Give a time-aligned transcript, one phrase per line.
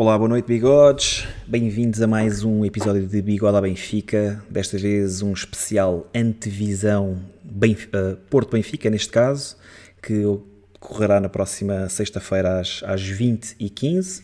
[0.00, 1.26] Olá, boa noite, bigodes.
[1.44, 4.40] Bem-vindos a mais um episódio de Bigode à Benfica.
[4.48, 9.56] Desta vez um especial antevisão Benf uh, Porto Benfica, neste caso,
[10.00, 14.22] que ocorrerá na próxima sexta-feira às, às 20h15.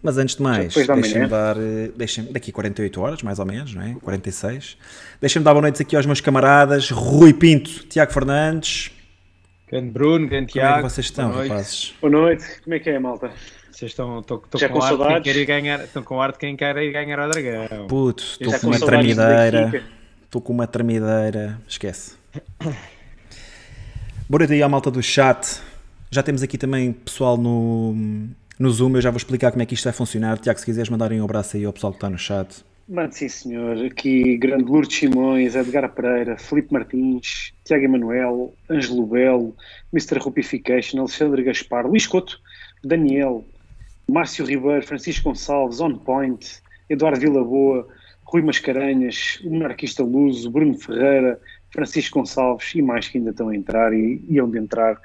[0.00, 3.82] Mas antes de mais, deixem-me dar, eh, deixem daqui 48 horas, mais ou menos, não
[3.82, 3.96] é?
[4.00, 4.78] 46.
[5.20, 8.92] Deixem-me dar boa noite aqui aos meus camaradas, Rui Pinto, Tiago Fernandes.
[9.68, 10.74] Grande Bruno, grande Tiago.
[10.74, 11.94] Como é que vocês estão, boa rapazes?
[12.00, 13.32] Boa noite, como é que é, malta?
[13.76, 16.56] Vocês estão, estão, estão com, com ar de quem ganhar, estão com ar de quem
[16.56, 17.86] quer ir ganhar ao Dragão.
[17.86, 19.84] Puto, estou com, com uma tremideira.
[20.24, 21.60] Estou com uma tremideira.
[21.68, 22.14] Esquece.
[24.26, 25.60] Boa noite aí à malta do chat.
[26.10, 27.94] Já temos aqui também pessoal no,
[28.58, 28.94] no Zoom.
[28.94, 30.38] Eu já vou explicar como é que isto vai funcionar.
[30.38, 32.64] Tiago, se quiseres mandarem um abraço aí ao pessoal que está no chat.
[32.88, 33.76] Mano, sim senhor.
[33.84, 39.54] Aqui, grande Lourdes Simões, Edgar Pereira, Felipe Martins, Tiago Emanuel, Ângelo Belo,
[39.92, 40.18] Mr.
[40.18, 42.40] Rupification, Alexandre Gaspar, Luís Couto,
[42.82, 43.44] Daniel,
[44.08, 47.88] Márcio Ribeiro, Francisco Gonçalves, On Point, Eduardo Vilaboa,
[48.24, 53.56] Rui Mascarenhas, o monarquista Luso, Bruno Ferreira, Francisco Gonçalves e mais que ainda estão a
[53.56, 55.00] entrar e iam de entrar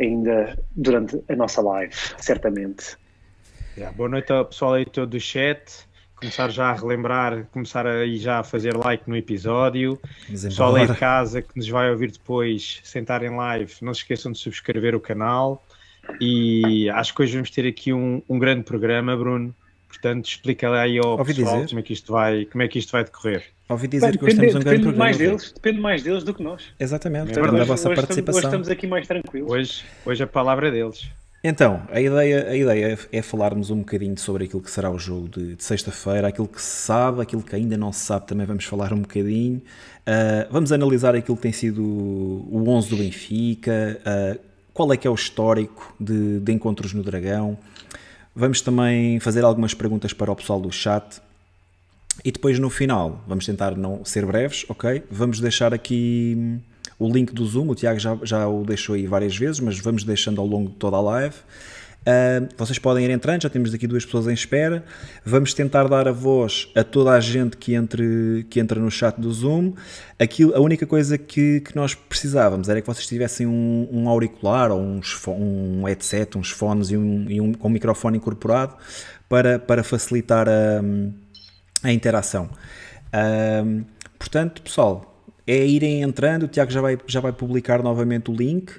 [0.00, 2.96] ainda durante a nossa live, certamente.
[3.76, 5.86] Yeah, boa noite ao pessoal aí todo do chat.
[6.16, 10.00] Começar já a relembrar, começar aí já a fazer like no episódio.
[10.28, 14.32] Pessoal aí de casa que nos vai ouvir depois, sentar em live, não se esqueçam
[14.32, 15.62] de subscrever o canal.
[16.20, 19.54] E acho que hoje vamos ter aqui um, um grande programa, Bruno.
[19.88, 21.68] Portanto, explica aí ao Ouvi pessoal dizer.
[21.68, 23.44] como é, que isto vai, como é que isto vai decorrer.
[23.68, 25.04] Ouvi dizer Bem, que hoje temos um grande programa.
[25.04, 26.64] Mais deles, depende mais deles do que nós.
[26.78, 28.08] Exatamente, é da vossa hoje participação.
[28.08, 29.50] Estamos, hoje estamos aqui mais tranquilos.
[29.50, 31.08] Hoje, hoje a palavra é deles.
[31.42, 35.28] Então, a ideia, a ideia é falarmos um bocadinho sobre aquilo que será o jogo
[35.28, 38.64] de, de sexta-feira, aquilo que se sabe, aquilo que ainda não se sabe, também vamos
[38.64, 39.58] falar um bocadinho.
[39.58, 44.47] Uh, vamos analisar aquilo que tem sido o 11 do Benfica, uh,
[44.78, 47.58] qual é que é o histórico de, de encontros no Dragão.
[48.32, 51.20] Vamos também fazer algumas perguntas para o pessoal do chat.
[52.24, 55.02] E depois no final, vamos tentar não ser breves, ok?
[55.10, 56.60] Vamos deixar aqui
[56.96, 60.04] o link do Zoom, o Tiago já, já o deixou aí várias vezes, mas vamos
[60.04, 61.34] deixando ao longo de toda a live.
[62.06, 64.84] Uh, vocês podem ir entrando, já temos aqui duas pessoas em espera.
[65.24, 69.20] Vamos tentar dar a voz a toda a gente que, entre, que entra no chat
[69.20, 69.74] do Zoom.
[70.18, 74.70] Aquilo, a única coisa que, que nós precisávamos era que vocês tivessem um, um auricular
[74.70, 78.74] ou um, um headset, uns fones e um, e um, com um microfone incorporado
[79.28, 80.82] para, para facilitar a,
[81.82, 82.48] a interação.
[83.08, 83.84] Uh,
[84.18, 88.72] portanto, pessoal, é irem entrando, o Tiago já vai, já vai publicar novamente o link.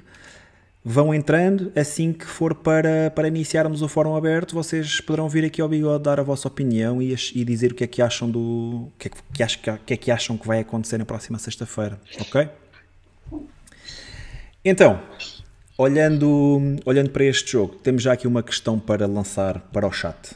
[0.82, 5.60] Vão entrando, assim que for para, para iniciarmos o fórum aberto, vocês poderão vir aqui
[5.60, 8.88] ao bigode dar a vossa opinião e, e dizer o que é que acham do.
[8.98, 12.48] Que é que, que, que, é que acham que vai acontecer na próxima sexta-feira, ok?
[14.64, 15.02] Então,
[15.76, 20.32] olhando, olhando para este jogo, temos já aqui uma questão para lançar para o chat.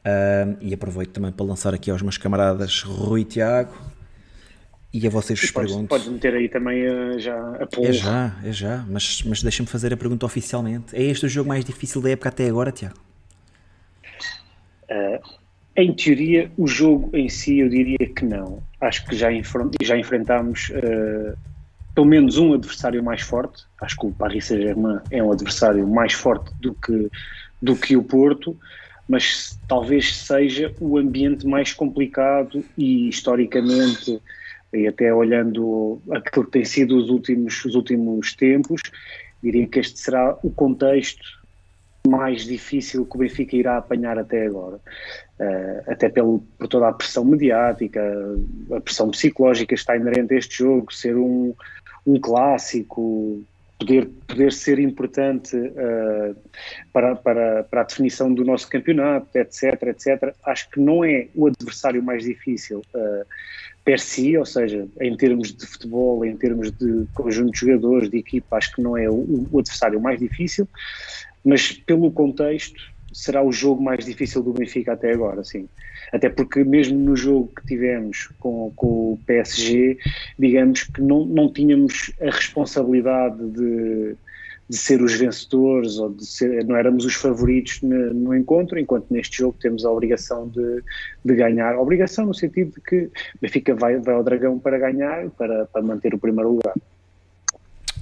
[0.00, 3.74] Uh, e aproveito também para lançar aqui aos meus camaradas Rui e Tiago
[4.92, 5.88] e a vocês vos podes, pergunto.
[5.88, 7.86] Podes meter aí também uh, já a poll.
[7.86, 10.96] É já, é já, mas, mas deixa-me fazer a pergunta oficialmente.
[10.96, 12.96] É este o jogo mais difícil da época até agora, Tiago?
[14.90, 15.38] Uh,
[15.76, 18.62] em teoria, o jogo em si eu diria que não.
[18.80, 19.28] Acho que já,
[19.82, 21.36] já enfrentámos uh,
[21.94, 23.64] pelo menos um adversário mais forte.
[23.80, 27.10] Acho que o Paris Saint-Germain é um adversário mais forte do que,
[27.60, 28.56] do que o Porto,
[29.08, 34.20] mas talvez seja o ambiente mais complicado e historicamente
[34.72, 38.82] e até olhando aquilo que tem sido os últimos, os últimos tempos,
[39.42, 41.38] diria que este será o contexto
[42.06, 44.76] mais difícil que o Benfica irá apanhar até agora.
[45.38, 48.00] Uh, até pelo, por toda a pressão mediática,
[48.74, 51.54] a pressão psicológica está inerente a este jogo, ser um,
[52.06, 53.42] um clássico,
[53.78, 56.36] poder, poder ser importante uh,
[56.92, 60.34] para, para, para a definição do nosso campeonato, etc, etc.
[60.44, 62.82] Acho que não é o adversário mais difícil.
[62.94, 63.24] Uh,
[63.88, 68.18] per si, ou seja, em termos de futebol, em termos de conjunto de jogadores, de
[68.18, 70.68] equipa, acho que não é o, o adversário mais difícil,
[71.42, 72.78] mas pelo contexto
[73.14, 75.70] será o jogo mais difícil do Benfica até agora, sim.
[76.12, 79.96] Até porque mesmo no jogo que tivemos com, com o PSG,
[80.38, 84.16] digamos que não, não tínhamos a responsabilidade de
[84.68, 89.06] de ser os vencedores ou de ser, não éramos os favoritos no, no encontro, enquanto
[89.10, 90.82] neste jogo temos a obrigação de,
[91.24, 91.74] de ganhar.
[91.74, 93.10] A obrigação no sentido de que
[93.40, 96.74] Benfica vai, vai ao Dragão para ganhar, para, para manter o primeiro lugar.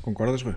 [0.02, 0.54] Concordas, Rui?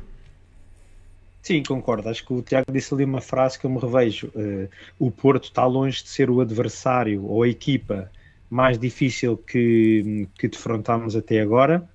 [1.41, 2.09] Sim, concordo.
[2.09, 4.27] Acho que o Tiago disse ali uma frase que eu me revejo.
[4.35, 4.67] Uh,
[4.99, 8.11] o Porto está longe de ser o adversário ou a equipa
[8.49, 11.87] mais difícil que, que defrontámos até agora,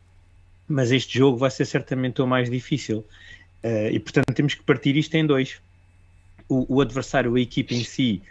[0.68, 3.04] mas este jogo vai ser certamente o mais difícil.
[3.64, 5.60] Uh, e portanto temos que partir isto em dois.
[6.48, 8.22] O, o, adversário, a equipe em si,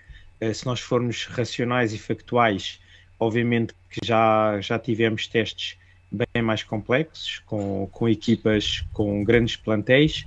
[0.53, 2.79] se nós formos racionais e factuais,
[3.19, 5.75] obviamente que já, já tivemos testes
[6.11, 10.25] bem mais complexos, com, com equipas com grandes plantéis,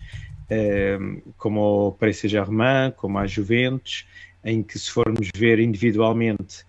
[1.38, 4.04] como o Paris Saint-Germain, como a Juventus,
[4.44, 6.64] em que se formos ver individualmente,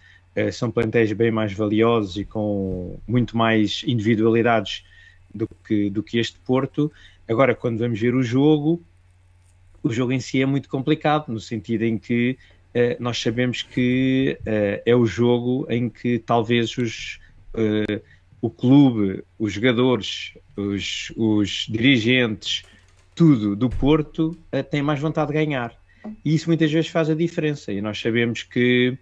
[0.51, 4.83] são plantéis bem mais valiosos e com muito mais individualidades
[5.33, 6.91] do que, do que este Porto.
[7.27, 8.81] Agora, quando vamos ver o jogo,
[9.83, 12.37] o jogo em si é muito complicado, no sentido em que
[12.73, 17.19] uh, nós sabemos que uh, é o jogo em que talvez os,
[17.53, 18.01] uh,
[18.41, 22.63] o clube, os jogadores, os, os dirigentes,
[23.13, 25.75] tudo do Porto uh, tem mais vontade de ganhar.
[26.23, 27.73] E isso muitas vezes faz a diferença.
[27.73, 28.97] E nós sabemos que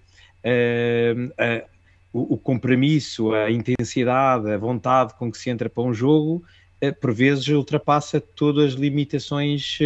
[2.11, 6.43] o, o compromisso, a intensidade, a vontade com que se entra para um jogo,
[6.91, 9.79] por vezes ultrapassa todas as limitações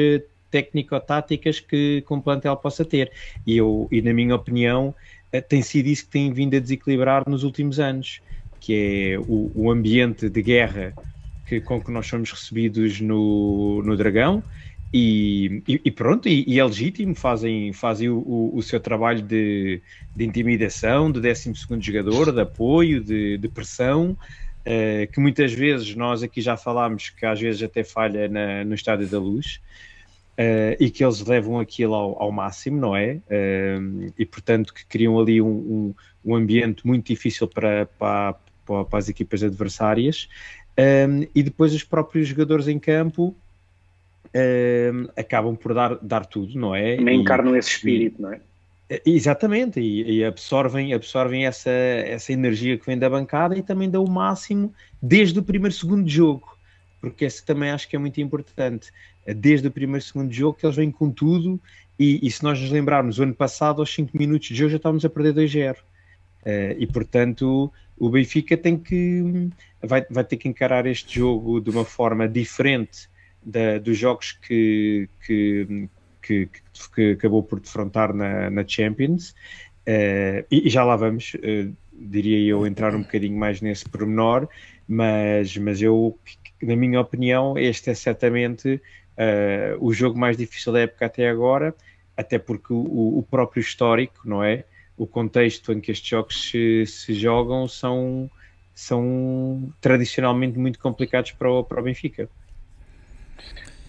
[0.50, 3.12] técnico-táticas que, que um plantel possa ter.
[3.46, 4.94] E, eu, e na minha opinião,
[5.32, 8.22] eh, tem sido isso que tem vindo a desequilibrar nos últimos anos,
[8.60, 8.74] que
[9.14, 10.94] é o, o ambiente de guerra
[11.48, 14.44] que, com que nós somos recebidos no, no Dragão.
[14.92, 19.82] E, e, pronto, e, e, é legítimo, fazem, fazem o, o, seu trabalho de,
[20.16, 24.18] de intimidação, de 12 jogador, de apoio, de, de pressão,
[24.62, 28.74] uh, que muitas vezes nós aqui já falámos que às vezes até falha na, no
[28.74, 29.60] Estádio da Luz,
[30.40, 33.20] Uh, e que eles levam aquilo ao, ao máximo, não é?
[33.30, 38.36] Uh, e portanto que criam ali um, um, um ambiente muito difícil para, para,
[38.66, 40.30] para, as equipas adversárias
[40.80, 43.36] um, e depois os próprios jogadores em campo
[45.18, 46.96] acabam por dar, dar tudo, não é?
[46.96, 48.40] Nem encarnam esse espírito, e, não é?
[49.06, 54.04] Exatamente, e, e, absorvem, absorvem essa, essa energia que vem da bancada e também dão
[54.04, 56.58] o máximo desde o primeiro segundo de jogo,
[57.00, 58.92] porque esse também acho que é muito importante.
[59.36, 61.62] Desde o primeiro segundo jogo que eles vêm com tudo
[62.00, 64.78] e, e, se nós nos lembrarmos, o ano passado aos 5 minutos de jogo já
[64.78, 65.78] estávamos a perder 2-0 uh,
[66.46, 69.52] eh, e portanto o Benfica tem que
[69.84, 73.10] vai, vai ter que encarar este jogo de uma forma diferente
[73.44, 75.90] da, dos jogos que, que,
[76.22, 76.50] que,
[76.96, 79.32] que, acabou por defrontar na, na Champions
[79.88, 84.48] uh, e, e, já lá vamos uh, diria eu entrar um bocadinho mais nesse pormenor
[84.88, 86.18] mas, mas eu
[86.62, 88.82] na minha opinião este é certamente
[89.20, 91.76] uh, o jogo mais difícil da época até agora,
[92.16, 94.64] até porque o, o, próprio histórico, não é?
[94.98, 98.30] O contexto em que estes jogos se, se jogam são,
[98.74, 102.30] são tradicionalmente muito complicados para o, para o Benfica.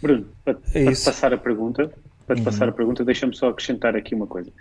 [0.03, 1.93] Bruno, para, é para passar a pergunta,
[2.31, 2.45] para uhum.
[2.45, 4.53] passar a pergunta, deixa-me só acrescentar aqui uma coisa.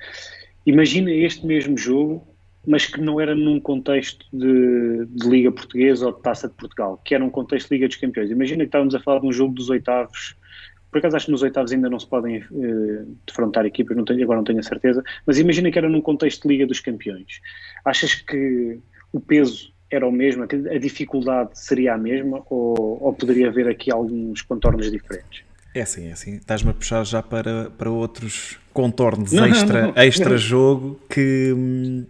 [0.66, 2.27] Imagina este mesmo jogo,
[2.66, 7.00] mas que não era num contexto de, de, Liga Portuguesa ou de Taça de Portugal,
[7.06, 8.31] que era um contexto de Liga dos Campeões.
[8.31, 10.36] Imagina que estávamos a falar de um jogo dos oitavos
[10.92, 14.24] por acaso acho que nos oitavos ainda não se podem uh, defrontar equipas, não tenho,
[14.24, 17.42] agora não tenho a certeza, mas imagina que era num contexto de Liga dos Campeões.
[17.86, 18.80] Achas que
[19.13, 23.92] o peso era o mesmo, a dificuldade seria a mesma ou, ou poderia haver aqui
[23.92, 25.44] alguns contornos diferentes?
[25.74, 26.36] É assim, é assim.
[26.36, 31.54] Estás-me a puxar já para, para outros contornos não, extra, não, não, extra jogo que.
[31.56, 32.06] Hum,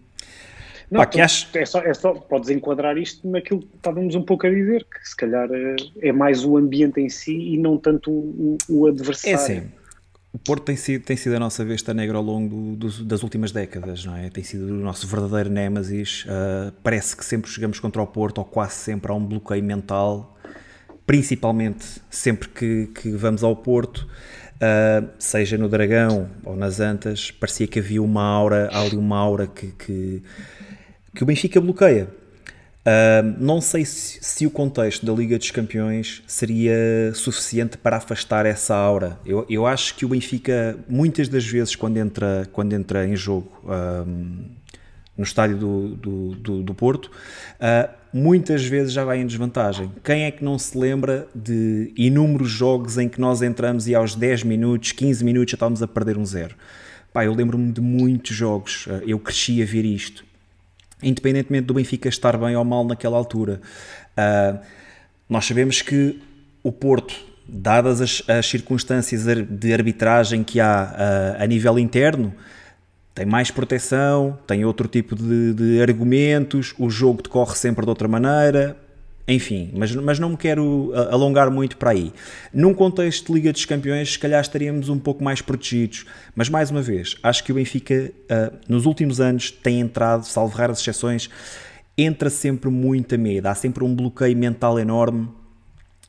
[0.90, 1.48] não, Pá, que acho...
[1.56, 5.08] é, só, é só, podes enquadrar isto naquilo que estávamos um pouco a dizer, que
[5.08, 5.76] se calhar é,
[6.08, 9.32] é mais o ambiente em si e não tanto o, o adversário.
[9.32, 9.70] É assim,
[10.32, 13.52] o Porto tem sido, tem sido a nossa vista negra ao longo do, das últimas
[13.52, 14.30] décadas, não é?
[14.30, 16.26] Tem sido o nosso verdadeiro némesis.
[16.26, 20.38] Uh, parece que sempre chegamos contra o Porto, ou quase sempre há um bloqueio mental,
[21.10, 24.08] principalmente sempre que, que vamos ao Porto.
[24.58, 29.48] Uh, seja no Dragão ou nas Antas, parecia que havia uma aura, ali uma aura
[29.48, 30.22] que, que
[31.16, 32.10] que o Benfica bloqueia.
[32.86, 38.46] Uh, não sei se, se, o contexto da Liga dos Campeões seria suficiente para afastar
[38.46, 39.18] essa aura.
[39.26, 43.52] Eu, eu acho que o Benfica, muitas das vezes, quando entra, quando entra em jogo
[45.18, 49.92] no estádio do, do, do, do Porto, uh, muitas vezes já vai em desvantagem.
[50.04, 54.16] Quem é que não se lembra de inúmeros jogos em que nós entramos e aos
[54.16, 56.56] 10 minutos, 15 minutos já estávamos a perder um zero?
[57.14, 60.30] Pá, eu lembro-me de muitos jogos, eu cresci a ver isto
[61.02, 63.62] independentemente do Benfica estar bem ou mal naquela altura.
[64.18, 64.60] Uh,
[65.28, 66.20] nós sabemos que
[66.64, 67.16] o Porto,
[67.48, 72.34] dadas as, as, circunstâncias de arbitragem que há uh, a nível interno,
[73.20, 78.08] tem mais proteção, tem outro tipo de, de argumentos, o jogo decorre sempre de outra
[78.08, 78.78] maneira,
[79.28, 82.14] enfim, mas, mas não me quero alongar muito para aí.
[82.54, 86.06] Num contexto de Liga dos Campeões, se calhar estaríamos um pouco mais protegidos.
[86.34, 90.56] Mas mais uma vez, acho que o Benfica, uh, nos últimos anos, tem entrado, salvo
[90.56, 91.30] raras exceções,
[91.98, 93.48] entra sempre muito a medo.
[93.48, 95.28] Há sempre um bloqueio mental enorme.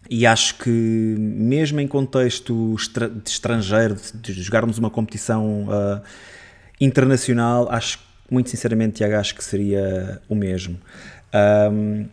[0.09, 2.77] E acho que, mesmo em contexto
[3.25, 6.01] de estrangeiro, de jogarmos uma competição uh,
[6.81, 7.99] internacional, acho
[8.31, 10.79] muito sinceramente, Tiago, acho que seria o mesmo.
[11.73, 12.07] Um,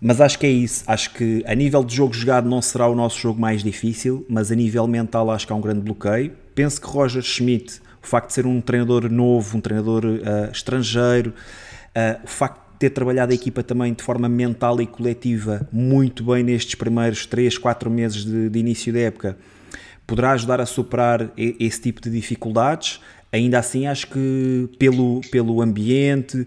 [0.00, 0.84] mas acho que é isso.
[0.86, 4.52] Acho que a nível de jogo jogado não será o nosso jogo mais difícil, mas
[4.52, 6.32] a nível mental acho que há um grande bloqueio.
[6.54, 11.30] Penso que Roger Schmidt, o facto de ser um treinador novo, um treinador uh, estrangeiro,
[11.30, 16.22] uh, o facto de ter trabalhado a equipa também de forma mental e coletiva muito
[16.22, 19.36] bem nestes primeiros 3, 4 meses de, de início da época,
[20.06, 23.00] poderá ajudar a superar esse tipo de dificuldades.
[23.32, 26.46] Ainda assim, acho que pelo, pelo ambiente,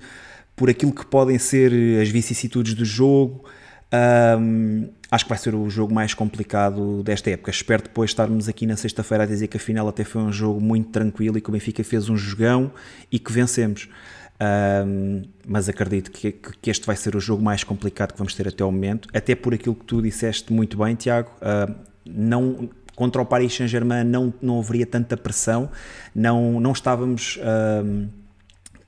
[0.55, 1.71] por aquilo que podem ser
[2.01, 3.45] as vicissitudes do jogo,
[4.39, 7.51] um, acho que vai ser o jogo mais complicado desta época.
[7.51, 10.61] Espero depois estarmos aqui na sexta-feira a dizer que a final até foi um jogo
[10.61, 12.71] muito tranquilo e que o Benfica fez um jogão
[13.11, 13.89] e que vencemos.
[14.41, 18.47] Um, mas acredito que, que, este vai ser o jogo mais complicado que vamos ter
[18.47, 21.29] até o momento, até por aquilo que tu disseste muito bem, Tiago.
[22.03, 25.69] Não, contra o Paris Saint-Germain não, não haveria tanta pressão,
[26.13, 27.39] não, não estávamos
[27.83, 28.07] um,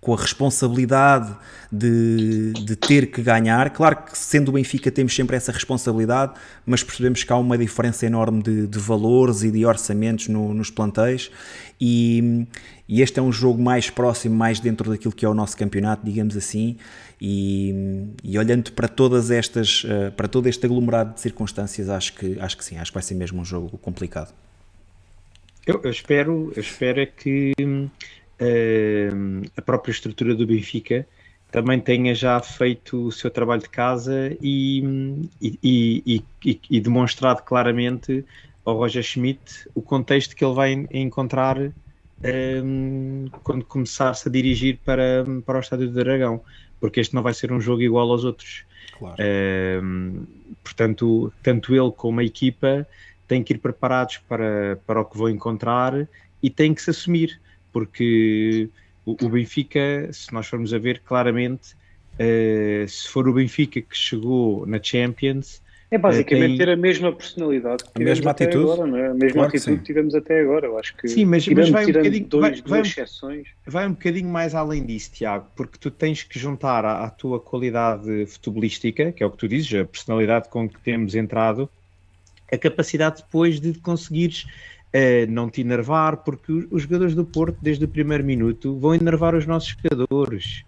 [0.03, 1.33] com a responsabilidade
[1.72, 3.69] de, de ter que ganhar.
[3.69, 6.33] Claro que sendo o Benfica temos sempre essa responsabilidade,
[6.65, 10.69] mas percebemos que há uma diferença enorme de, de valores e de orçamentos no, nos
[10.69, 11.31] plantéis
[11.79, 12.45] e,
[12.93, 16.05] e, este é um jogo mais próximo, mais dentro daquilo que é o nosso campeonato,
[16.05, 16.77] digamos assim,
[17.19, 22.39] e, e olhando para todas estas, eh, para todo este aglomerado de circunstâncias, acho que,
[22.39, 24.31] acho que sim, acho que vai ser mesmo um jogo complicado.
[25.65, 31.07] Eu, eu espero, eu espero é que uh, a própria estrutura do Benfica
[31.51, 38.23] também tenha já feito o seu trabalho de casa e, e, e, e demonstrado claramente
[38.65, 41.71] ao Roger Schmidt o contexto que ele vai encontrar
[42.23, 46.41] um, quando começar-se a dirigir para, para o Estádio do Dragão,
[46.79, 48.65] porque este não vai ser um jogo igual aos outros.
[48.97, 49.15] Claro.
[49.83, 50.25] Um,
[50.63, 52.87] portanto, tanto ele como a equipa
[53.27, 56.07] têm que ir preparados para, para o que vão encontrar
[56.41, 57.39] e têm que se assumir
[57.73, 58.69] porque
[59.03, 61.73] o, o Benfica, se nós formos a ver claramente,
[62.13, 65.61] uh, se for o Benfica que chegou na Champions.
[65.93, 66.57] É basicamente tem...
[66.57, 68.63] ter a mesma personalidade que a mesma atitude.
[68.63, 69.09] agora, não é?
[69.09, 70.65] A mesma claro atitude que, que, tivemos até agora.
[70.65, 73.47] Eu acho que sim, mas, tirando, mas vai, um bocadinho, dois, vai, duas exceções.
[73.67, 77.39] Vai um bocadinho mais além disso, Tiago, porque tu tens que juntar à, à tua
[77.39, 81.69] qualidade futebolística, que é o que tu dizes, a personalidade com que temos entrado,
[82.51, 84.47] a capacidade depois de conseguires
[84.95, 89.35] uh, não te enervar, porque os jogadores do Porto, desde o primeiro minuto, vão enervar
[89.35, 90.63] os nossos jogadores.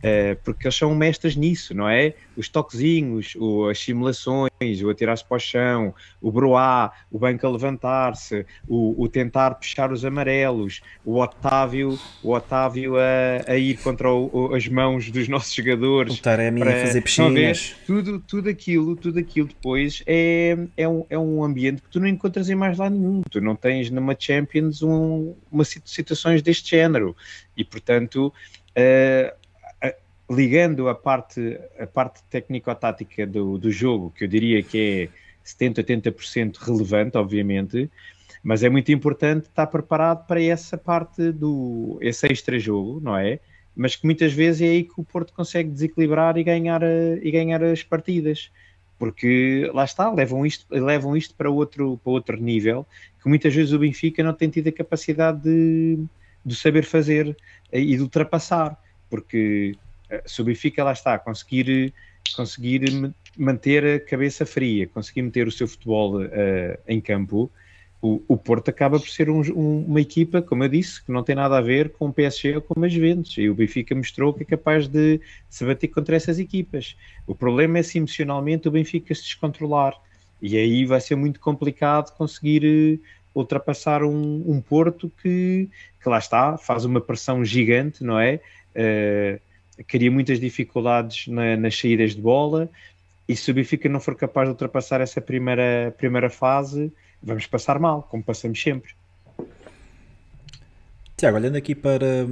[0.00, 2.14] Uh, porque eles são mestres nisso, não é?
[2.34, 7.50] Os toquezinhos, o, as simulações, o atirar-se para o chão, o broá, o banco a
[7.50, 14.10] levantar-se, o, o, tentar puxar os amarelos, o Otávio, o Otávio a, a ir contra
[14.10, 16.18] o, as mãos dos nossos jogadores.
[16.18, 17.76] O Taremi para, a fazer piscinas.
[17.86, 22.06] Tudo, tudo aquilo, tudo aquilo depois é, é, um, é um ambiente que tu não
[22.06, 23.20] encontras em mais lado nenhum.
[23.30, 27.14] Tu não tens numa Champions um, uma situações deste género.
[27.54, 28.32] E, portanto...
[28.70, 29.39] Uh,
[30.30, 35.82] ligando a parte, a parte técnico-tática do, do jogo, que eu diria que é 70,
[35.82, 37.90] 80% relevante, obviamente,
[38.42, 43.40] mas é muito importante estar preparado para essa parte do esse extra jogo, não é?
[43.74, 47.62] Mas que muitas vezes é aí que o Porto consegue desequilibrar e ganhar, e ganhar
[47.64, 48.52] as partidas,
[48.98, 52.86] porque lá está, levam isto, levam isto para, outro, para outro nível,
[53.20, 55.98] que muitas vezes o Benfica não tem tido a capacidade de,
[56.44, 57.36] de saber fazer
[57.72, 59.76] e de ultrapassar, porque
[60.26, 61.92] se o Benfica lá está, conseguir,
[62.34, 66.28] conseguir manter a cabeça fria, conseguir meter o seu futebol uh,
[66.86, 67.50] em campo,
[68.02, 71.22] o, o, Porto acaba por ser um, um, uma equipa, como eu disse, que não
[71.22, 73.36] tem nada a ver com o PSG ou com as Juventus.
[73.36, 76.96] E o Benfica mostrou que é capaz de se bater contra essas equipas.
[77.26, 79.94] O problema é se emocionalmente o Benfica se descontrolar.
[80.40, 85.68] E aí vai ser muito complicado conseguir uh, ultrapassar um, um Porto que,
[86.02, 88.40] que lá está, faz uma pressão gigante, não é?
[88.74, 89.40] Uh,
[89.86, 92.68] cria muitas dificuldades na, nas saídas de bola
[93.30, 97.78] e se o Benfica não for capaz de ultrapassar essa primeira, primeira fase, vamos passar
[97.78, 98.92] mal, como passamos sempre.
[101.16, 102.26] Tiago, olhando aqui para,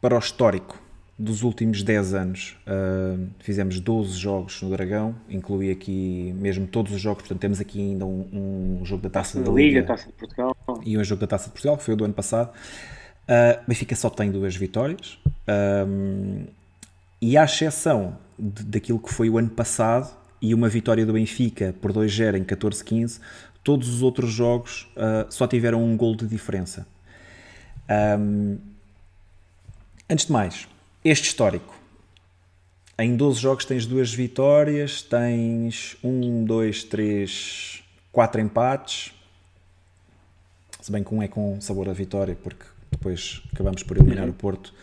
[0.00, 0.80] para o histórico
[1.18, 7.02] dos últimos 10 anos, uh, fizemos 12 jogos no Dragão, inclui aqui mesmo todos os
[7.02, 10.12] jogos, portanto temos aqui ainda um, um jogo da Taça da Liga, Liga Taça de
[10.14, 10.56] Portugal.
[10.86, 12.50] e um jogo da Taça de Portugal, que foi o do ano passado.
[13.24, 15.18] Uh, Benfica só tem duas vitórias.
[15.46, 16.46] Uh,
[17.24, 21.74] e à exceção de, daquilo que foi o ano passado e uma vitória do Benfica
[21.80, 23.18] por 2-0 em 14-15,
[23.62, 26.86] todos os outros jogos uh, só tiveram um gol de diferença.
[28.18, 28.58] Um,
[30.08, 30.68] antes de mais,
[31.02, 31.74] este histórico.
[32.98, 39.14] Em 12 jogos tens duas vitórias, tens 1, 2, 3, 4 empates.
[40.78, 44.30] Se bem que um é com sabor a vitória, porque depois acabamos por eliminar uhum.
[44.30, 44.74] o Porto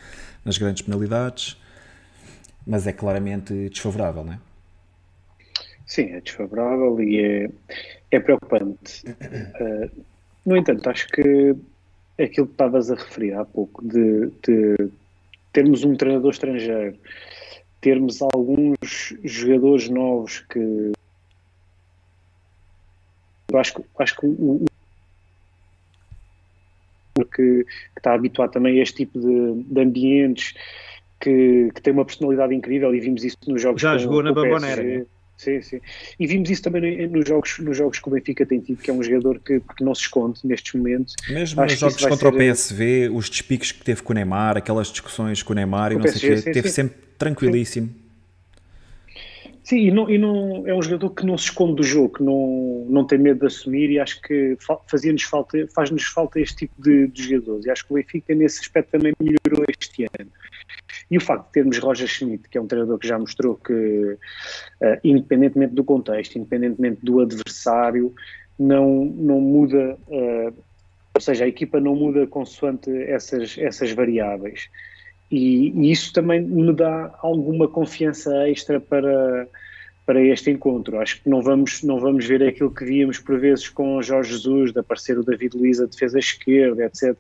[0.44, 1.61] nas grandes penalidades,
[2.66, 4.40] mas é claramente desfavorável, não é?
[5.86, 7.50] Sim, é desfavorável e é,
[8.12, 9.04] é preocupante.
[9.06, 10.04] Uh,
[10.46, 11.56] no entanto, acho que
[12.18, 14.90] aquilo que estavas a referir há pouco, de, de
[15.52, 16.98] termos um treinador estrangeiro,
[17.82, 20.92] termos alguns jogadores novos que.
[23.52, 24.66] Eu acho, acho que o,
[27.16, 27.66] que, que,
[27.98, 30.54] está habituado também a este tipo de, de ambientes
[31.22, 34.84] que, que, tem uma personalidade incrível e vimos isso nos jogos já jogou na Bamboneira
[34.84, 35.06] né?
[35.42, 35.82] Sim, sim.
[36.20, 38.94] E vimos isso também nos jogos, nos jogos que o Benfica tem tido, que é
[38.94, 41.16] um jogador que, que não se esconde nestes momentos.
[41.28, 42.36] Mesmo Acho nos jogos contra ser...
[42.36, 45.96] o PSV, os despiques que teve com o Neymar, aquelas discussões com o Neymar e
[45.96, 46.76] não PSG, sei o quê, sim, teve sim.
[46.76, 47.90] sempre tranquilíssimo.
[49.64, 49.78] Sim.
[49.78, 52.86] e, não, e não, é um jogador que não se esconde do jogo, que não,
[52.88, 54.56] não tem medo de assumir e acho que
[54.88, 57.66] fazia-nos falta, faz-nos falta este tipo de, de jogadores.
[57.66, 60.30] E acho que o Benfica nesse aspecto também melhorou este ano.
[61.12, 63.74] E o facto de termos Roger Schmidt, que é um treinador que já mostrou que,
[63.74, 68.14] uh, independentemente do contexto, independentemente do adversário,
[68.58, 70.54] não, não muda, uh,
[71.14, 74.70] ou seja, a equipa não muda consoante essas, essas variáveis.
[75.30, 79.50] E, e isso também me dá alguma confiança extra para
[80.12, 81.00] para este encontro.
[81.00, 84.32] Acho que não vamos, não vamos ver aquilo que víamos por vezes com o Jorge
[84.32, 87.16] Jesus, de aparecer o David Luiz a defesa esquerda, etc.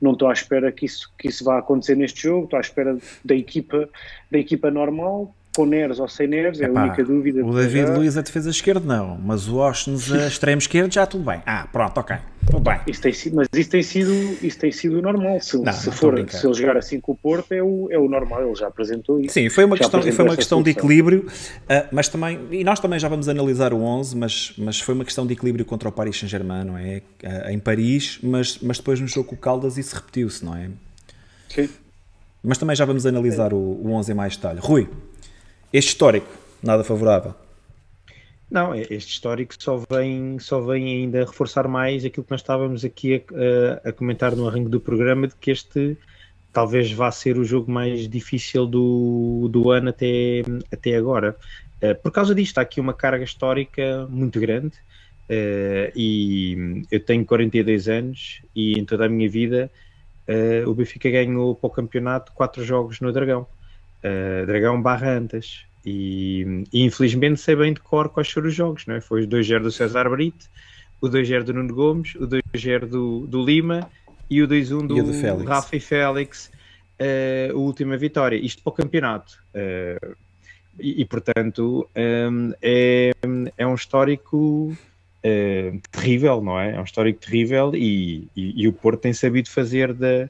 [0.00, 2.96] Não estou à espera que isso, que isso vá acontecer neste jogo, estou à espera
[3.22, 3.86] da equipa,
[4.30, 7.44] da equipa normal, com Neres ou sem Neres, é Epá, a única dúvida.
[7.44, 7.96] O David já...
[7.96, 11.42] Luiz a defesa esquerda não, mas o Oshnes a extremo esquerdo já tudo bem.
[11.44, 12.16] Ah, pronto, ok,
[12.46, 12.80] tudo bem.
[12.86, 15.40] Isso tem, mas isso tem sido, isso tem sido normal.
[15.40, 17.98] Se, não, se não for, se ele jogar assim com o Porto, é o, é
[17.98, 19.34] o normal, ele já apresentou isso.
[19.34, 22.98] Sim, foi uma questão, foi uma questão de equilíbrio, uh, mas também, e nós também
[22.98, 26.18] já vamos analisar o 11, mas, mas foi uma questão de equilíbrio contra o Paris
[26.18, 27.02] Saint-Germain, não é?
[27.22, 30.70] Uh, em Paris, mas, mas depois no jogo com o Caldas isso repetiu-se, não é?
[31.48, 31.68] Sim.
[32.42, 34.60] Mas também já vamos analisar o, o 11 em mais detalhe.
[34.60, 34.88] Rui,
[35.72, 36.28] este histórico,
[36.62, 37.34] nada favorável.
[38.50, 43.22] Não, este histórico só vem, só vem ainda reforçar mais aquilo que nós estávamos aqui
[43.84, 45.96] a, a, comentar no arranque do programa, de que este
[46.52, 51.36] talvez vá ser o jogo mais difícil do, do ano até, até agora.
[51.80, 54.74] Uh, por causa disto, há aqui uma carga histórica muito grande
[55.28, 59.70] uh, e eu tenho 42 anos e em toda a minha vida
[60.28, 63.46] uh, o Benfica ganhou para o campeonato quatro jogos no Dragão
[64.04, 65.64] uh, Dragão barra Antas.
[65.84, 69.00] E, e, infelizmente sei bem de cor quais foram os jogos, não é?
[69.00, 70.46] Foi o 2-0 do César Brito,
[71.00, 73.88] o 2-0 do Nuno Gomes, o 2-0 do, do Lima
[74.28, 76.50] e o 2-1 do, do Rafa e Félix,
[77.00, 78.36] uh, a última vitória.
[78.36, 79.42] Isto para o campeonato.
[79.54, 80.14] Uh,
[80.78, 83.10] e, e, portanto um, é,
[83.56, 84.76] é um histórico
[85.24, 86.74] uh, terrível, não é?
[86.74, 90.28] É um histórico terrível e, e, e o Porto tem sabido fazer da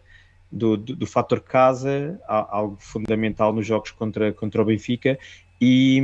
[0.51, 5.19] do, do, do fator casa, algo fundamental nos jogos contra, contra o Benfica.
[5.61, 6.03] E,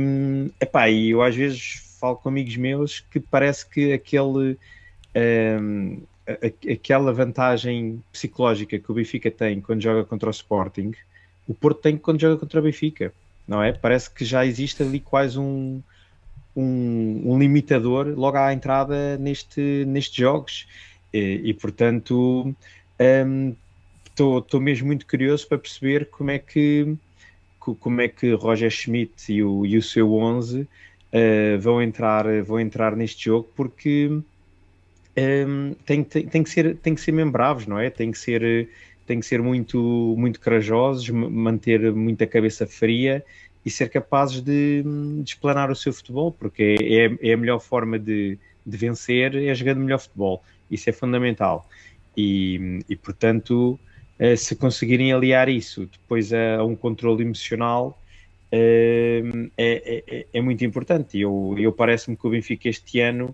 [0.61, 4.57] epá, e eu às vezes falo com amigos meus que parece que aquele,
[5.65, 6.01] um,
[6.71, 10.93] aquela vantagem psicológica que o Benfica tem quando joga contra o Sporting,
[11.47, 13.11] o Porto tem quando joga contra o Benfica,
[13.47, 13.73] não é?
[13.73, 15.81] Parece que já existe ali quase um,
[16.55, 20.67] um, um limitador logo à entrada neste, nestes jogos.
[21.13, 22.53] E, e portanto,
[23.25, 23.55] um,
[24.17, 26.95] estou mesmo muito curioso para perceber como é que
[27.59, 30.67] como é que Roger Schmidt e o, e o seu 11 uh,
[31.11, 34.23] eh, vão entrar vão entrar neste jogo porque um,
[35.15, 37.89] ehm, tem, tem, tem, que ser tem que ser membráveis não é?
[37.89, 38.69] Tem que ser
[39.05, 43.23] tem que ser muito muito corajosos manter muita cabeça fria
[43.65, 44.81] e ser capazes de,
[45.23, 49.35] de explanar o seu futebol porque é, é, é a melhor forma de, de vencer
[49.35, 50.43] é jogando melhor futebol.
[50.71, 51.67] Isso é fundamental.
[52.15, 53.79] E, e portanto
[54.35, 58.01] se conseguirem aliar isso depois a, um controle emocional,
[58.51, 61.19] uh, é, é, é, muito importante.
[61.19, 63.33] Eu, eu parece-me que o Benfica este ano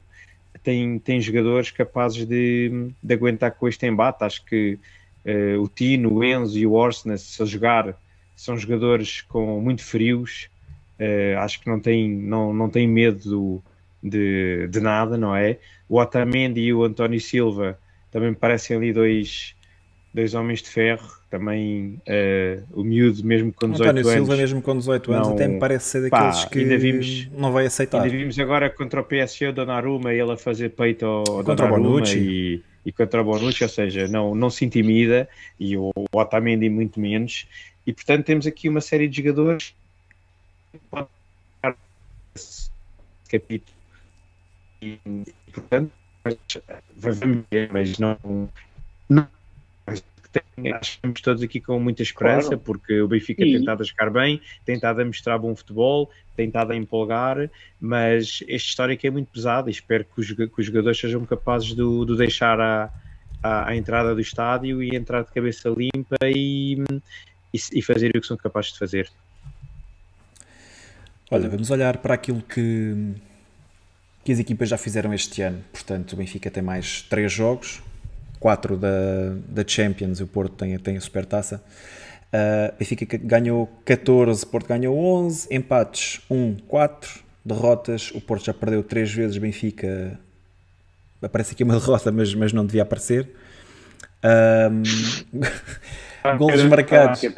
[0.62, 4.24] tem, tem jogadores capazes de, de aguentar com este embate.
[4.24, 4.78] Acho que
[5.26, 7.98] uh, o Tino, o Enzo e o Orsnes, a jogar,
[8.36, 10.50] são jogadores com muito frios.
[11.40, 13.64] acho que não têm não, não tem medo
[14.02, 15.60] de, de nada, não é?
[15.88, 17.80] O Otamendi e o António Silva
[18.12, 19.56] também parecem ali dois
[20.14, 24.14] dois homens de ferro, também uh, o miúdo mesmo com 18 António anos.
[24.14, 27.28] Silva mesmo com 18 anos não, até me parece ser daqueles pá, que ainda vimos,
[27.32, 28.04] não vai aceitar.
[28.04, 31.80] Ainda vimos agora contra o PSG o Donnarumma ele a fazer peito ao, contra Donnarumma
[31.80, 32.20] o Bonucci.
[32.20, 35.28] E, e contra o Bonucci, ou seja, não, não se intimida
[35.60, 37.48] e o, o Otamendi muito menos.
[37.88, 39.74] E portanto temos aqui uma série de jogadores
[40.72, 41.08] que podem
[43.30, 43.76] capítulo
[44.80, 45.00] e,
[45.52, 45.92] portanto
[46.96, 48.18] vamos ver, mas não,
[49.10, 49.28] não
[49.88, 52.64] acho que estamos todos aqui com muita esperança, claro.
[52.64, 53.52] porque o Benfica e...
[53.52, 57.50] tem estado a jogar bem, tem estado a mostrar bom futebol, tem estado a empolgar,
[57.80, 61.70] mas este histórico é muito pesado e espero que os, que os jogadores sejam capazes
[61.70, 62.90] de, de deixar a,
[63.42, 66.76] a, a, entrada do estádio e entrar de cabeça limpa e,
[67.54, 69.10] e, e fazer o que são capazes de fazer.
[71.30, 73.16] Olha, vamos olhar para aquilo que,
[74.24, 75.64] que as equipas já fizeram este ano.
[75.72, 77.82] Portanto, o Benfica tem mais três jogos,
[78.44, 78.90] quatro da,
[79.48, 81.64] da Champions e o Porto tem, tem a Supertaça.
[82.28, 88.84] Uh, Benfica ganhou 14, Porto ganhou 11, empates 1, 4, derrotas, o Porto já perdeu
[88.84, 90.20] 3 vezes, Benfica
[91.22, 93.30] aparece aqui uma derrota, mas, mas não devia aparecer.
[94.22, 94.84] Um,
[96.38, 97.24] golos marcados.
[97.24, 97.32] Era,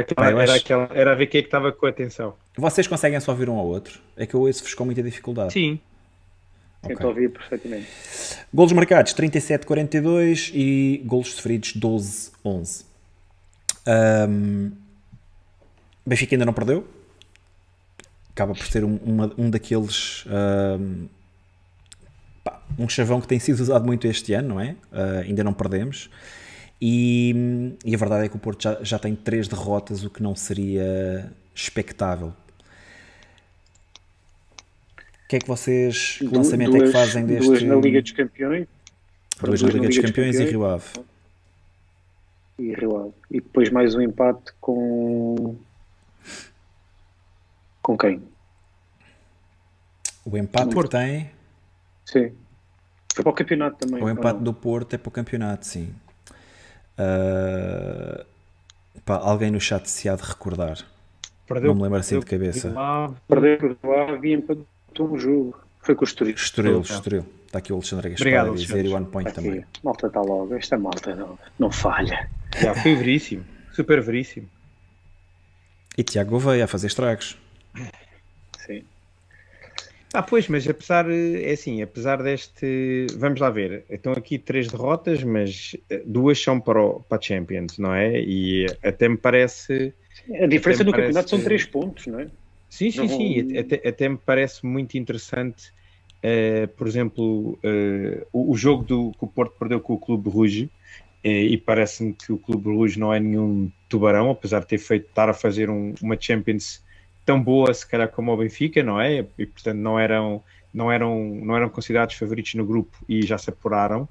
[0.00, 2.34] aquela, era, aquela, era a ver quem é que estava com atenção.
[2.58, 4.00] Vocês conseguem só ouvir um ao outro?
[4.16, 5.52] É que eu ouço-vos com muita dificuldade.
[5.52, 5.78] Sim.
[6.86, 6.94] Okay.
[6.94, 7.86] Estou a ouvir perfeitamente.
[8.52, 12.84] Golos marcados 37-42 e golos sofridos 12-11.
[14.28, 14.72] Um,
[16.04, 16.86] Benfica ainda não perdeu.
[18.30, 20.24] Acaba por ser um, uma, um daqueles.
[20.26, 21.08] Um,
[22.44, 24.76] pá, um chavão que tem sido usado muito este ano, não é?
[24.92, 26.10] Uh, ainda não perdemos.
[26.80, 30.22] E, e, a verdade é que o Porto já, já tem três derrotas, o que
[30.22, 32.34] não seria expectável.
[35.26, 37.48] O que é que vocês, que lançamento duas, é que fazem deste...
[37.48, 38.68] Duas na Liga dos Campeões.
[39.40, 40.84] Duas, na Liga, dos, Campeões, Campeões, e Rio Ave.
[42.60, 43.12] E Rio Ave.
[43.32, 45.56] E depois mais um empate com...
[47.82, 48.22] Com quem?
[50.24, 51.32] O empate que tem...
[52.04, 52.32] Sim.
[53.12, 54.00] Foi para o campeonato também.
[54.04, 55.92] O empate do Porto é para o campeonato, sim.
[56.96, 58.24] Uh,
[59.04, 60.78] pá, alguém no chat se há de recordar.
[61.48, 62.72] Perdeu, não me lembro assim de cabeça.
[63.26, 63.76] Perdeu,
[64.08, 64.64] havia empatou
[65.18, 65.58] jogo.
[65.82, 66.34] Foi com o Estoril.
[66.34, 67.26] Estoril, Estoril.
[67.46, 69.40] Está aqui o Alexandre Gaspar Obrigado, a dizer e o One Point aqui.
[69.40, 69.64] também.
[69.82, 70.54] Malta está logo.
[70.54, 72.28] Esta malta não, não falha.
[72.60, 73.44] Já foi veríssimo.
[73.72, 74.48] Super veríssimo.
[75.96, 77.38] E Tiago Gouveia a fazer estragos.
[78.66, 78.82] Sim.
[80.12, 85.22] Ah, pois, mas apesar, é assim, apesar deste, vamos lá ver, estão aqui três derrotas,
[85.22, 88.20] mas eh, duas são para, o, para a Champions, não é?
[88.20, 89.92] E até me parece...
[90.40, 91.08] A diferença no parece...
[91.08, 92.28] campeonato são três pontos, não é?
[92.76, 93.08] Sim, sim, não...
[93.08, 95.72] sim, até, até me parece muito interessante,
[96.22, 100.28] uh, por exemplo, uh, o, o, jogo do, que o Porto perdeu com o Clube
[100.28, 100.64] Rouge,
[101.24, 105.06] uh, e parece-me que o Clube Rouge não é nenhum tubarão, apesar de ter feito,
[105.08, 106.84] estar a fazer um, uma Champions
[107.24, 109.24] tão boa, se calhar, como o Benfica, não é?
[109.38, 113.48] E, portanto, não eram, não eram, não eram considerados favoritos no grupo e já se
[113.48, 114.06] apuraram.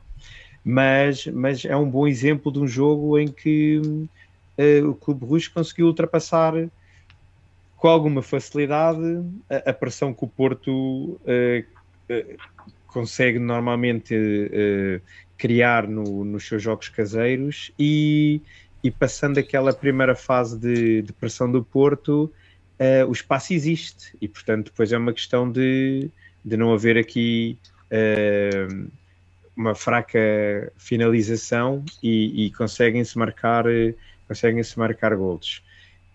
[0.63, 3.79] Mas, mas é um bom exemplo de um jogo em que
[4.83, 6.55] o Clube Russo conseguiu ultrapassar
[7.75, 11.19] com alguma facilidade a, a pressão que o Porto uh,
[12.09, 12.37] uh,
[12.87, 14.15] consegue normalmente
[15.37, 18.41] criar no, nos seus jogos caseiros e,
[18.83, 22.31] e passando aquela primeira fase de, de pressão do Porto,
[22.79, 26.09] uh, o espaço existe e, portanto, depois é uma questão de,
[26.43, 27.57] de não haver aqui
[27.91, 28.89] uh,
[29.55, 30.19] uma fraca
[30.77, 33.65] finalização e, e conseguem-se marcar,
[34.27, 35.63] conseguem-se marcar golos.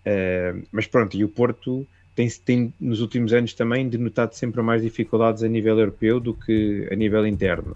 [0.05, 1.85] Uh, mas pronto, e o Porto
[2.15, 6.87] tem, tem nos últimos anos também denotado sempre mais dificuldades a nível europeu do que
[6.91, 7.75] a nível interno.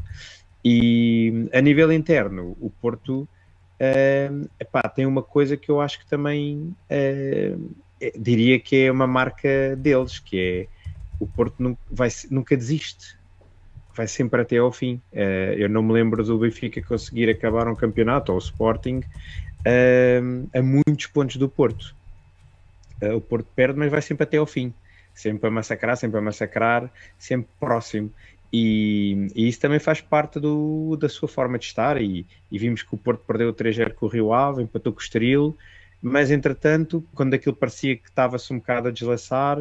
[0.63, 6.07] E a nível interno, o Porto uh, epá, tem uma coisa que eu acho que
[6.07, 7.75] também uh,
[8.17, 10.67] diria que é uma marca deles, que é
[11.19, 13.15] o Porto nunca, vai, nunca desiste,
[13.95, 14.95] vai sempre até ao fim.
[15.13, 20.49] Uh, eu não me lembro do Benfica conseguir acabar um campeonato ou o Sporting uh,
[20.53, 21.95] a muitos pontos do Porto.
[23.01, 24.73] Uh, o Porto perde, mas vai sempre até ao fim,
[25.13, 28.11] sempre a massacrar, sempre a massacrar, sempre próximo.
[28.51, 32.01] E, e, isso também faz parte do, da sua forma de estar.
[32.01, 34.99] E, e vimos que o Porto perdeu o 3-0 com o Rio Ave, empatou com
[34.99, 35.57] o Estoril,
[36.01, 39.57] mas entretanto, quando aquilo parecia que estava-se um bocado a deslaçar,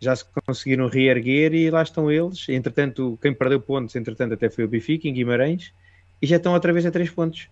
[0.00, 2.48] já se conseguiram reerguer e lá estão eles.
[2.48, 5.72] Entretanto, quem perdeu pontos, entretanto, até foi o Benfica, em Guimarães,
[6.20, 7.48] e já estão outra vez a três pontos.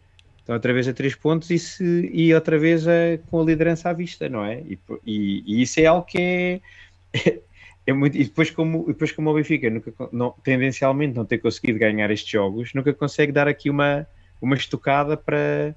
[0.46, 3.90] Estão outra vez a três pontos e, se, e outra vez a, com a liderança
[3.90, 4.60] à vista, não é?
[4.60, 6.60] E, e, e isso é algo que é,
[7.84, 8.16] é muito.
[8.16, 12.30] E depois, como, depois como o Benfica nunca, não, tendencialmente não ter conseguido ganhar estes
[12.30, 14.06] jogos, nunca consegue dar aqui uma,
[14.40, 15.74] uma estocada para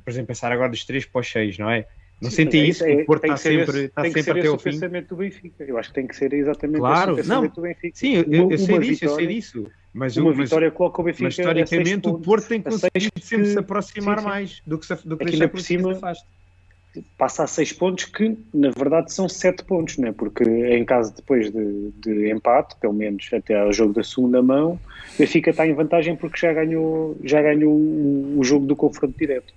[0.00, 1.84] por exemplo, pensar agora dos 3 para os 6, não é?
[2.20, 2.84] Não Sim, sentem é isso?
[2.84, 4.70] É, o Porto está sempre, está sempre até o fim.
[4.70, 5.64] pensamento do Benfica.
[5.64, 7.96] Eu acho que tem que ser exatamente claro, esse não, do Benfica.
[7.96, 9.66] Sim, eu, eu sei disso, eu sei disso.
[9.92, 13.58] Mas uma mas, vitória coloca o Benfica Mas historicamente o Porto tem conseguido sempre se
[13.58, 14.28] aproximar sim, sim.
[14.28, 16.00] mais do que, se, do que aqui por cima,
[17.16, 20.12] passa a 6 pontos, que na verdade são 7 pontos, né?
[20.12, 24.80] porque em caso depois de, de, empate, pelo menos até ao jogo da segunda mão,
[25.14, 29.16] o Benfica está em vantagem porque já ganhou, já ganhou o, o jogo do confronto
[29.18, 29.52] direto.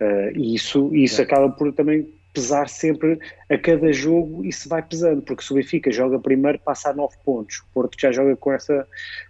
[0.00, 1.24] Uh, e isso, isso é.
[1.24, 3.18] acaba por também pesar sempre
[3.50, 6.94] a cada jogo e se vai pesando, porque se o Benfica joga primeiro passa a
[6.94, 8.86] 9 pontos, o Porto já joga com essa,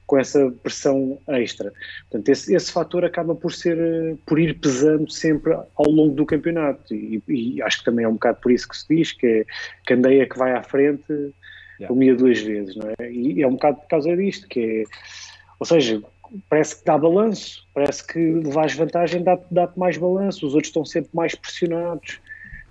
[0.07, 1.73] com essa pressão extra.
[2.11, 6.95] Portanto, esse, esse fator acaba por ser por ir pesando sempre ao longo do campeonato
[6.95, 9.45] e, e acho que também é um bocado por isso que se diz que, é,
[9.87, 11.91] que a Andeia que vai à frente yeah.
[11.91, 13.11] humilha duas vezes, não é?
[13.11, 14.85] E é um bocado por causa disto, que é,
[15.59, 16.03] ou seja,
[16.49, 20.85] parece que dá balanço, parece que levares vantagem dá-te dá mais balanço, os outros estão
[20.85, 22.21] sempre mais pressionados.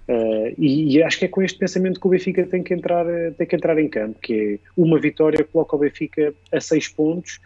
[0.08, 3.06] Uh, e, e, acho que é com este pensamento que o Benfica tem que entrar,
[3.38, 7.42] tem que entrar em campo, que é uma vitória coloca o Benfica a seis pontos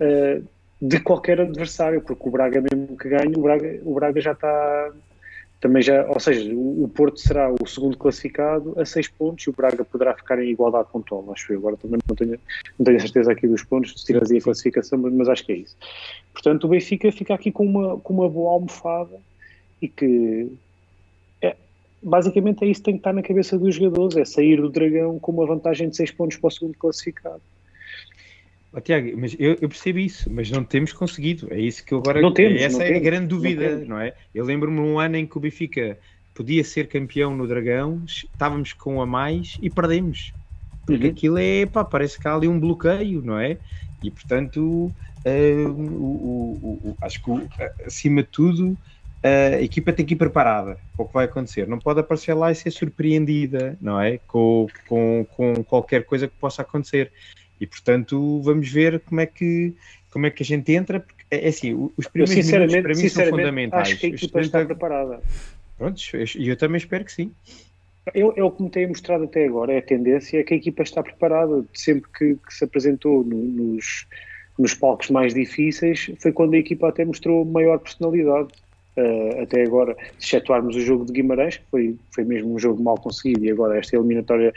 [0.00, 0.44] uh,
[0.82, 4.92] de qualquer adversário, porque o Braga mesmo que ganhe, o Braga, o Braga já está
[5.60, 9.52] também já, ou seja, o, Porto será o segundo classificado a seis pontos e o
[9.52, 11.58] Braga poderá ficar em igualdade pontual, acho eu.
[11.58, 12.38] Agora também não tenho,
[12.78, 15.52] não tenho certeza aqui dos pontos, se tiras aí a classificação, mas, mas acho que
[15.52, 15.76] é isso.
[16.32, 19.20] Portanto, o Benfica fica aqui com uma, com uma boa almofada
[19.82, 20.50] e que
[22.02, 25.18] basicamente é isso que tem que estar na cabeça dos jogadores, é sair do Dragão
[25.18, 27.42] com uma vantagem de 6 pontos para o segundo classificado.
[28.72, 31.48] Oh, Tiago, mas eu, eu, percebo isso, mas não temos conseguido.
[31.50, 32.20] É isso que eu agora.
[32.20, 34.14] Não temos, essa não é temos, a grande dúvida, não, não é?
[34.34, 35.98] Eu lembro-me num ano em que o Benfica
[36.34, 40.32] podia ser campeão no Dragão, estávamos com a mais e perdemos.
[40.86, 41.10] Porque uhum.
[41.10, 43.58] aquilo é, pá, parece que há ali um bloqueio, não é?
[44.02, 47.30] E portanto, uh, o, o, o, acho que
[47.84, 48.78] acima de tudo
[49.22, 51.66] a equipa tem que ir preparada para o que vai acontecer.
[51.68, 54.18] Não pode aparecer lá e ser surpreendida, não é?
[54.26, 57.12] Com, com, com qualquer coisa que possa acontecer.
[57.60, 59.74] E portanto, vamos ver como é que,
[60.10, 62.94] como é que a gente entra, porque é, é assim, os primeiros eu, sinceramente, para
[62.94, 63.88] mim são fundamentais.
[63.88, 65.20] Acho que a equipa está preparada.
[65.78, 67.32] Prontos, e eu também espero que sim.
[68.14, 70.56] Eu, é o que me tem mostrado até agora, é a tendência é que a
[70.56, 71.64] equipa está preparada.
[71.74, 74.06] Sempre que, que se apresentou no, nos,
[74.58, 78.48] nos palcos mais difíceis, foi quando a equipa até mostrou maior personalidade
[78.96, 82.82] uh, até agora, se excetuarmos o jogo de Guimarães, que foi, foi mesmo um jogo
[82.82, 84.52] mal conseguido, e agora esta eliminatória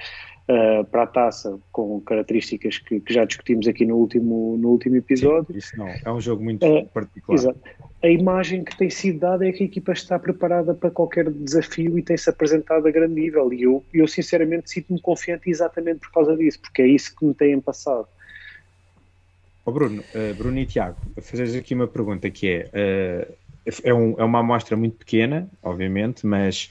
[0.47, 4.97] uh, para a taça, com características que, que, já discutimos aqui no último, no último
[4.97, 5.51] episódio.
[5.51, 7.39] Sim, isso não, é um jogo muito uh, particular.
[7.39, 7.59] Exato.
[8.01, 11.97] A imagem que tem sido dada é que a equipa está preparada para qualquer desafio
[11.97, 13.53] e tem-se apresentado a grande nível.
[13.53, 17.33] E eu, eu sinceramente, sinto-me confiante exatamente por causa disso, porque é isso que me
[17.33, 18.07] têm passado.
[19.65, 23.33] Oh Bruno, uh, Bruno e Tiago, fazer aqui uma pergunta que é: uh,
[23.83, 26.69] é, um, é uma amostra muito pequena, obviamente, mas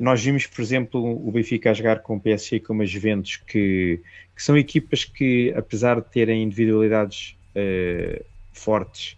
[0.00, 3.36] nós vimos, por exemplo, o Benfica a jogar com o PSG e com as Juventus,
[3.36, 4.00] que,
[4.34, 9.16] que são equipas que, apesar de terem individualidades uh, fortes,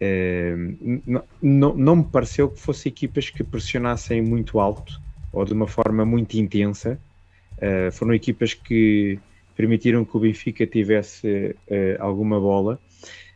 [0.00, 5.00] uh, não, não me pareceu que fossem equipas que pressionassem muito alto
[5.32, 6.98] ou de uma forma muito intensa.
[7.92, 9.18] foram equipas que
[9.56, 11.56] permitiram que o Benfica tivesse
[11.98, 12.78] alguma bola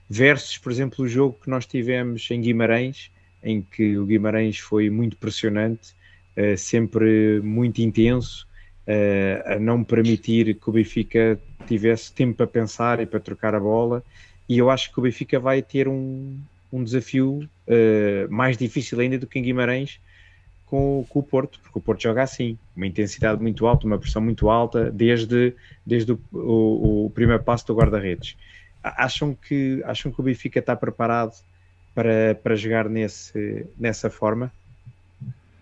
[0.09, 3.11] versus, por exemplo, o jogo que nós tivemos em Guimarães,
[3.43, 5.95] em que o Guimarães foi muito pressionante,
[6.39, 8.47] uh, sempre muito intenso,
[8.87, 13.61] uh, a não permitir que o Benfica tivesse tempo para pensar e para trocar a
[13.61, 14.03] bola.
[14.49, 16.39] E eu acho que o Benfica vai ter um,
[16.73, 20.01] um desafio uh, mais difícil ainda do que em Guimarães
[20.67, 24.23] com, com, o Porto, porque o Porto joga assim, uma intensidade muito alta, uma pressão
[24.23, 28.37] muito alta, desde, desde o, o, o primeiro passo do guarda-redes
[28.83, 31.33] acham que, acham que o Benfica está preparado
[31.95, 34.53] para, para jogar nesse, nessa forma?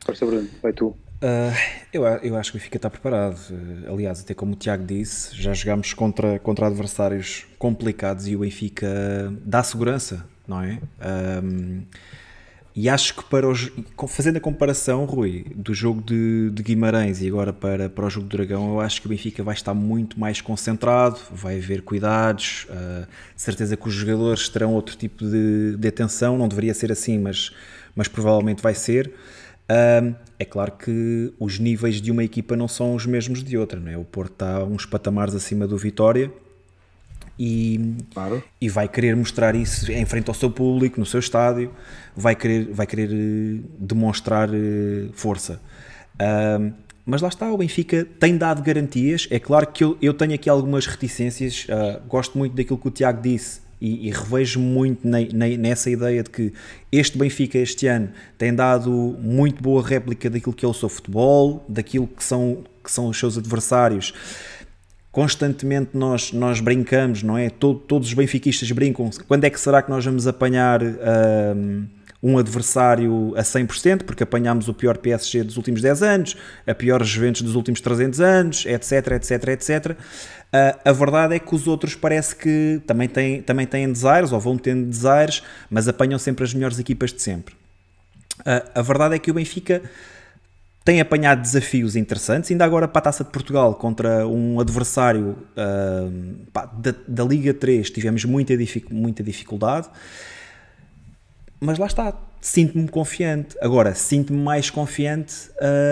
[0.06, 0.86] Força, Bruno, vai tu.
[1.16, 1.52] Uh,
[1.92, 3.38] eu, eu acho que o Benfica está preparado.
[3.50, 8.38] Uh, aliás, até como o Tiago disse, já jogámos contra, contra adversários complicados e o
[8.38, 8.86] Benfica
[9.44, 10.78] dá segurança, não é?
[11.42, 11.82] Um,
[12.72, 13.72] e acho que para os,
[14.06, 18.28] fazendo a comparação, Rui, do jogo de, de, Guimarães e agora para, para o jogo
[18.28, 22.66] do Dragão, eu acho que o Benfica vai estar muito mais concentrado, vai haver cuidados,
[22.68, 27.18] uh, certeza que os jogadores terão outro tipo de, de atenção, não deveria ser assim,
[27.18, 27.50] mas,
[27.94, 29.10] mas provavelmente vai ser.
[30.38, 33.90] É claro que os níveis de uma equipa não são os mesmos de outra, não
[33.90, 33.96] é?
[33.96, 36.30] o Porto está uns patamares acima do Vitória,
[37.38, 38.42] e, claro.
[38.60, 41.70] e vai querer mostrar isso em frente ao seu público, no seu estádio,
[42.16, 45.60] vai querer, vai querer eh, demonstrar eh, força.
[47.04, 49.28] Mas lá está, o Benfica tem dado garantias.
[49.30, 52.90] É claro que eu, eu tenho aqui algumas reticências, uh, gosto muito daquilo que o
[52.90, 56.52] Tiago disse e, e revejo muito ne, ne, nessa ideia de que
[56.90, 61.64] este Benfica este ano tem dado muito boa réplica daquilo que é o seu futebol,
[61.68, 64.12] daquilo que são, que são os seus adversários
[65.16, 67.48] constantemente nós, nós brincamos, não é?
[67.48, 69.08] Todo, todos os benfiquistas brincam.
[69.26, 71.86] Quando é que será que nós vamos apanhar uh,
[72.22, 77.02] um adversário a 100%, porque apanhámos o pior PSG dos últimos 10 anos, a pior
[77.04, 79.90] Juventus dos últimos 300 anos, etc, etc, etc.
[79.90, 84.40] Uh, a verdade é que os outros parece que também têm, também têm desaires, ou
[84.40, 87.54] vão tendo desaires, mas apanham sempre as melhores equipas de sempre.
[88.40, 89.82] Uh, a verdade é que o Benfica
[90.86, 96.46] tem apanhado desafios interessantes, ainda agora para a Taça de Portugal contra um adversário uh,
[96.52, 98.54] pá, da, da, Liga 3 tivemos muita,
[98.88, 99.88] muita dificuldade,
[101.66, 103.56] mas lá está, sinto-me confiante.
[103.60, 105.50] Agora, sinto-me mais confiante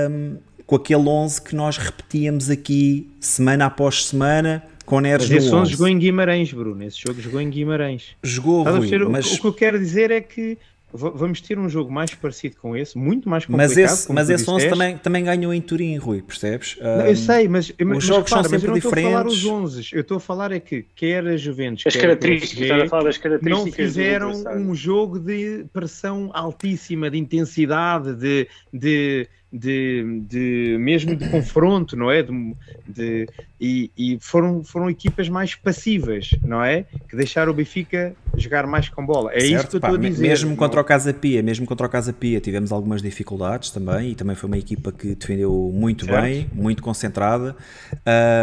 [0.08, 5.52] um, com aquele 11 que nós repetíamos aqui semana após semana, com Neres mas esse
[5.52, 6.84] 11 jogou em Guimarães, Bruno.
[6.84, 8.14] Esse jogo jogou em Guimarães.
[8.22, 9.34] Jogou, Rui, mas...
[9.34, 10.56] o que eu quero dizer é que
[10.94, 13.68] vamos ter um jogo mais parecido com esse, muito mais complicado.
[13.68, 16.76] Mas esse, mas esse 11 também, também ganhou em Turim, Rui, percebes?
[16.80, 19.04] Não, eu sei, mas, os mas, jogos são sempre mas eu diferentes.
[19.04, 21.96] Estou a falar os 11, eu estou a falar é que quer a Juventus, as
[21.96, 28.14] características, PSG, a falar das características não fizeram um jogo de pressão altíssima, de intensidade,
[28.14, 32.25] de, de de, de mesmo de confronto, não é?
[32.25, 32.57] De,
[32.88, 33.29] de,
[33.61, 36.85] e, e foram, foram equipas mais passivas, não é?
[37.09, 39.31] Que deixaram o Benfica jogar mais com bola.
[39.33, 40.29] É certo, isso que eu estou a dizer.
[40.29, 40.57] Mesmo não?
[40.57, 44.35] contra o Casa Pia, mesmo contra o Casa Pia tivemos algumas dificuldades também e também
[44.35, 46.21] foi uma equipa que defendeu muito certo.
[46.21, 47.55] bem, muito concentrada.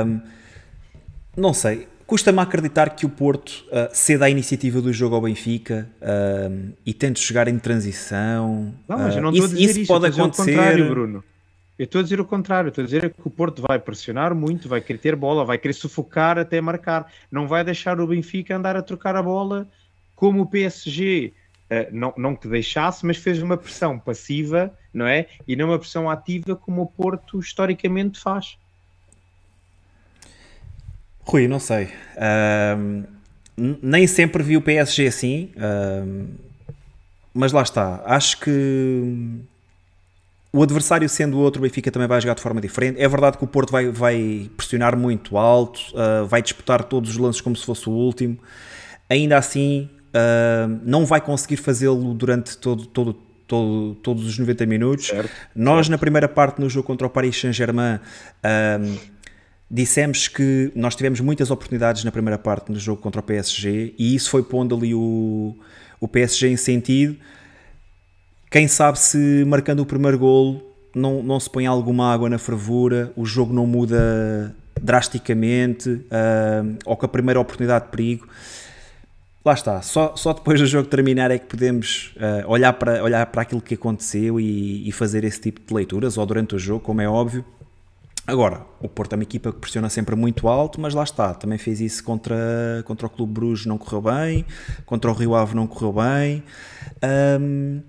[0.06, 0.22] Um,
[1.36, 5.90] não sei, Custa-me acreditar que o Porto uh, ceda a iniciativa do jogo ao Benfica
[6.02, 8.76] uh, e tente jogar em transição.
[8.86, 10.52] Não, mas eu não estou uh, a dizer isso, isso pode acontecer.
[10.58, 11.24] contrário, Bruno.
[11.80, 14.68] Eu estou a dizer o contrário, estou a dizer que o Porto vai pressionar muito,
[14.68, 17.10] vai querer ter bola, vai querer sufocar até marcar.
[17.32, 19.66] Não vai deixar o Benfica andar a trocar a bola
[20.14, 21.32] como o PSG.
[21.72, 25.28] Uh, não, não que deixasse, mas fez uma pressão passiva, não é?
[25.48, 28.58] E não uma pressão ativa como o Porto historicamente faz.
[31.32, 31.88] Rui, não sei.
[32.78, 33.04] Um,
[33.82, 36.28] nem sempre vi o PSG assim, um,
[37.34, 38.04] mas lá está.
[38.06, 39.40] Acho que
[40.52, 43.02] o adversário sendo outro, o Benfica também vai jogar de forma diferente.
[43.02, 47.18] É verdade que o Porto vai, vai pressionar muito alto, uh, vai disputar todos os
[47.18, 48.38] lances como se fosse o último.
[49.10, 53.14] Ainda assim, uh, não vai conseguir fazê-lo durante todo, todo,
[53.48, 55.08] todo, todos os 90 minutos.
[55.08, 55.92] Certo, Nós, certo.
[55.92, 58.02] na primeira parte, no jogo contra o Paris Saint-Germain,
[59.72, 64.14] dissemos que nós tivemos muitas oportunidades na primeira parte no jogo contra o PSG e
[64.14, 65.56] isso foi pondo ali o,
[66.00, 67.16] o PSG em sentido.
[68.50, 70.62] Quem sabe se marcando o primeiro golo
[70.94, 76.98] não, não se põe alguma água na fervura, o jogo não muda drasticamente, uh, ou
[76.98, 78.28] com a primeira oportunidade de perigo.
[79.46, 83.26] Lá está, só, só depois do jogo terminar é que podemos uh, olhar, para, olhar
[83.28, 86.82] para aquilo que aconteceu e, e fazer esse tipo de leituras, ou durante o jogo,
[86.82, 87.46] como é óbvio.
[88.26, 91.58] Agora, o Porto é uma equipa que pressiona sempre muito alto, mas lá está, também
[91.58, 92.36] fez isso contra,
[92.86, 94.46] contra o Clube Bruges, não correu bem,
[94.86, 96.44] contra o Rio Ave não correu bem.
[97.40, 97.82] Um,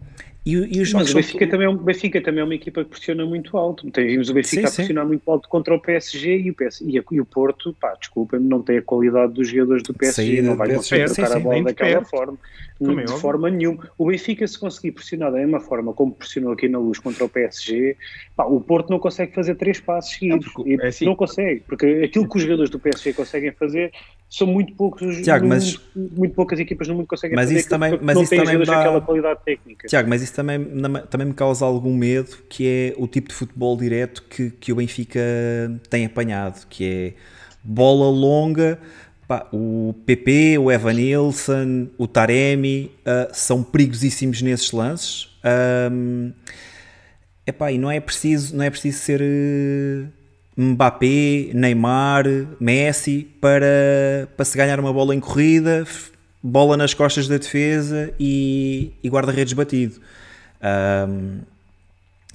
[0.44, 2.90] e, e os Mas o Benfica, também é um, Benfica também é uma equipa que
[2.90, 3.88] pressiona muito alto.
[3.94, 5.08] Vimos o Benfica sim, a pressionar sim.
[5.08, 8.48] muito alto contra o PSG e o, PS, e, a, e o Porto, pá, desculpem-me,
[8.48, 11.62] não tem a qualidade dos jogadores do PSG, sim, não vai conseguir tocar a bola
[11.62, 12.38] daquela forma,
[12.80, 13.88] é de forma nenhuma.
[13.96, 17.28] O Benfica, se conseguir pressionar da mesma forma como pressionou aqui na luz contra o
[17.28, 17.96] PSG,
[18.34, 20.46] pá, o Porto não consegue fazer três passos seguidos.
[20.46, 21.04] Não, porque, é assim.
[21.04, 23.92] não consegue, porque aquilo que os jogadores do PSG conseguem fazer
[24.32, 27.98] são muito poucos Tiago, mas, muito poucas equipas no mundo conseguem mas fazer isso também,
[28.00, 28.80] mas não isso também dá...
[28.80, 29.86] aquela qualidade técnica.
[29.86, 30.60] Tiago, mas isso também,
[31.10, 34.76] também me causa algum medo que é o tipo de futebol direto que, que o
[34.76, 35.20] Benfica
[35.88, 37.14] tem apanhado, que é
[37.62, 38.78] bola longa,
[39.26, 45.28] pá, o PP, o Evan Nilsson, o Taremi uh, são perigosíssimos nesses lances.
[45.90, 46.32] Um,
[47.46, 50.08] epá, e não é preciso, não é preciso ser uh,
[50.56, 52.24] Mbappé, Neymar,
[52.60, 55.86] Messi para, para se ganhar uma bola em corrida,
[56.42, 60.00] bola nas costas da defesa e, e guarda-redes batido.
[60.62, 61.40] Um,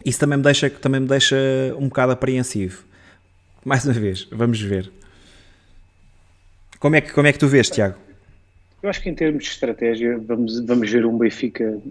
[0.06, 1.36] isso também me, deixa, também me deixa
[1.78, 2.84] um bocado apreensivo.
[3.66, 4.92] Mais uma vez, vamos ver.
[6.80, 7.96] Como é que, como é que tu vês, Tiago?
[8.82, 11.82] Eu acho que em termos de estratégia vamos, vamos ver um Benfica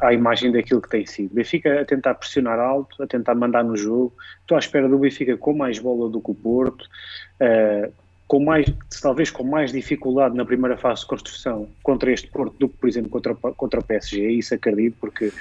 [0.00, 1.34] à imagem daquilo que tem sido.
[1.34, 4.14] Benfica a tentar pressionar alto, a tentar mandar no jogo.
[4.40, 7.92] Estou à espera do Benfica com mais bola do que o Porto, uh,
[8.26, 8.66] com mais,
[9.00, 12.88] talvez com mais dificuldade na primeira fase de construção contra este Porto do que, por
[12.88, 14.28] exemplo, contra, contra o PSG.
[14.30, 15.32] Isso acredito, porque uh,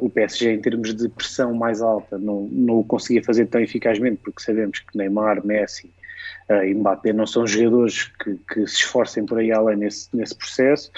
[0.00, 4.20] o PSG, em termos de pressão mais alta, não, não o conseguia fazer tão eficazmente,
[4.22, 5.90] porque sabemos que Neymar, Messi
[6.64, 10.90] e Mbappé não são jogadores que, que, se esforcem por aí além nesse, nesse processo.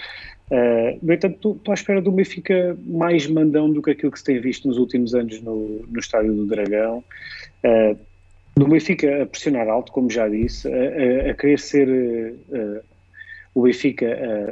[0.51, 4.25] Uh, no entanto, estou à espera do Benfica mais mandão do que aquilo que se
[4.25, 7.05] tem visto nos últimos anos no, no Estádio do Dragão.
[7.65, 7.97] Uh,
[8.61, 12.81] do Benfica a pressionar alto, como já disse, a, a, a querer ser uh,
[13.55, 14.07] o Benfica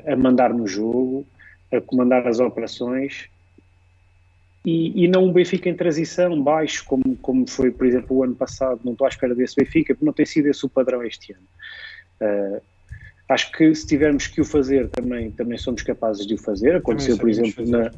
[0.06, 1.26] a, a, mandar no jogo,
[1.70, 3.28] a comandar as operações
[4.64, 8.34] e, e, não um Benfica em transição, baixo, como, como foi, por exemplo, o ano
[8.34, 8.80] passado.
[8.82, 12.60] Não estou à espera desse Benfica, porque não tem sido esse o padrão este ano.
[13.28, 16.76] Acho que se tivermos que o fazer, também, também somos capazes de o fazer.
[16.76, 17.90] Aconteceu, por exemplo, na,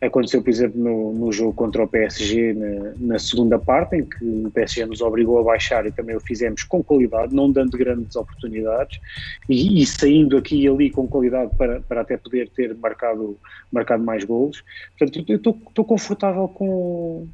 [0.00, 4.24] Aconteceu, por exemplo, no, no jogo contra o PSG na, na, segunda parte, em que
[4.24, 8.14] o PSG nos obrigou a baixar e também o fizemos com qualidade, não dando grandes
[8.14, 9.00] oportunidades
[9.48, 13.38] e, e saindo aqui e ali com qualidade para, para até poder ter marcado,
[13.72, 14.62] marcado mais golos.
[14.98, 17.26] Portanto, eu estou confortável com,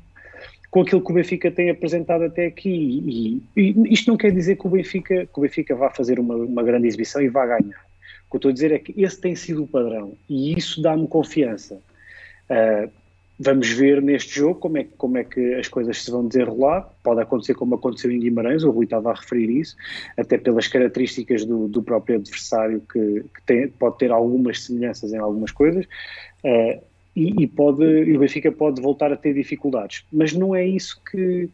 [0.73, 3.43] com aquilo que o Benfica tem apresentado até aqui.
[3.57, 6.35] E, e, isto não quer dizer que o Benfica, que o Benfica vá fazer uma,
[6.35, 7.85] uma grande exibição e vá ganhar.
[8.27, 10.81] O que eu estou a dizer é que esse tem sido o padrão e isso
[10.81, 11.79] dá-me confiança.
[12.51, 12.91] Uh,
[13.39, 16.89] vamos ver neste jogo como é, como é que as coisas se vão desenrolar.
[17.03, 19.77] Pode acontecer como aconteceu em Guimarães, o Rui estava a referir isso,
[20.17, 25.19] até pelas características do, do próprio adversário, que, que tem, pode ter algumas semelhanças em
[25.19, 25.85] algumas coisas.
[26.45, 26.81] Uh,
[27.15, 30.05] e, e, pode, e o Benfica pode voltar a ter dificuldades.
[30.11, 31.49] Mas não é isso que,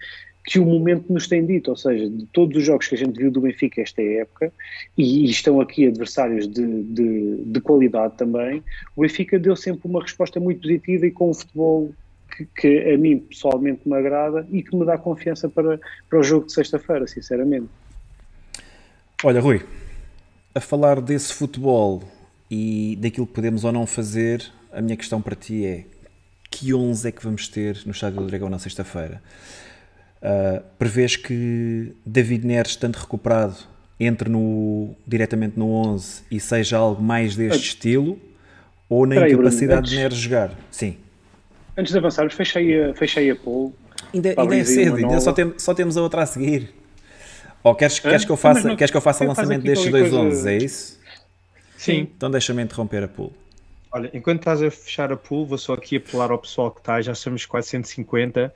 [0.49, 3.19] que o momento nos tem dito, ou seja, de todos os jogos que a gente
[3.19, 4.51] viu do Benfica esta época,
[4.97, 8.65] e, e estão aqui adversários de, de, de, qualidade também,
[8.97, 11.93] o Benfica deu sempre uma resposta muito positiva e com um futebol
[12.35, 15.79] que, que, a mim pessoalmente me agrada e que me dá confiança para,
[16.09, 17.69] para o jogo de sexta-feira, sinceramente.
[19.23, 19.61] Olha, Rui,
[20.55, 22.03] a falar desse futebol
[22.51, 24.43] e daquilo que podemos ou não fazer,
[24.73, 25.85] a minha questão para ti é
[26.51, 29.21] que 11 é que vamos ter no Estádio do Dragão na sexta-feira?
[30.21, 33.57] Uh, prevês que David Neres, estando recuperado,
[34.01, 38.19] entre no, diretamente no 11 e seja algo mais deste estilo?
[38.89, 40.51] Ou na Peraí, incapacidade Bruno, antes, de Neres jogar?
[40.71, 40.97] Sim.
[41.77, 43.75] Antes de avançarmos, fechei a, fechei a poll.
[44.13, 46.75] Ainda, ainda é cedo, ainda só, tem, só temos a outra a seguir.
[47.63, 50.11] Ou queres, queres, que, eu faça, não, queres que eu faça o lançamento destes dois
[50.11, 50.17] coisa...
[50.17, 50.49] 11?
[50.49, 50.99] É isso?
[51.77, 52.09] Sim.
[52.17, 53.33] Então deixa-me interromper a pool.
[53.93, 57.01] Olha, enquanto estás a fechar a pool, vou só aqui apelar ao pessoal que está,
[57.01, 58.53] já somos quase 150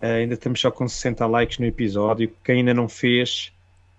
[0.00, 2.30] Uh, ainda estamos só com 60 likes no episódio.
[2.44, 3.52] Quem ainda não fez,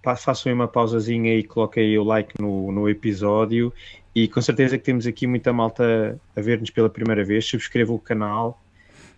[0.03, 3.73] façam aí uma pausazinha e coloquem o like no, no episódio.
[4.13, 7.45] E com certeza que temos aqui muita malta a ver-nos pela primeira vez.
[7.45, 8.59] Subscrevam o canal.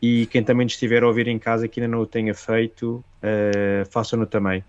[0.02, 3.86] E quem também estiver a ouvir em casa que ainda não o tenha feito, uh,
[3.92, 4.64] façam-no também.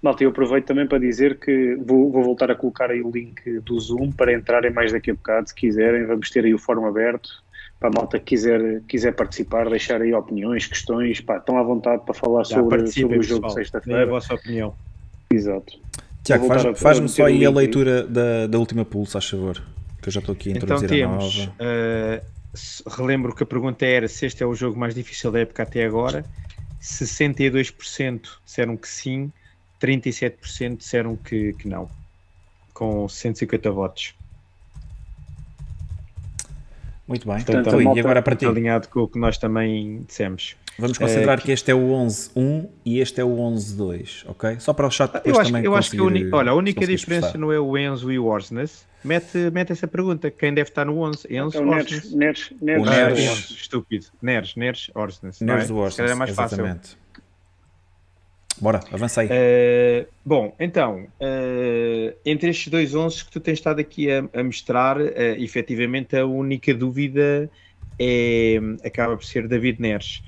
[0.00, 3.58] Malta, eu aproveito também para dizer que vou, vou, voltar a colocar aí o link
[3.60, 6.06] do Zoom para entrarem mais daqui a bocado, se quiserem.
[6.06, 7.42] Vamos ter aí o fórum aberto
[7.78, 12.02] para a malta que quiser, quiser participar, deixar aí opiniões, questões, pá, estão à vontade
[12.04, 14.02] para falar sobre, sobre o jogo de sexta-feira.
[14.02, 14.74] a vossa opinião.
[15.30, 15.78] Exato.
[16.24, 19.62] Tiago, faz-me faz só aí a leitura da, da última pulso, a favor,
[20.02, 22.22] que eu já estou aqui a então introduzir então, temos, a nova.
[22.24, 25.62] Uh, relembro que a pergunta era se este é o jogo mais difícil da época
[25.62, 26.24] até agora.
[26.82, 29.32] 62% disseram que sim,
[29.80, 31.88] 37% disseram que, que não,
[32.74, 34.14] com 150 votos.
[37.08, 37.36] Muito bem.
[37.36, 38.44] Portanto, então, e agora para ti.
[38.44, 40.54] Alinhado com o que nós também dissemos.
[40.78, 44.60] Vamos considerar é, que este é o 11.1 e este é o 11.2, ok?
[44.60, 46.54] Só para o chat depois eu acho, também Eu acho que a, uni, olha, a
[46.54, 48.86] única diferença não é o Enzo e o Orsnes.
[49.02, 51.26] Mete, mete essa pergunta, quem deve estar no 11?
[51.34, 52.12] Enzo, então, Orsnes?
[52.12, 53.18] Neres, Neres, Neres.
[53.18, 53.50] Neres.
[53.50, 54.06] Estúpido.
[54.22, 55.40] Neres, Neres, Orsnes.
[55.40, 55.72] Neres é?
[55.72, 56.90] Orsnes, é mais exatamente.
[56.90, 56.98] fácil.
[58.60, 59.28] Bora, avança aí.
[59.28, 64.42] Uh, bom, então, uh, entre estes dois 11 que tu tens estado aqui a, a
[64.42, 67.48] mostrar, uh, efetivamente a única dúvida
[67.98, 70.22] é, acaba por ser David Neres.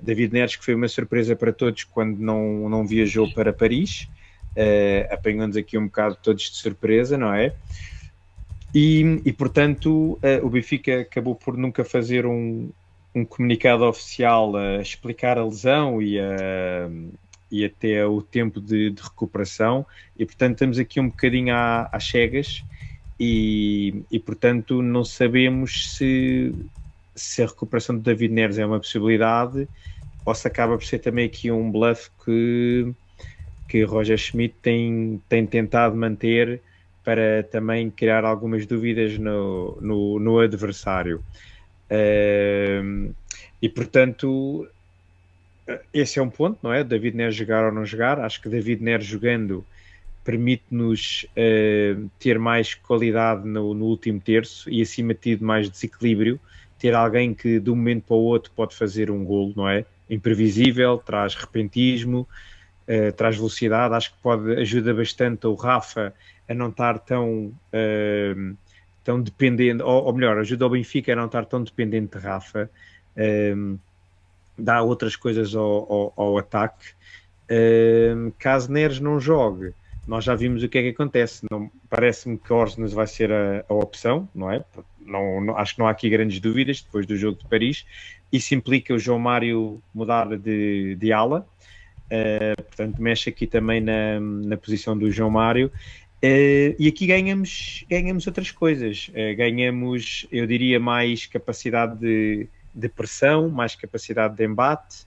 [0.00, 4.08] David Neres, que foi uma surpresa para todos quando não, não viajou para Paris,
[4.56, 7.52] uh, apanhando-nos aqui um bocado todos de surpresa, não é?
[8.74, 12.70] E, e portanto, o Benfica acabou por nunca fazer um,
[13.14, 16.90] um comunicado oficial a explicar a lesão e a
[17.50, 19.86] e até o tempo de, de recuperação,
[20.18, 22.64] e portanto estamos aqui um bocadinho à, às cegas
[23.18, 26.54] e, e portanto não sabemos se,
[27.14, 29.68] se a recuperação de David Neres é uma possibilidade
[30.24, 32.92] ou se acaba por ser também aqui um bluff que,
[33.68, 36.60] que Roger Schmidt tem, tem tentado manter
[37.04, 41.22] para também criar algumas dúvidas no, no, no adversário.
[41.90, 43.14] Uh,
[43.60, 44.66] e portanto,
[45.92, 46.84] esse é um ponto, não é?
[46.84, 48.20] David Neres jogar ou não jogar.
[48.20, 49.64] Acho que David Neres jogando
[50.22, 56.40] permite-nos uh, ter mais qualidade no, no, último terço e acima de tudo mais desequilíbrio.
[56.78, 59.84] Ter alguém que de um momento para o outro pode fazer um golo, não é?
[60.08, 62.28] Imprevisível, traz repentismo,
[62.88, 63.94] uh, traz velocidade.
[63.94, 66.12] Acho que pode ajuda bastante o Rafa
[66.48, 68.56] a não estar tão uh,
[69.02, 72.70] tão dependente, ou, ou, melhor, ajuda o Benfica a não estar tão dependente de Rafa
[74.58, 76.92] dá outras coisas ao, ao, ao ataque.
[77.44, 79.74] Uh, caso Neres não jogue,
[80.06, 81.46] nós já vimos o que é que acontece.
[81.88, 84.64] Parece-me que Orsnes vai ser a, a opção, não é?
[85.00, 87.84] Não, não, acho que não há aqui grandes dúvidas depois do jogo de Paris.
[88.32, 91.46] Isso implica o João Mário mudar de, de ala,
[92.06, 95.70] uh, portanto, mexe aqui também na, na posição do João Mário.
[96.22, 99.10] Uh, e aqui ganhamos, ganhamos outras coisas.
[99.10, 105.06] Uh, ganhamos, eu diria, mais capacidade de, de pressão, mais capacidade de embate,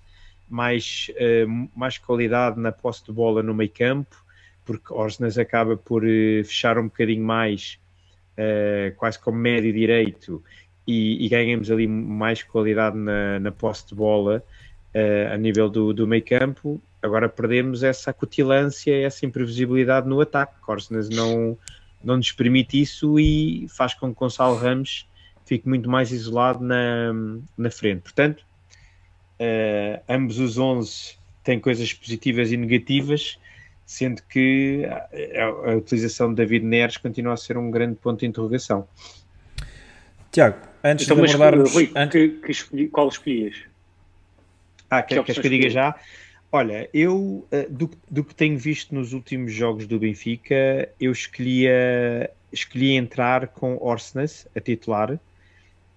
[0.49, 4.15] mais, uh, mais qualidade na posse de bola no meio campo,
[4.65, 7.79] porque Orsnes acaba por fechar um bocadinho mais,
[8.97, 10.43] quase como médio direito,
[10.85, 14.43] e, e, ganhamos ali mais qualidade na, na posse de bola
[15.31, 20.59] a nível do, do meio campo Agora perdemos essa acutilância, essa imprevisibilidade no ataque.
[20.61, 21.57] Corsnes não,
[22.03, 25.06] não nos permite isso e faz com que Gonçalo Ramos
[25.47, 27.13] fique muito mais isolado na,
[27.57, 28.01] na frente.
[28.01, 28.45] Portanto,
[29.39, 33.39] uh, ambos os 11 têm coisas positivas e negativas,
[33.85, 38.25] sendo que a, a, utilização de David Neres continua a ser um grande ponto de
[38.25, 38.87] interrogação.
[40.31, 41.73] Tiago, antes então, de abordarmos...
[41.73, 43.55] Rui, que, que escolhi, qual escolhias?
[44.89, 45.95] Ah, que, queres que eu diga já?
[46.51, 52.29] Olha, eu eh, do, do, que tenho visto nos últimos jogos do Benfica, eu escolhia,
[52.51, 55.19] escolhi entrar com Orsnes a titular.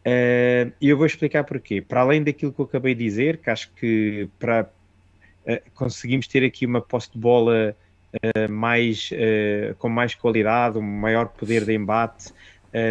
[0.01, 1.82] Uh, e eu vou explicar porquê.
[1.82, 4.70] Para além daquilo que eu acabei de dizer, que acho que para
[5.46, 7.76] uh, conseguimos ter aqui uma posse de bola
[8.14, 9.11] uh, mais,
[9.78, 12.32] com mais qualidade, um maior poder de embate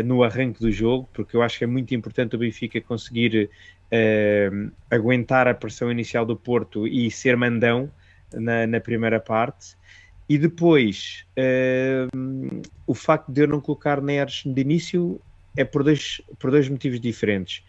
[0.04, 3.50] no arranque do jogo, porque eu acho que é muito importante o Benfica conseguir
[3.90, 7.92] uh, aguentar a pressão inicial do Porto e ser mandão
[8.34, 9.78] na, na primeira parte.
[10.28, 15.20] E depois, uh, o facto de eu não colocar Neres de início
[15.56, 17.64] é por dois, por dois motivos diferentes.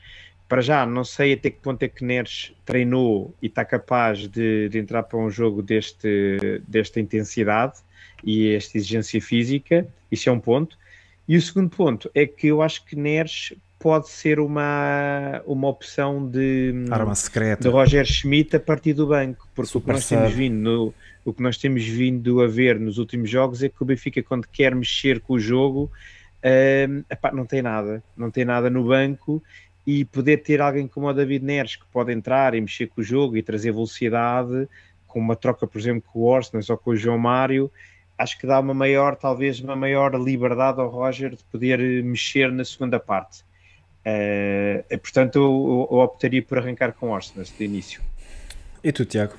[0.49, 4.68] Para já, não sei até que ponto é que Neres treinou e está capaz de,
[4.68, 7.74] de entrar para um jogo deste, desta intensidade
[8.24, 9.87] e esta exigência física.
[10.11, 10.76] Isso é um ponto.
[11.28, 16.28] E o segundo ponto é que eu acho que Neres pode ser uma, uma opção
[16.28, 17.62] de, Arma secreta.
[17.62, 21.33] de Roger Schmidt a partir do banco, porque o que, nós temos vindo no, o
[21.33, 24.74] que nós temos vindo a ver nos últimos jogos é que o Benfica, quando quer
[24.74, 25.91] mexer com o jogo,
[26.45, 29.43] uh, epá, não tem nada, não tem nada no banco
[29.86, 33.05] e poder ter alguém como o David Neres que pode entrar e mexer com o
[33.05, 34.68] jogo e trazer velocidade,
[35.07, 37.70] com uma troca, por exemplo, com o Orsnes ou com o João Mário,
[38.16, 42.64] acho que dá uma maior, talvez uma maior liberdade ao Roger de poder mexer na
[42.64, 43.43] segunda parte.
[44.01, 48.03] Uh, portanto, eu, eu, optaria por arrancar com Orsnes de início.
[48.82, 49.34] E tu, Tiago?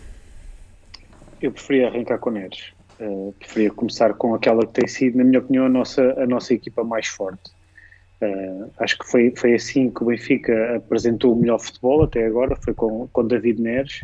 [1.41, 2.73] Eu preferia arrancar com Neres.
[3.39, 6.83] Preferia começar com aquela que tem sido, na minha opinião, a nossa, a nossa equipa
[6.83, 7.51] mais forte.
[8.21, 12.55] Uh, acho que foi, foi assim que o Benfica apresentou o melhor futebol até agora,
[12.55, 14.01] foi com, com David Neres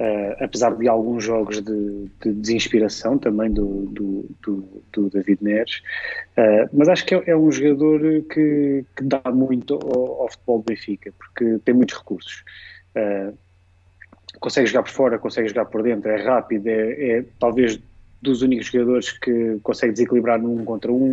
[0.00, 5.82] uh, apesar de alguns jogos de, de desinspiração também do, do, do, do David Neres,
[6.38, 8.00] uh, mas acho que é, é um jogador
[8.32, 12.44] que, que dá muito ao, ao, futebol do Benfica, porque tem muitos recursos.
[14.38, 17.80] Consegue jogar por fora, consegue jogar por dentro, é rápido, é, é talvez
[18.20, 21.12] dos únicos jogadores que consegue desequilibrar num contra um.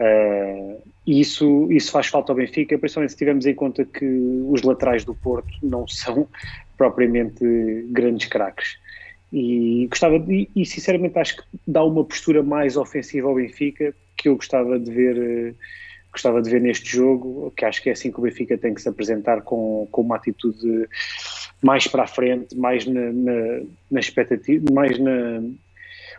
[0.00, 4.04] Uh, e isso, isso faz falta ao Benfica, principalmente se tivermos em conta que
[4.48, 6.28] os laterais do Porto não são
[6.76, 7.44] propriamente
[7.90, 8.78] grandes craques.
[9.32, 14.28] E gostava de, e sinceramente acho que dá uma postura mais ofensiva ao Benfica que
[14.28, 15.54] eu gostava de ver
[16.10, 18.82] gostava de ver neste jogo, que acho que é assim que o Benfica tem que
[18.82, 20.88] se apresentar com, com uma atitude
[21.62, 23.60] mais para a frente, mais na, na,
[23.90, 25.42] na expectativa, mais na,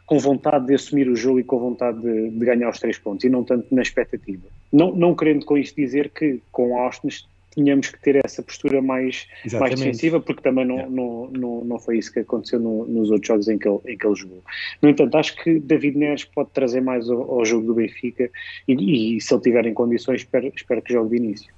[0.09, 3.23] com vontade de assumir o jogo e com vontade de, de, ganhar os três pontos
[3.23, 4.47] e não tanto na expectativa.
[4.73, 7.09] Não, não querendo com isto dizer que com Austin
[7.53, 9.27] tínhamos que ter essa postura mais,
[9.59, 10.91] mais defensiva, porque também não, yeah.
[10.91, 13.95] não, não, não foi isso que aconteceu no, nos outros jogos em que, ele, em
[13.95, 14.43] que ele jogou.
[14.81, 18.31] No entanto, acho que David Neres pode trazer mais ao, ao jogo do Benfica
[18.67, 21.53] e, e, se ele tiver em condições, espero, espero que jogue de início.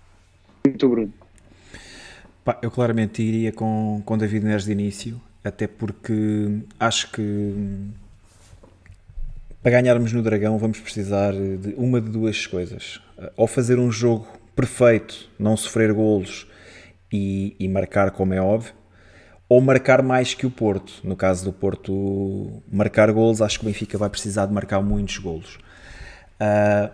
[0.66, 1.14] Muito Bruno.
[2.44, 7.54] Pá, eu claramente iria com, com David Neres de início, até porque acho que
[9.62, 13.00] para ganharmos no Dragão vamos precisar de uma de duas coisas.
[13.38, 16.48] Ou fazer um jogo perfeito, não sofrer golos
[17.12, 18.74] e, e, marcar como é óbvio,
[19.48, 20.94] ou marcar mais que o Porto.
[21.04, 25.18] No caso do Porto, marcar golos, acho que o Benfica vai precisar de marcar muitos
[25.18, 25.60] golos.
[26.40, 26.90] Uh,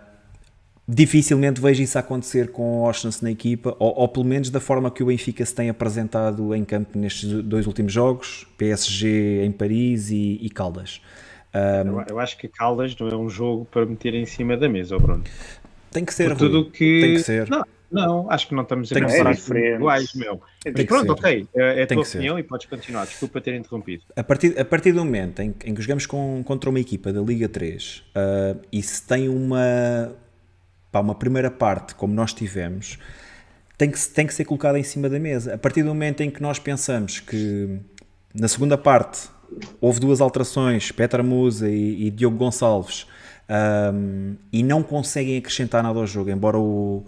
[0.86, 4.90] dificilmente vejo isso acontecer com o Oshens na equipa, ou, ou, pelo menos da forma
[4.90, 10.10] que o Benfica se tem apresentado em campo nestes dois últimos jogos, PSG em Paris
[10.10, 11.00] e, e Caldas.
[11.54, 14.68] Um, eu, eu, acho que Caldas não é um jogo para meter em cima da
[14.68, 15.24] mesa, Bruno.
[15.90, 17.00] Tem que ser, tudo que...
[17.00, 17.48] Tem que ser.
[17.48, 20.42] Não, Não, acho que não estamos a comparar é iguais, meu.
[20.64, 22.40] É Mas pronto, ok, é, é a tua opinião ser.
[22.40, 23.06] e podes continuar.
[23.06, 24.02] Desculpa ter interrompido.
[24.14, 27.22] A partir, a partir do momento em, em que jogamos com, contra uma equipa da
[27.22, 30.14] Liga 3 uh, ah, e se tem uma,
[30.92, 32.98] pá, uma primeira parte como nós tivemos,
[33.78, 35.54] tem que, tem que ser colocada em cima da mesa.
[35.54, 37.80] A partir do momento em que nós pensamos que
[38.34, 39.30] na segunda parte
[39.80, 43.06] houve duas alterações, Petra Musa e, e Diogo Gonçalves,
[43.48, 47.04] um, e não conseguem acrescentar nada ao jogo, embora o,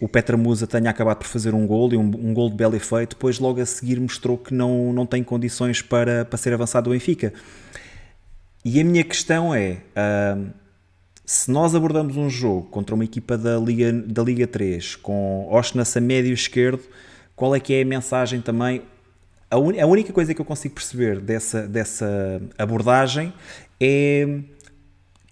[0.00, 2.74] o Petra Musa tenha acabado por fazer um gol e um, um gol de belo
[2.74, 6.88] efeito, depois logo a seguir mostrou que não, não tem condições para, para ser avançado
[6.88, 7.32] do Benfica.
[8.64, 9.78] E a minha questão é,
[10.36, 10.50] um,
[11.24, 15.96] se nós abordamos um jogo contra uma equipa da Liga, da Liga 3 com Osnas
[15.96, 16.82] a médio esquerdo,
[17.36, 18.82] qual é que é a mensagem também?
[19.50, 23.32] A, un, a única coisa que eu consigo perceber dessa, dessa abordagem
[23.80, 24.40] é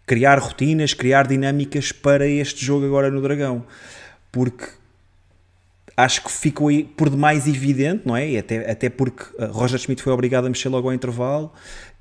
[0.04, 3.64] criar rotinas, criar dinâmicas para este jogo agora no Dragão.
[4.32, 4.66] Porque
[5.96, 8.30] acho que ficou por demais evidente, não é?
[8.30, 11.52] E até, até porque uh, Roger Schmidt foi obrigado a mexer logo ao intervalo,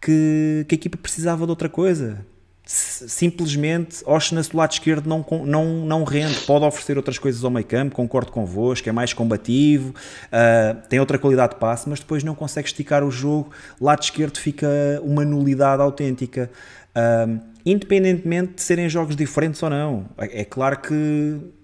[0.02, 2.26] que, que a equipa precisava de outra coisa.
[2.70, 7.66] Simplesmente, Oshnas do lado esquerdo não, não, não rende, pode oferecer outras coisas ao meio
[7.66, 12.36] campo, concordo convosco, é mais combativo, uh, tem outra qualidade de passe, mas depois não
[12.36, 14.68] consegue esticar o jogo, lado esquerdo fica
[15.02, 16.52] uma nulidade autêntica.
[16.94, 20.06] Uh, independentemente de serem jogos diferentes ou não.
[20.18, 20.94] É, é claro que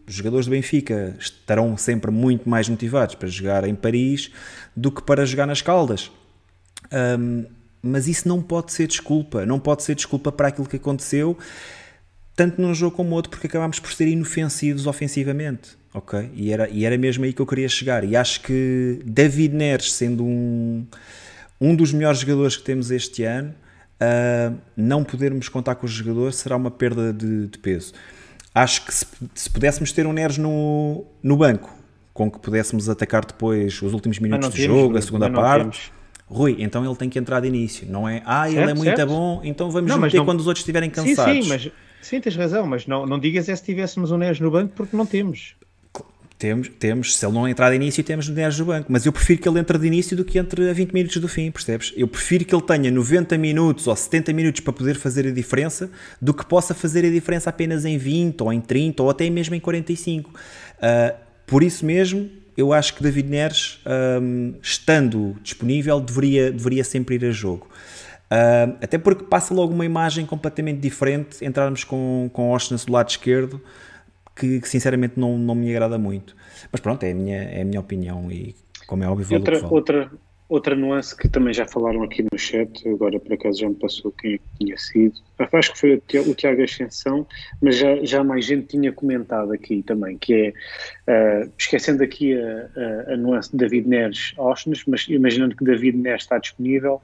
[0.08, 4.30] os jogadores do Benfica estarão sempre muito mais motivados para jogar em Paris
[4.76, 6.12] do que para jogar nas Caldas.
[6.92, 7.46] Um,
[7.84, 11.38] mas isso não pode ser desculpa, não pode ser desculpa para aquilo que aconteceu,
[12.34, 16.32] tanto num jogo como outro, porque acabámos por ser inofensivos ofensivamente, ok?
[16.34, 18.06] E era, e era mesmo aí que eu queria chegar.
[18.06, 20.88] E acho que David Neres, sendo um,
[21.60, 23.54] um dos melhores jogadores que temos este ano,
[24.02, 27.94] uh, não podermos contar com o jogador será uma perda de, de peso.
[28.56, 29.06] Acho que se,
[29.36, 31.70] se, pudéssemos ter um Neres no, no banco,
[32.14, 35.62] com que pudéssemos atacar depois os últimos minutos temos, jogo, a segunda parte.
[35.62, 36.03] Temos.
[36.34, 38.24] Rui, então ele tem que entrar de início, não é?
[38.26, 39.08] Ah, ele é muito certo.
[39.08, 40.26] bom, então vamos não, meter não...
[40.26, 41.32] quando os outros estiverem cansados.
[41.32, 41.72] Sim, sim, mas
[42.02, 44.98] sim, tens razão, mas não, não digas é se tivéssemos um Neres no banco porque
[44.98, 45.56] não temos.
[46.44, 48.92] Temos, temos, se ele não entrar de início, temos 10 do banco.
[48.92, 51.28] Mas eu prefiro que ele entre de início do que entre a 20 minutos do
[51.30, 51.94] fim, percebes?
[51.96, 55.90] Eu prefiro que ele tenha 90 minutos ou 70 minutos para poder fazer a diferença
[56.22, 59.56] do que possa fazer a diferença apenas em 20 ou em 30 ou até mesmo
[59.56, 60.32] em 45.
[60.32, 60.34] Uh,
[60.82, 61.16] ah,
[61.48, 63.80] por isso mesmo, eu acho que David Neres,
[64.22, 67.68] um, estando disponível, deveria, deveria sempre ir a jogo.
[68.26, 73.10] Uh, até porque passa logo uma imagem completamente diferente entrarmos com, com Oshnas do lado
[73.10, 73.62] esquerdo
[74.36, 76.36] que, que, sinceramente não, não me agrada muito.
[76.72, 78.56] Mas pronto, é a minha, é a minha opinião e
[78.88, 80.12] como é óbvio outra, outra,
[80.48, 84.12] outra nuance que também já falaram aqui no chat, agora por acaso já me passou
[84.12, 85.16] quem é que tinha sido,
[85.52, 87.26] acho que foi o Tiago Ascensão,
[87.62, 90.54] mas já, já mais gente tinha comentado aqui também, que
[91.08, 92.70] é, uh, esquecendo aqui a,
[93.10, 97.02] a, a, nuance de David Neres Osnes, mas imaginando que David Neres está disponível,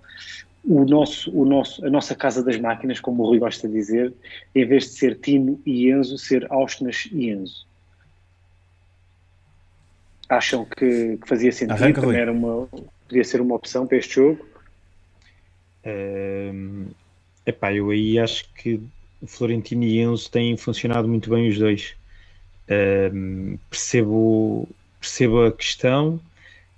[0.63, 4.13] o nosso, o nosso, a nossa casa das máquinas, como o Rui gosta de dizer,
[4.53, 7.65] em vez de ser Tino e Enzo, ser Ausnas e Enzo.
[10.27, 12.67] Acham que, que fazia sentido, Arranca, também era uma,
[13.09, 14.45] podia ser uma opção para este jogo?
[15.85, 16.87] Um,
[17.45, 18.79] epá, eu aí acho que
[19.19, 21.95] o Florentino e Enzo têm funcionado muito bem os dois.
[23.11, 26.21] Um, percebo, percebo a questão,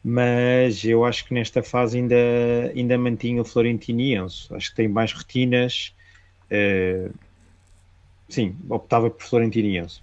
[0.03, 2.15] mas eu acho que nesta fase ainda,
[2.73, 4.55] ainda mantinha o Florentino e Enzo.
[4.55, 5.93] Acho que tem mais rotinas.
[6.49, 7.13] Uh,
[8.29, 10.01] sim, optava por Florentino e Enzo.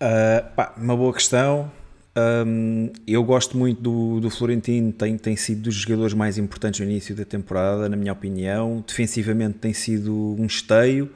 [0.00, 1.70] Uh, pá, uma boa questão.
[2.16, 6.86] Um, eu gosto muito do, do Florentino, tem, tem sido dos jogadores mais importantes no
[6.86, 8.82] início da temporada, na minha opinião.
[8.86, 11.10] Defensivamente tem sido um esteio.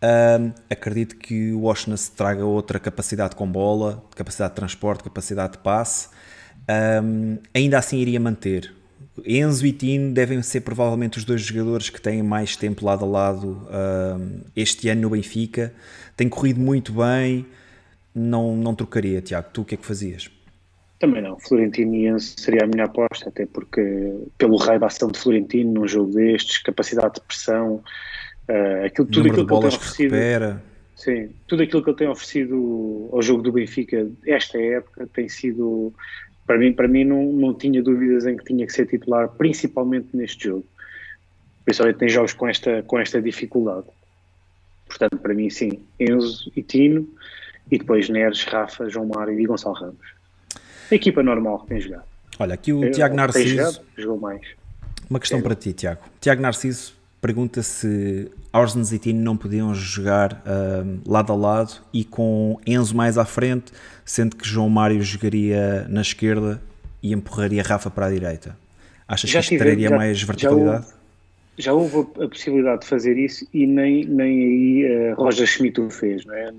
[0.00, 5.58] Um, acredito que o Oshness traga outra capacidade com bola, capacidade de transporte, capacidade de
[5.58, 6.08] passe.
[7.02, 8.72] Um, ainda assim iria manter.
[9.26, 13.08] Enzo e Tino devem ser provavelmente os dois jogadores que têm mais tempo lado a
[13.08, 15.74] lado um, este ano no Benfica.
[16.16, 17.44] Tem corrido muito bem.
[18.14, 19.48] Não, não trocaria, Tiago.
[19.52, 20.30] Tu o que é que fazias?
[20.98, 21.38] Também não.
[21.38, 25.72] Florentino e Enzo seria a minha aposta, até porque pelo raio da ação de Florentino
[25.72, 27.82] num jogo destes, capacidade de pressão,
[28.48, 30.16] Uh, aquilo, tudo aquilo que ele tem oferecido.
[30.96, 35.92] Sim, tudo aquilo que ele tem oferecido ao jogo do Benfica esta época tem sido
[36.46, 40.08] para mim, para mim não, não tinha dúvidas em que tinha que ser titular, principalmente
[40.14, 40.66] neste jogo.
[41.64, 43.86] Principalmente em jogos com esta, com esta dificuldade.
[44.86, 47.06] Portanto, para mim, sim, Enzo e Tino,
[47.70, 50.14] e depois Neres, Rafa, João Mário e Gonçalo Ramos.
[50.90, 52.04] A equipa normal que tem jogado.
[52.38, 53.56] Olha, aqui o Eu, Tiago Narciso.
[53.56, 54.42] Jogado, jogou mais.
[55.10, 55.42] Uma questão é.
[55.42, 56.00] para ti, Tiago.
[56.20, 62.04] Tiago Narciso pergunta se Orsens e Tino não podiam jogar uh, lado a lado e
[62.04, 63.72] com Enzo mais à frente,
[64.04, 66.62] sendo que João Mário jogaria na esquerda
[67.02, 68.56] e empurraria Rafa para a direita.
[69.06, 70.86] Achas já que isto traria mais verticalidade?
[71.58, 75.90] Já houve, a possibilidade de fazer isso e nem, nem aí uh, Roger Schmidt o
[75.90, 76.52] fez, não é?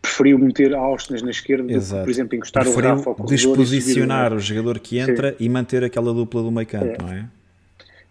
[0.00, 2.04] Preferiu meter Austin na esquerda, Exato.
[2.04, 5.36] por exemplo, encostar Preferiu o Rafa ao corredor disposicionar o jogador que entra Sim.
[5.40, 6.96] e manter aquela dupla do meio campo, é.
[7.02, 7.26] não é?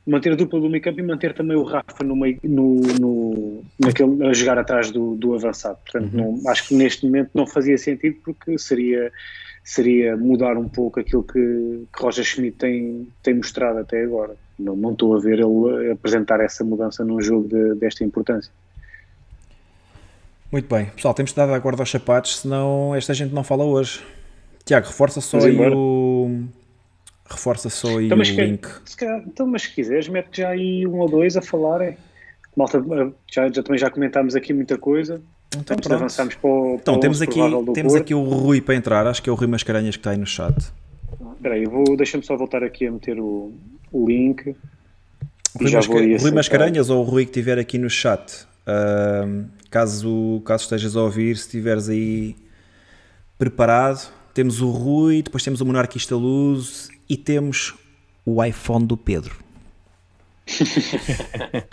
[0.05, 3.63] manter a dupla do meio campo e manter também o Rafa no meio, no, no,
[3.79, 5.79] naquele, a jogar atrás do, do avançado.
[5.83, 6.39] Portanto, uhum.
[6.43, 9.11] não, acho que neste momento não fazia sentido porque seria,
[9.63, 11.39] seria mudar um pouco aquilo que,
[11.91, 14.35] que Roger Schmidt tem, tem mostrado até agora.
[14.57, 18.51] Não, não estou a ver ele apresentar essa mudança num jogo de, desta importância.
[20.51, 23.63] Muito bem, pessoal, temos de dar a guarda aos sapatos, senão esta gente não fala
[23.63, 24.01] hoje.
[24.63, 26.45] Tiago, reforça só aí o,
[27.29, 28.67] Reforça só aí então, o link.
[28.85, 31.97] Se calhar, então, mas se quiseres, mete já aí um ou dois a falarem.
[32.55, 32.83] Malta,
[33.31, 35.21] já, já, também já comentámos aqui muita coisa.
[35.57, 37.39] Então, Antes avançamos para o, então, temos, aqui,
[37.73, 40.17] temos aqui o Rui para entrar, acho que é o Rui Mascarenhas que está aí
[40.17, 40.55] no chat.
[41.45, 43.53] Espera aí, deixa-me só voltar aqui a meter o,
[43.91, 44.55] o link.
[45.55, 50.63] Rui, Masca Rui Mascarenhas ou o Rui que estiver aqui no chat, uh, caso, caso
[50.63, 52.35] estejas a ouvir, se estiveres aí
[53.37, 57.75] preparado, temos o Rui, depois temos o Monarquista Luz e temos
[58.25, 59.37] o iPhone do Pedro.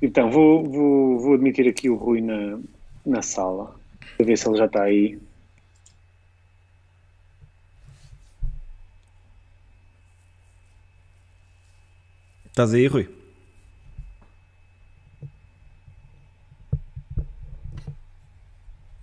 [0.00, 2.60] então, vou, vou, vou admitir aqui o Rui na,
[3.04, 3.74] na sala,
[4.16, 5.18] para ver se ele já está aí.
[12.56, 13.06] Estás aí, Rui?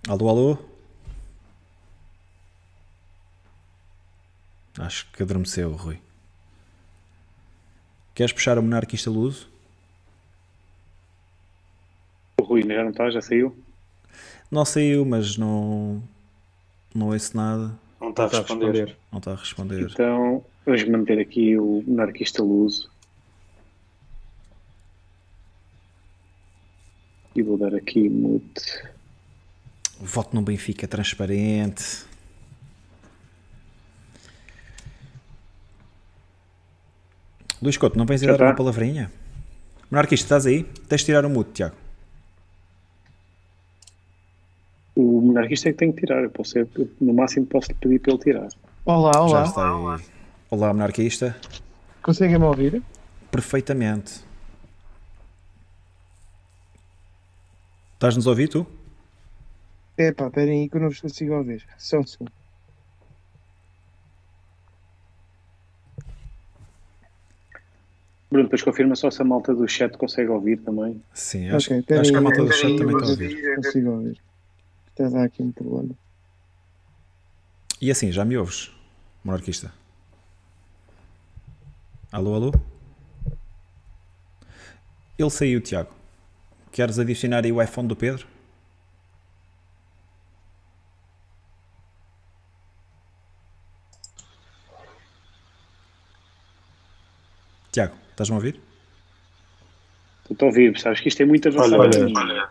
[0.08, 0.58] Alô, alô?
[4.76, 6.00] Acho que adormeceu, Rui.
[8.12, 9.48] Queres puxar a monarquista Luso?
[12.40, 13.08] O Rui já não está?
[13.08, 13.56] Já saiu?
[14.50, 16.02] Não saiu, mas não,
[16.92, 17.78] não ouço nada.
[18.00, 18.66] Não está, a, responder.
[18.72, 18.96] responder.
[19.12, 19.90] Não está a responder.
[19.92, 22.92] Então, vamos manter aqui o monarquista Luso.
[27.34, 28.84] E vou dar aqui mute.
[30.00, 32.04] O voto no Benfica transparente.
[37.60, 38.44] Luís Couto, não vens a dar tá.
[38.44, 39.10] uma palavrinha?
[39.90, 40.64] Monarquista, estás aí?
[40.88, 41.74] Tens de tirar o mute, Tiago.
[44.94, 46.22] O monarquista é que tem que tirar.
[46.22, 46.54] Eu posso,
[47.00, 48.48] no máximo posso lhe pedir para ele tirar.
[48.84, 49.44] Olá, olá.
[49.44, 50.02] Já está aí.
[50.50, 51.34] Olá, monarquista.
[52.02, 52.82] Conseguem-me ouvir?
[53.30, 54.20] Perfeitamente.
[57.94, 58.66] Estás-nos a ouvir, tu?
[59.96, 61.64] É pá, esperem aí que eu não vos consigo ouvir.
[61.78, 62.32] Só um segundo.
[68.30, 71.00] Bruno, depois confirma só se a malta do chat consegue ouvir também.
[71.12, 73.56] Sim, acho, okay, acho que a malta do chat também está a ouvir.
[73.56, 74.20] Consigo ouvir.
[74.88, 75.94] Está a dar aqui um problema.
[77.80, 78.72] E assim, já me ouves,
[79.22, 79.72] monarquista?
[82.10, 82.52] Alô, alô?
[85.16, 85.90] Ele saiu, Tiago.
[86.74, 88.26] Queres adicionar aí o iPhone do Pedro?
[97.70, 97.94] Tiago.
[98.10, 98.60] Estás-me a ouvir?
[100.28, 101.80] Estou a ouvir, sabes que isto é muito avançado.
[101.80, 102.48] Olha, olha.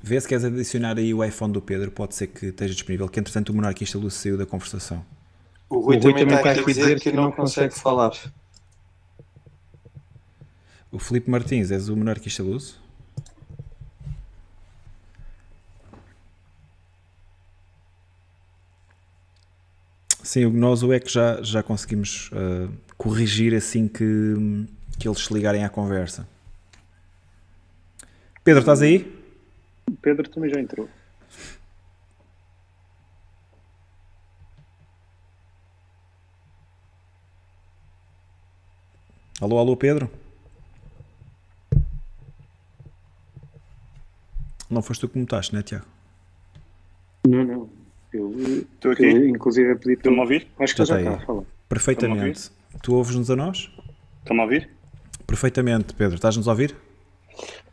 [0.00, 3.20] Vê se queres adicionar aí o iPhone do Pedro, pode ser que esteja disponível, que
[3.20, 5.04] entretanto o monarquista Lúcio saiu da conversação.
[5.68, 8.12] O Rui, o Rui também, está a dizer que, que não consegue falar.
[10.90, 12.76] O Felipe Martins, és o monarquista Lúcio?
[20.22, 24.34] Sim, nós o é que já, já conseguimos uh, corrigir assim que,
[24.98, 26.26] que eles se ligarem à conversa.
[28.42, 29.12] Pedro, estás aí?
[30.02, 30.88] Pedro também já entrou.
[39.40, 40.10] Alô, alô, Pedro?
[44.70, 45.84] Não foste tu que mutaste, não é, Tiago?
[47.26, 47.70] Não, não.
[48.12, 48.34] Eu,
[48.74, 49.04] Estou aqui.
[49.04, 49.92] Eu, inclusive, pedi para.
[49.94, 50.46] Estão-me a ouvir?
[50.58, 51.42] Acho que já, já está a falar.
[51.68, 52.50] Perfeitamente.
[52.82, 53.70] Tu ouves-nos a nós?
[54.20, 54.70] Estão-me a ouvir?
[55.26, 56.14] Perfeitamente, Pedro.
[56.14, 56.74] Estás-nos a ouvir?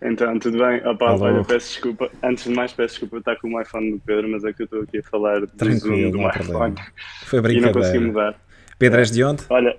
[0.02, 0.86] Então, tudo bem?
[0.86, 2.12] Opa, olha, peço desculpa.
[2.22, 4.66] Antes de mais, peço desculpa estar com o iPhone do Pedro, mas é que eu
[4.66, 6.76] estou aqui a falar do Tranquilo, Zoom do iPhone.
[7.26, 7.70] Foi brincadeira.
[7.70, 8.40] E não consegui mudar.
[8.78, 9.44] Pedro, és de onde?
[9.50, 9.78] Olha,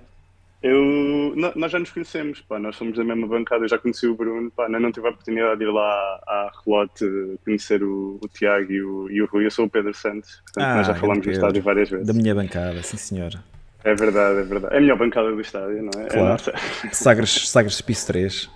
[0.65, 4.15] eu, nós já nos conhecemos, pá, nós somos da mesma bancada, eu já conheci o
[4.15, 7.05] Bruno, pá, não, não tive a oportunidade de ir lá à Relote
[7.45, 10.63] conhecer o, o Tiago e o, e o Rui, eu sou o Pedro Santos, portanto
[10.63, 12.07] ah, nós já falamos no estádio várias vezes.
[12.07, 13.43] Da minha bancada, sim senhora.
[13.83, 14.73] É verdade, é verdade.
[14.73, 16.07] É a melhor bancada do estádio, não é?
[16.07, 16.41] Claro.
[16.83, 18.49] É Sagres, Sagres Piso 3.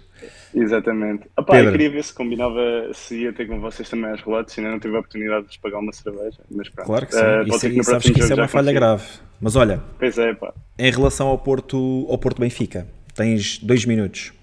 [0.53, 1.27] Exatamente.
[1.37, 4.71] Opa, eu queria ver se combinava, se ia ter com vocês também as relatos, ainda
[4.71, 6.39] não tive a oportunidade de pagar uma cerveja.
[6.49, 6.87] Mas pronto.
[6.87, 7.21] Claro que sim.
[7.21, 9.03] Uh, isso, que sabes que isso é uma falha grave.
[9.39, 10.53] Mas olha, pois é, pá.
[10.77, 14.33] em relação ao Porto, ao Porto Benfica, tens dois minutos.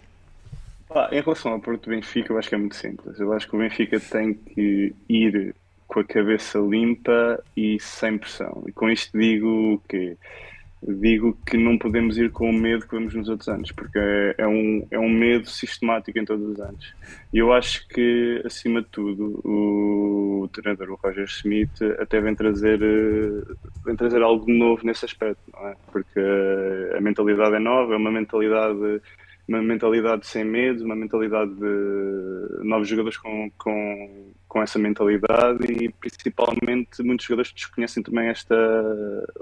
[0.88, 3.18] Pá, em relação ao Porto Benfica, eu acho que é muito simples.
[3.18, 5.54] Eu acho que o Benfica tem que ir
[5.86, 8.64] com a cabeça limpa e sem pressão.
[8.66, 10.16] E com isto digo que
[10.86, 14.34] digo que não podemos ir com o medo que vemos nos outros anos, porque é,
[14.38, 16.94] é, um, é um medo sistemático em todos os anos.
[17.32, 22.78] E eu acho que, acima de tudo, o, treinador, o Roger Schmidt, até vem trazer,
[23.84, 25.74] vem trazer algo novo nesse aspecto, não é?
[25.90, 26.20] Porque
[26.96, 29.00] a mentalidade é nova, é uma mentalidade
[29.48, 35.88] uma mentalidade sem medo, uma mentalidade de novos jogadores com, com, com essa mentalidade e
[35.88, 38.54] principalmente muitos jogadores desconhecem também esta,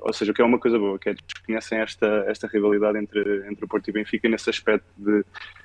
[0.02, 3.48] ou seja, o que é uma coisa boa, que é desconhecem esta, esta rivalidade entre,
[3.48, 5.24] entre o Porto e o Benfica nesse aspecto de,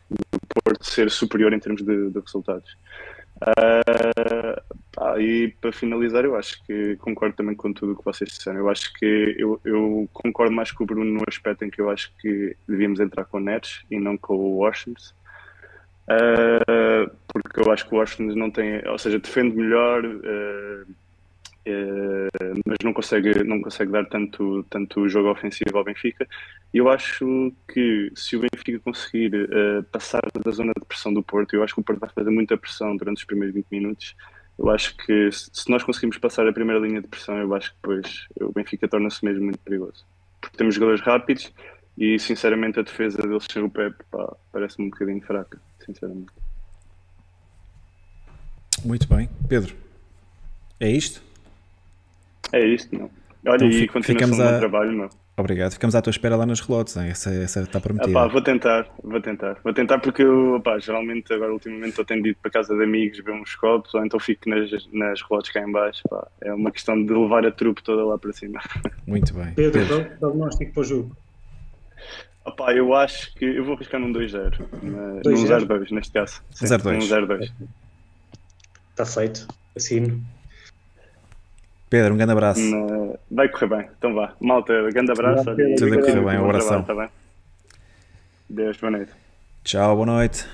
[0.09, 2.77] de Porto ser superior em termos de, de resultados.
[3.41, 4.61] Uh,
[4.99, 8.59] pá, e para finalizar, eu acho que concordo também com tudo o que vocês disseram.
[8.59, 11.89] Eu acho que eu, eu, concordo mais com o Bruno no aspecto em que eu
[11.89, 15.13] acho que devíamos entrar com o Nets e não com o Washington.
[16.09, 20.03] Uh, porque eu acho que o Washington não tem, ou seja, defende melhor.
[20.05, 20.85] Uh,
[21.65, 22.29] eh,
[22.65, 26.27] mas não consegue, não consegue dar tanto, tanto jogo ofensivo ao Benfica.
[26.73, 31.21] E eu acho que se o Benfica conseguir uh, passar da zona de pressão do
[31.21, 34.15] Porto, eu acho que o Porto vai fazer muita pressão durante os primeiros 20 minutos.
[34.59, 37.77] Eu acho que se nós conseguimos passar a primeira linha de pressão, eu acho que
[37.81, 40.05] depois o Benfica torna-se mesmo muito perigoso.
[40.41, 41.49] Porque temos jogadores rápidos
[41.97, 43.95] e, sinceramente, a defesa deles sem o Pep
[44.51, 46.27] parece-me um bocadinho fraca, sinceramente.
[48.83, 49.29] Muito bem.
[49.47, 49.73] Pedro,
[50.77, 51.21] é isto?
[52.51, 53.09] É isto, não.
[53.45, 54.51] Olha, então, e continuação a...
[54.51, 55.09] do trabalho, meu.
[55.39, 55.71] Obrigado.
[55.71, 57.07] Ficamos à tua espera lá nas relotes, hein?
[57.09, 58.11] essa, essa está prometida.
[58.11, 59.57] Epá, vou tentar, vou tentar.
[59.63, 63.31] Vou tentar porque eu, epá, geralmente, agora ultimamente, estou tendido para casa de amigos, ver
[63.31, 66.01] uns copos, ou então fico nas, nas relotes cá em baixo.
[66.05, 66.27] Epá.
[66.41, 68.59] É uma questão de levar a trupe toda lá para cima.
[69.07, 69.53] Muito bem.
[69.53, 70.09] Pedro, Pedro.
[70.19, 71.17] diagnóstico para o jogo.
[72.45, 76.41] Epá, eu acho que eu vou arriscar num 2-0, num 0-2 neste caso.
[76.53, 77.49] 0-2.
[78.91, 80.21] Está feito, assino.
[81.89, 82.61] Pedro, um grande abraço.
[83.31, 84.33] Vai correr bem, então vá.
[84.39, 85.43] Malta, grande abraço.
[85.43, 86.83] Tudo a correr bem, um abração.
[86.83, 87.09] Tá bem?
[88.47, 89.11] Deus, boa noite.
[89.63, 90.45] Tchau, boa noite.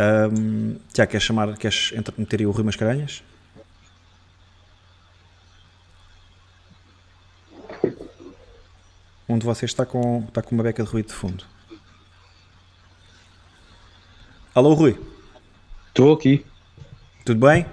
[0.00, 3.22] Um, Tiago, queres chamar, queres meter aí o Rui Mascarenhas?
[9.28, 11.44] Um de vocês está com, está com uma beca de ruído de fundo.
[14.54, 14.98] Alô, Rui?
[15.88, 16.44] Estou aqui.
[17.24, 17.66] Tudo bem?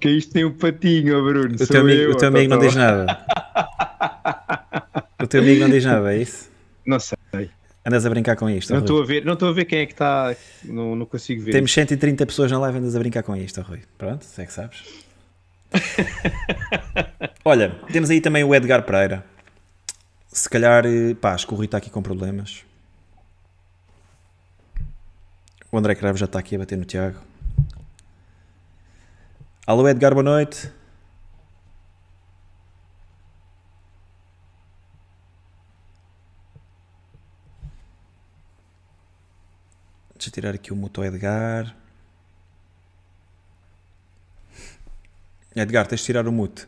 [0.00, 1.54] Que isto tem um patinho, Bruno.
[1.54, 3.24] O teu amigo, eu, o teu amigo não diz nada.
[5.22, 6.50] O teu amigo não diz nada, é isso?
[6.86, 7.18] Não sei.
[7.86, 8.72] Andas a brincar com isto.
[8.72, 10.34] Não estou a ver, não estou a ver quem é que está.
[10.64, 11.52] Não, não consigo ver.
[11.52, 13.80] Temos 130 pessoas na live andas a brincar com isto, Rui.
[13.96, 14.82] Pronto, sei que sabes.
[17.44, 19.24] Olha, temos aí também o Edgar Pereira.
[20.28, 22.64] Se calhar, eh, pá, acho que o Rui está aqui com problemas.
[25.72, 27.18] O André Cravo já está aqui a bater no Tiago.
[29.64, 30.68] Alô Edgar, boa noite.
[40.14, 41.76] Deixa eu tirar aqui o moto Edgar.
[45.54, 46.66] Edgar, tens de tirar o mute.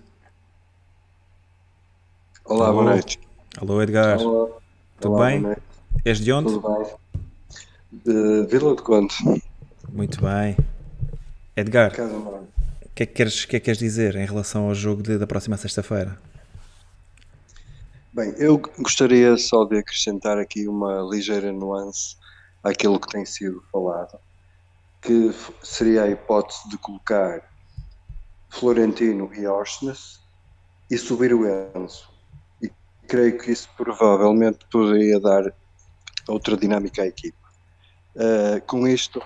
[2.45, 2.75] Olá, Alô.
[2.75, 3.19] boa noite.
[3.61, 4.21] Alô Edgar.
[4.21, 4.61] Olá.
[5.01, 5.57] Tudo Olá, bem?
[6.05, 6.53] És de onde?
[6.53, 7.03] Tudo bem
[7.93, 9.15] de Vila de Conde.
[9.93, 10.57] Muito bem.
[11.55, 15.03] Edgar, o que, é que, queres, que é que queres dizer em relação ao jogo
[15.03, 16.19] de, da próxima sexta-feira?
[18.13, 22.17] Bem, eu gostaria só de acrescentar aqui uma ligeira nuance
[22.63, 24.19] àquilo que tem sido falado,
[25.03, 25.31] que
[25.63, 27.43] seria a hipótese de colocar
[28.51, 30.21] Florentino e Orsnes
[30.91, 32.09] e subir o Enzo.
[32.63, 32.71] E
[33.07, 35.53] creio que isso provavelmente poderia dar
[36.29, 37.42] outra dinâmica à equipe.
[38.15, 39.23] Uh, com isto,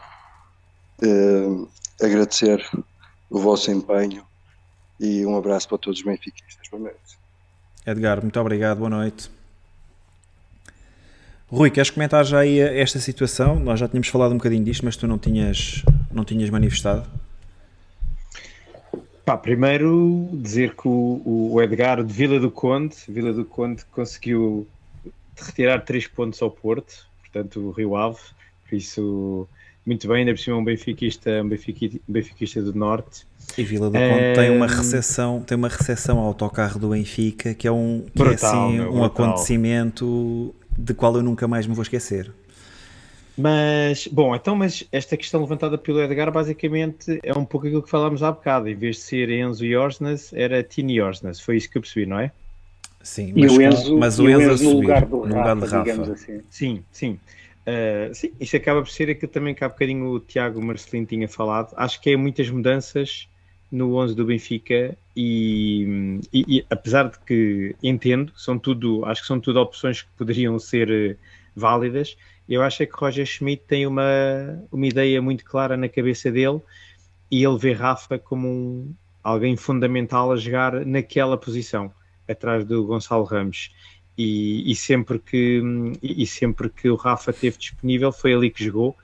[1.03, 1.68] uh,
[2.01, 2.64] agradecer
[3.28, 4.24] o vosso empenho
[5.01, 6.68] e um abraço para todos os benfiquistas.
[6.70, 7.18] Boa noite.
[7.87, 9.30] Edgar, muito obrigado, boa noite.
[11.49, 13.61] Rui, queres comentar já aí esta situação?
[13.61, 17.09] Nós já tínhamos falado um bocadinho disto, mas tu não tinhas, não tinhas manifestado.
[19.24, 24.66] Pá, primeiro dizer que o, o Edgar de Vila do Conde, Vila do Conde conseguiu
[25.37, 28.18] retirar 3 pontos ao Porto, portanto o Rio Ave,
[28.69, 29.49] por isso
[29.85, 33.25] muito bem, ainda por cima um benfiquista, um benfiquista, um benfiquista do Norte.
[33.57, 37.69] E Vila do Conde tem uma recepção, tem uma recepção ao autocarro do Benfica que
[37.69, 41.75] é um, que brutal, é assim, meu, um acontecimento de qual eu nunca mais me
[41.75, 42.33] vou esquecer.
[43.39, 47.91] Mas, bom, então, mas esta questão levantada pelo Edgar basicamente é um pouco aquilo que
[47.91, 48.69] falámos há bocado.
[48.69, 51.39] Em vez de ser Enzo e Orsnes, era Tini Orsnes.
[51.39, 52.33] Foi isso que eu percebi, não é?
[53.03, 56.12] Sim, mas, o Enzo, mas o Enzo, Enzo no lugar do Rafa, lugar de Rafa.
[56.12, 56.41] Assim.
[56.51, 57.21] Sim, sim.
[57.67, 61.29] Uh, sim, isso acaba por ser aquilo também que há bocadinho o Tiago Marcelino tinha
[61.29, 61.75] falado.
[61.77, 63.29] Acho que é muitas mudanças
[63.71, 69.27] no 11 do Benfica e, e, e, apesar de que entendo, são tudo, acho que
[69.27, 71.17] são tudo opções que poderiam ser eh,
[71.55, 72.17] válidas,
[72.49, 74.05] eu acho é que Roger Schmidt tem uma,
[74.71, 76.61] uma ideia muito clara na cabeça dele
[77.31, 81.93] e ele vê Rafa como um, alguém fundamental a jogar naquela posição,
[82.29, 83.73] atrás do Gonçalo Ramos.
[84.17, 85.62] E, e, sempre que,
[86.03, 88.97] e sempre que o Rafa esteve disponível foi ali que jogou.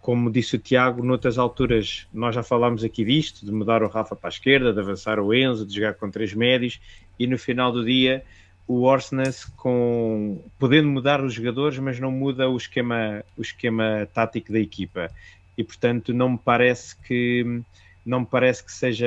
[0.00, 4.14] Como disse o Tiago, noutras alturas nós já falámos aqui disto, de mudar o Rafa
[4.14, 6.80] para a esquerda, de avançar o Enzo, de jogar com três médios,
[7.18, 8.22] e no final do dia
[8.66, 14.52] o Orsnes com podendo mudar os jogadores, mas não muda o esquema, o esquema tático
[14.52, 15.10] da equipa.
[15.56, 17.62] E portanto não me parece que
[18.04, 19.06] não me parece que seja,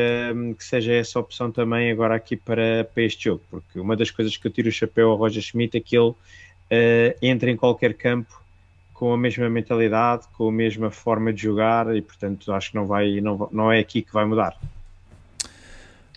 [0.58, 4.36] que seja essa opção também agora aqui para, para este jogo, porque uma das coisas
[4.36, 6.16] que eu tiro o chapéu ao Roger Schmidt é que ele uh,
[7.22, 8.41] entra em qualquer campo
[8.93, 12.88] com a mesma mentalidade, com a mesma forma de jogar e portanto acho que não
[12.88, 14.58] vai não, não é aqui que vai mudar.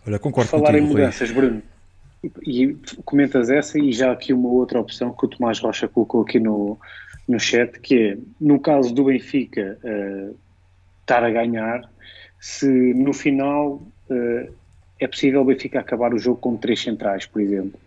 [0.07, 1.63] Olha, concordo Falar contigo, em mudanças, Bruno.
[2.47, 6.41] E comentas essa e já aqui uma outra opção que o Tomás Rocha colocou aqui
[6.41, 6.79] no,
[7.29, 10.37] no chat, que é, no caso do Benfica uh,
[11.01, 11.83] estar a ganhar,
[12.41, 14.53] se no final uh,
[14.99, 17.79] é possível o Benfica acabar o jogo com três centrais, por exemplo.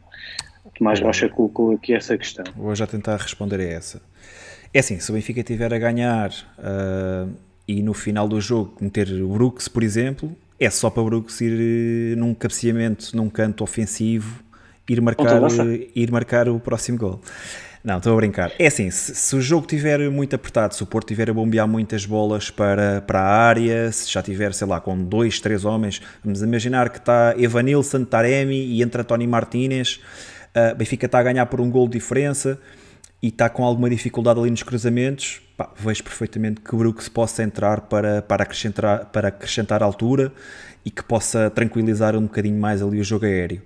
[0.64, 2.45] O Tomás Rocha colocou aqui essa questão.
[2.56, 4.01] Vou já tentar responder a essa.
[4.74, 7.32] É assim, se o Benfica estiver a ganhar uh,
[7.68, 12.14] e no final do jogo meter o Brooks, por exemplo, é só para Brooks ir
[12.14, 14.43] eh, num cabeceamento, num canto ofensivo,
[14.88, 15.41] ir marcar,
[15.95, 17.22] ir marcar o próximo gol.
[17.84, 18.53] Não, estou a brincar.
[18.57, 21.67] É assim, se, se, o jogo estiver muito apertado, se o Porto estiver a bombear
[21.67, 26.01] muitas bolas para, para a área, se já tiver, sei lá, com dois, três homens,
[26.23, 29.99] vamos imaginar que está Evanilson, Taremi e entra Tony Martínez,
[30.55, 32.57] uh, Benfica está a ganhar por um gol de diferença
[33.21, 37.43] e está com alguma dificuldade ali nos cruzamentos, pá, vejo perfeitamente que o Brooks possa
[37.43, 40.31] entrar para, para, acrescentar, para acrescentar altura
[40.86, 43.61] e que possa tranquilizar um bocadinho mais ali o jogo aéreo.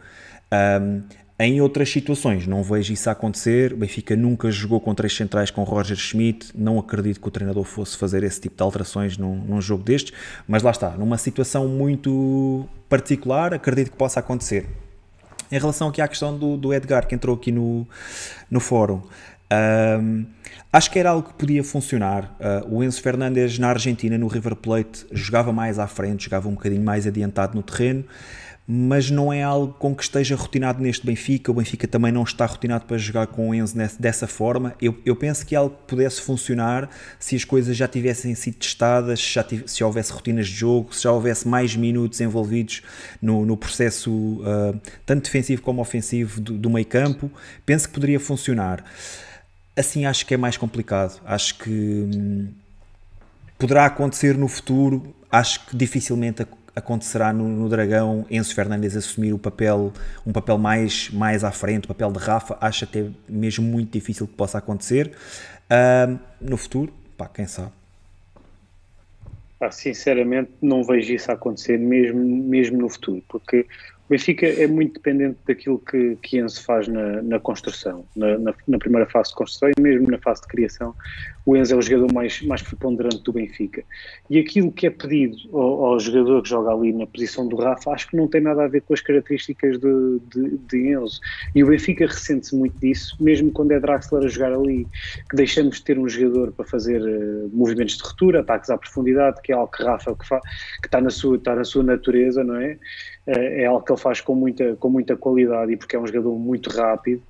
[0.52, 1.04] Um,
[1.40, 3.74] em outras situações, não vejo isso acontecer.
[3.74, 6.52] O Benfica nunca jogou com três centrais com Roger Schmidt.
[6.56, 10.14] Não acredito que o treinador fosse fazer esse tipo de alterações num, num jogo destes.
[10.48, 14.66] Mas lá está, numa situação muito particular, acredito que possa acontecer.
[15.52, 17.88] Em relação aqui à questão do, do Edgar, que entrou aqui no,
[18.50, 19.02] no fórum,
[20.02, 20.26] um,
[20.74, 22.36] acho que era algo que podia funcionar.
[22.40, 26.54] Uh, o Enzo Fernandes na Argentina, no River Plate, jogava mais à frente, jogava um
[26.54, 28.04] bocadinho mais adiantado no terreno,
[28.68, 31.50] mas não é algo com que esteja rotinado neste Benfica.
[31.50, 34.76] O Benfica também não está rotinado para jogar com o Enzo dessa forma.
[34.82, 38.56] Eu, eu penso que é algo que pudesse funcionar se as coisas já tivessem sido
[38.56, 42.82] testadas, se, já tivesse, se houvesse rotinas de jogo, se já houvesse mais minutos envolvidos
[43.22, 47.32] no, no processo uh, tanto defensivo como ofensivo do, do meio campo.
[47.66, 48.84] Penso que poderia funcionar
[49.78, 51.22] assim acho que é mais complicado.
[51.24, 52.48] Acho que hum,
[53.58, 56.46] poderá acontecer no futuro, acho que dificilmente
[56.78, 59.92] acontecerá no, no, Dragão Enzo Fernandes assumir o papel,
[60.26, 64.28] um papel mais, mais à frente, o papel de Rafa, acho até mesmo muito difícil
[64.28, 65.12] que possa acontecer.
[65.72, 67.72] Uh, no futuro, pá, quem sabe.
[69.60, 73.66] Ah, sinceramente, não vejo isso acontecer mesmo, mesmo no futuro, porque
[74.06, 78.54] o Benfica é muito dependente daquilo que, que Enzo faz na, na construção, na, na,
[78.68, 80.94] na, primeira fase de construção e mesmo na fase de criação.
[81.48, 83.82] O Enzo é o jogador mais, mais preponderante do Benfica.
[84.30, 87.92] E aquilo que é pedido ao, ao, jogador que joga ali na posição do Rafa,
[87.92, 91.22] acho que não tem nada a ver com as características de, de, de Enzo.
[91.56, 94.86] E o Benfica ressente-se muito disso, mesmo quando é Draxler a jogar ali,
[95.30, 99.42] que deixamos de ter um jogador para fazer uh, movimentos de ruptura, ataques à profundidade,
[99.42, 102.58] que é algo que Rafa que, que está, na sua, está na sua natureza, não
[102.58, 102.78] é?
[103.26, 106.38] é algo que ele faz com muita, com muita qualidade e porque é um jogador
[106.38, 107.22] muito rápido.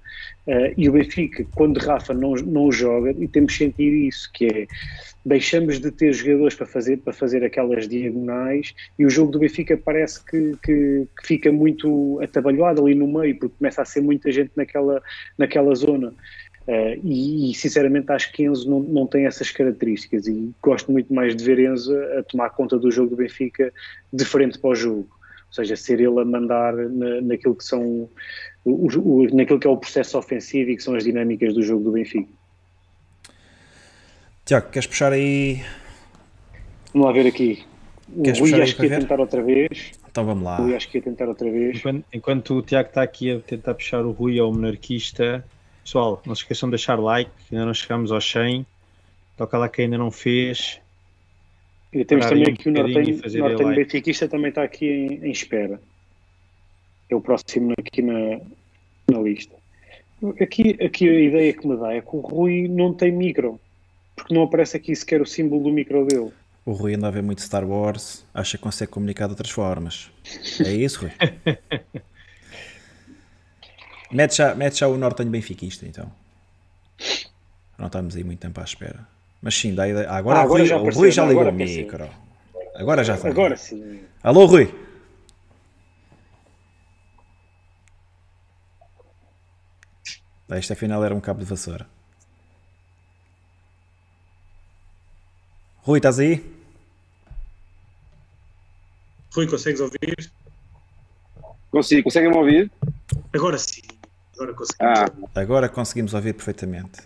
[0.47, 4.67] Uh, e o Benfica, quando Rafa não, não joga, e temos sentido isso, que é
[5.27, 9.75] deixamos de ter jogadores para fazer, para fazer aquelas diagonais e o jogo do Benfica
[9.75, 14.31] parece que, que, que fica muito atabalhoado ali no meio, porque começa a ser muita
[14.31, 15.01] gente naquela,
[15.37, 16.13] naquela zona.
[16.65, 21.13] Uh, e, e, sinceramente acho que Enzo não, não tem essas características e gosto muito
[21.13, 23.73] mais de ver Enzo a tomar conta do jogo do Benfica
[24.11, 25.16] de frente para o jogo
[25.47, 28.09] ou seja, ser ele a mandar na, naquilo que são
[28.63, 31.83] o, o, naquilo que é o processo ofensivo e que são as dinâmicas do jogo
[31.85, 32.29] do Benfica.
[34.45, 35.61] Tiago, queres puxar aí
[36.93, 37.63] Vamos lá ver aqui.
[38.09, 38.99] O Queres Rui puxar aí acho que ia ver?
[38.99, 39.91] tentar outra vez.
[40.09, 40.59] Então vamos lá.
[40.59, 41.77] O Rui acho que ia tentar outra vez.
[41.77, 45.45] Enquanto, enquanto o Tiago está aqui a tentar puxar o Rui ao monarquista,
[45.83, 48.65] pessoal, não se esqueçam de deixar like, ainda não chegamos aos 100.
[49.35, 50.79] Toca lá que ainda não fez.
[51.91, 53.75] E temos Parar também um aqui o bocadinho Nortenho.
[53.75, 55.79] Benfiquista também está aqui em, em espera.
[57.09, 58.39] É o próximo aqui na,
[59.09, 59.55] na lista.
[60.41, 63.59] Aqui, aqui a ideia que me dá é que o Rui não tem micro.
[64.15, 66.31] Porque não aparece aqui sequer o símbolo do micro dele.
[66.65, 70.11] O Rui anda a ver muito Star Wars, acha que consegue comunicar de outras formas.
[70.65, 71.11] É isso, Rui?
[74.11, 76.11] mete, já, mete já o Nortenho Benfiquista, então.
[77.77, 79.07] Não estamos aí muito tempo à espera.
[79.41, 80.09] Mas sim, dá ideia.
[80.09, 82.09] Ah, agora, Ah, o agora Rui, já o apareceu, Rui já ligou agora o micro.
[82.75, 83.29] Agora já está.
[83.29, 84.03] Agora sim.
[84.23, 84.73] Alô, Rui?
[90.49, 91.87] Ah, Este afinal era um cabo de vassoura.
[95.83, 96.43] Rui, estás aí?
[99.33, 100.31] Rui, consegues ouvir?
[101.71, 102.71] Consigo, conseguem-me ouvir?
[103.33, 103.81] Agora sim.
[104.35, 104.77] Agora consegui.
[104.81, 107.01] Ah, Agora conseguimos ouvir perfeitamente.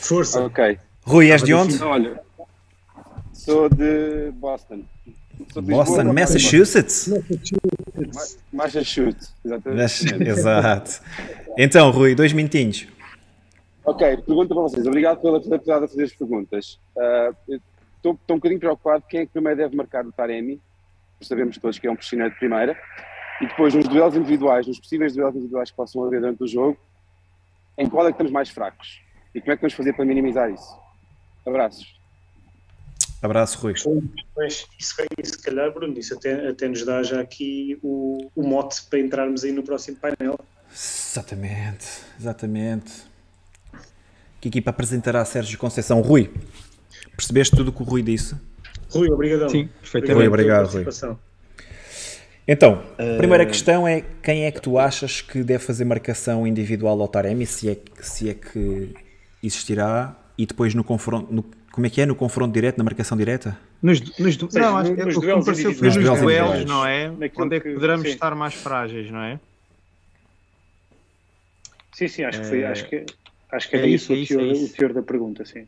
[0.00, 0.40] Força.
[0.44, 0.78] ok.
[1.08, 1.82] Rui, és de onde?
[1.82, 2.20] Olha,
[3.32, 4.82] sou de Boston.
[5.52, 7.08] Sou de Lisboa, Boston, mas- Massachusetts?
[7.08, 10.28] Ma- Massachusetts, exatamente.
[10.28, 11.00] Exato.
[11.56, 12.86] Então, Rui, dois minutinhos.
[13.84, 14.86] Ok, pergunta para vocês.
[14.86, 16.78] Obrigado pela oportunidade de fazer as perguntas.
[16.96, 17.30] Ah,
[17.98, 20.60] Estou estou um bocadinho preocupado quem é que primeiro deve marcar o Taremi.
[21.20, 22.76] Sabemos todos que é um profissional de primeira.
[23.40, 26.76] E depois, nos duelos individuais, nos possíveis duelos individuais que possam haver durante o jogo,
[27.76, 29.00] em qual é que estamos mais fracos?
[29.34, 30.76] E como é que vamos fazer para minimizar isso?
[31.48, 31.98] Abraços.
[33.20, 33.74] Abraço, Rui.
[34.34, 38.46] Pois, isso, aí, se calhar, Bruno, isso até, até nos dá já aqui o, o
[38.46, 40.38] mote para entrarmos aí no próximo painel.
[40.72, 41.86] Exatamente,
[42.18, 42.92] exatamente.
[44.40, 46.00] Que equipa apresentará Sérgio Conceição?
[46.00, 46.32] Rui,
[47.16, 48.36] percebeste tudo o que o Rui disse?
[48.90, 49.48] Rui, obrigadão.
[49.48, 50.18] Sim, perfeitamente.
[50.18, 50.86] Rui, obrigado, Rui.
[52.46, 56.98] Então, a primeira questão é quem é que tu achas que deve fazer marcação individual
[57.00, 58.94] ao Taremi, se é, se é que
[59.42, 63.18] existirá, e depois no confronto, no- como é que é, no confronto direto, na marcação
[63.18, 63.58] direta?
[63.82, 65.96] Nos, nos, du- seja, não, acho que nos o que me duelos pareceu foi nos
[65.96, 67.10] Nos duelos não é?
[67.10, 68.14] Naquilo Onde é que que- poderemos sim.
[68.14, 69.40] estar mais frágeis, não é?
[71.92, 72.60] Sim, sim, acho que foi.
[72.62, 73.04] É, Acho que,
[73.50, 74.72] acho que é era isso, isso, é o, isso, é teor, isso.
[74.72, 75.66] o teor da pergunta, sim.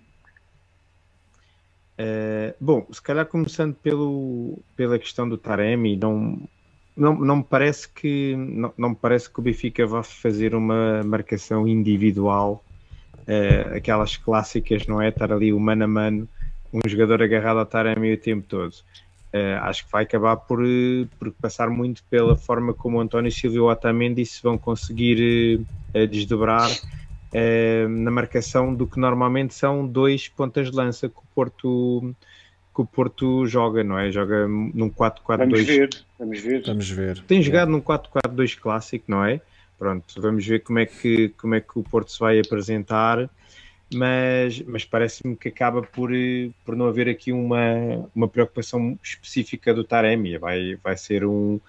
[1.99, 6.49] Eh, bom, se calhar começando pelo, pela questão do Taremi, não,
[6.97, 11.03] não, não me parece que não, não me parece que o Benfica vá fazer uma
[11.05, 12.65] marcação individual,
[13.27, 15.09] eh, aquelas clássicas, não é?
[15.09, 16.29] Estar ali o mano a mano,
[16.73, 18.75] um jogador agarrado ao Taremi o tempo todo.
[19.33, 23.31] Eh, acho que vai acabar por, eh, por passar muito pela forma como o António
[23.31, 25.61] Silva e o Otamendi se vão conseguir
[25.95, 26.69] eh, desdobrar
[27.89, 32.13] na marcação do que normalmente são dois pontas de lança que o Porto,
[32.75, 34.11] que o Porto joga, não é?
[34.11, 35.65] Joga num Vamos 4-4-2.
[35.65, 36.63] ver, vamos ver.
[36.67, 37.21] Vamos ver.
[37.29, 39.41] Tem jogado num 4-4-2 clássico, não é?
[39.81, 43.31] Pronto, vamos ver como é que, como é que o Porto se vai apresentar,
[43.91, 49.75] mas, mas parece-me que acaba por, eh, por não haver aqui uma, uma preocupação específica
[49.75, 50.39] do Taremi.
[50.39, 51.61] Vai, vai ser um.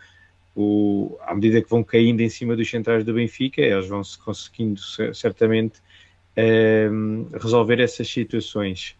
[0.55, 4.19] O, à medida que vão caindo em cima dos centrais do Benfica, eles vão se
[4.19, 5.81] conseguindo cer- certamente
[6.37, 8.97] ehm, resolver essas situações.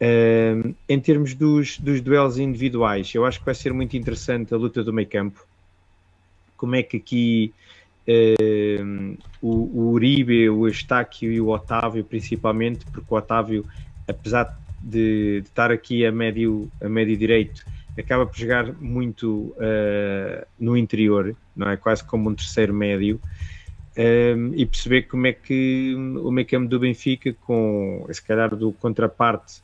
[0.00, 4.58] Ehm, em termos dos, dos duelos individuais, eu acho que vai ser muito interessante a
[4.58, 5.46] luta do meio campo.
[6.56, 7.54] Como é que aqui
[8.06, 9.48] ehm, o,
[9.80, 13.66] o Uribe, o Estáquio e o Otávio, principalmente, porque o Otávio,
[14.08, 17.64] apesar de, de estar aqui a médio, a médio direito,
[17.98, 21.76] acaba por jogar muito eh, no interior, não é?
[21.76, 23.20] Quase como um terceiro médio.
[23.96, 28.72] Um, e perceber como é que o meio campo do Benfica, com se calhar do
[28.72, 29.60] contraparte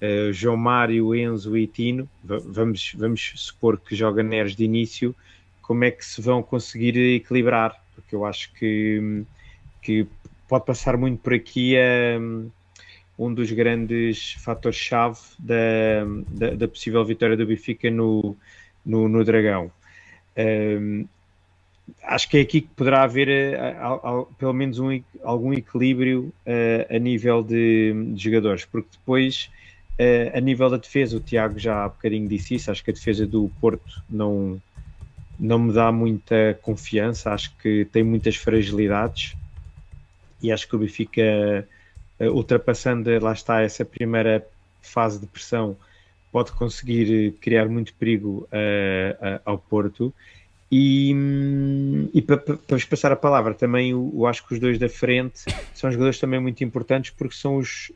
[0.00, 5.16] uh, João Mário, Enzo e Tino, va- vamos, vamos supor que joga Neres de início,
[5.60, 7.81] como é que se vão conseguir equilibrar?
[7.94, 9.24] Porque eu acho que,
[9.82, 10.06] que
[10.48, 11.74] pode passar muito por aqui
[12.18, 12.50] um,
[13.18, 18.36] um dos grandes fatores-chave da, da, da possível vitória do Benfica no,
[18.84, 19.72] no, no Dragão.
[20.36, 21.06] Um,
[22.02, 26.32] acho que é aqui que poderá haver eh, al- al- pelo menos um algum equilíbrio
[26.46, 29.50] eh, a nível de, de jogadores, porque depois
[29.98, 32.94] eh, a nível da defesa, o Tiago já há bocadinho disse isso, acho que a
[32.94, 34.60] defesa do Porto não,
[35.38, 39.34] não me dá muita confiança, acho que tem muitas fragilidades
[40.42, 41.22] e acho que o Benfica
[42.18, 44.46] eh, ultrapassando, lá está, essa primeira
[44.80, 45.76] fase de pressão
[46.30, 50.12] pode conseguir criar muito perigo eh, a- ao Porto
[50.70, 51.14] e,
[52.14, 54.88] e para, para vos passar a palavra, também eu, eu acho que os dois da
[54.88, 55.44] frente
[55.74, 57.92] são jogadores também muito importantes porque são os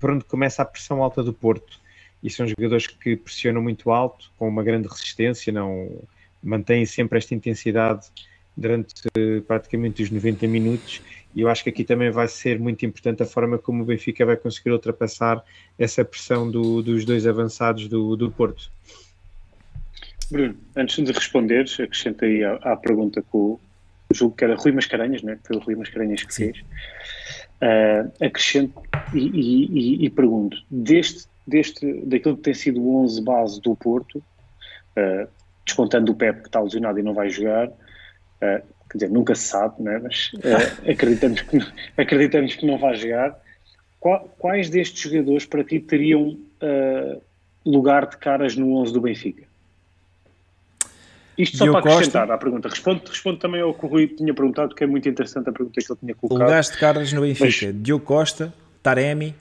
[0.00, 1.80] por onde começa a pressão alta do Porto.
[2.22, 5.88] e são jogadores que pressionam muito alto, com uma grande resistência, não
[6.42, 8.06] mantêm sempre esta intensidade
[8.56, 8.92] durante
[9.46, 11.00] praticamente os 90 minutos
[11.34, 14.24] e eu acho que aqui também vai ser muito importante a forma como o Benfica
[14.26, 15.42] vai conseguir ultrapassar
[15.78, 18.70] essa pressão do, dos dois avançados do, do Porto.
[20.30, 23.58] Bruno, antes de responderes, acrescenta aí à, à pergunta que o
[24.12, 25.38] julgo que era Rui Mascarenhas, né?
[25.42, 26.52] foi o Rui Mascarenhas que Sim.
[26.52, 26.64] fez.
[27.62, 28.82] Uh, acrescento
[29.14, 34.16] e, e, e, pergunto: deste, deste, daquilo que tem sido o 11 base do Porto,
[34.16, 35.28] uh,
[35.64, 39.44] descontando o Pep que está lesionado e não vai jogar, uh, quer dizer, nunca se
[39.44, 40.00] sabe, né?
[40.02, 40.32] mas
[40.88, 41.58] acreditamos, que,
[41.96, 43.38] acreditamos que não vai jogar.
[44.38, 46.36] quais destes jogadores para ti teriam
[47.64, 49.44] lugar de caras no 11 do Benfica?
[51.36, 52.34] Isto só Diogo para acrescentar Costa.
[52.34, 52.68] à pergunta.
[52.68, 55.80] Responde, responde também ao que o Rui tinha perguntado, que é muito interessante a pergunta
[55.80, 56.46] que ele tinha colocado.
[56.46, 57.66] Lugares de caras no Benfica.
[57.72, 57.82] Mas...
[57.82, 58.52] Diogo Costa,
[58.82, 59.34] Taremi.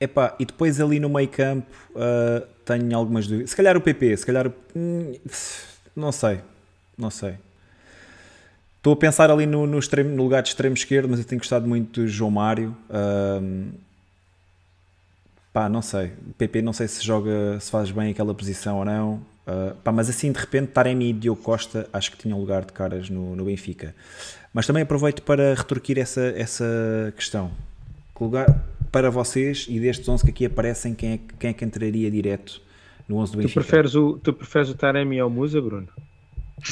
[0.00, 3.50] Epá, e depois ali no meio campo uh, tenho algumas dúvidas.
[3.50, 4.52] Se calhar o PP, se calhar.
[4.76, 5.14] Hum,
[5.96, 6.40] não sei.
[6.96, 7.36] Não sei.
[8.76, 11.40] Estou a pensar ali no, no, extremo, no lugar de extremo esquerdo, mas eu tenho
[11.40, 12.76] gostado muito do João Mário.
[12.90, 13.70] Uh,
[15.52, 16.12] pá, não sei.
[16.36, 19.14] PP não sei se joga, se faz bem aquela posição ou não.
[19.46, 22.72] Uh, pá, mas assim, de repente, Taremi e Diogo Costa acho que tinham lugar de
[22.72, 23.94] caras no, no Benfica.
[24.52, 27.50] Mas também aproveito para retorquir essa, essa questão.
[28.14, 28.46] Que lugar
[28.90, 32.60] para vocês e destes 11 que aqui aparecem, quem é, quem é que entraria direto
[33.08, 33.60] no 11 do Benfica?
[33.60, 35.88] Tu preferes o, tu preferes o Taremi ao Musa, Bruno?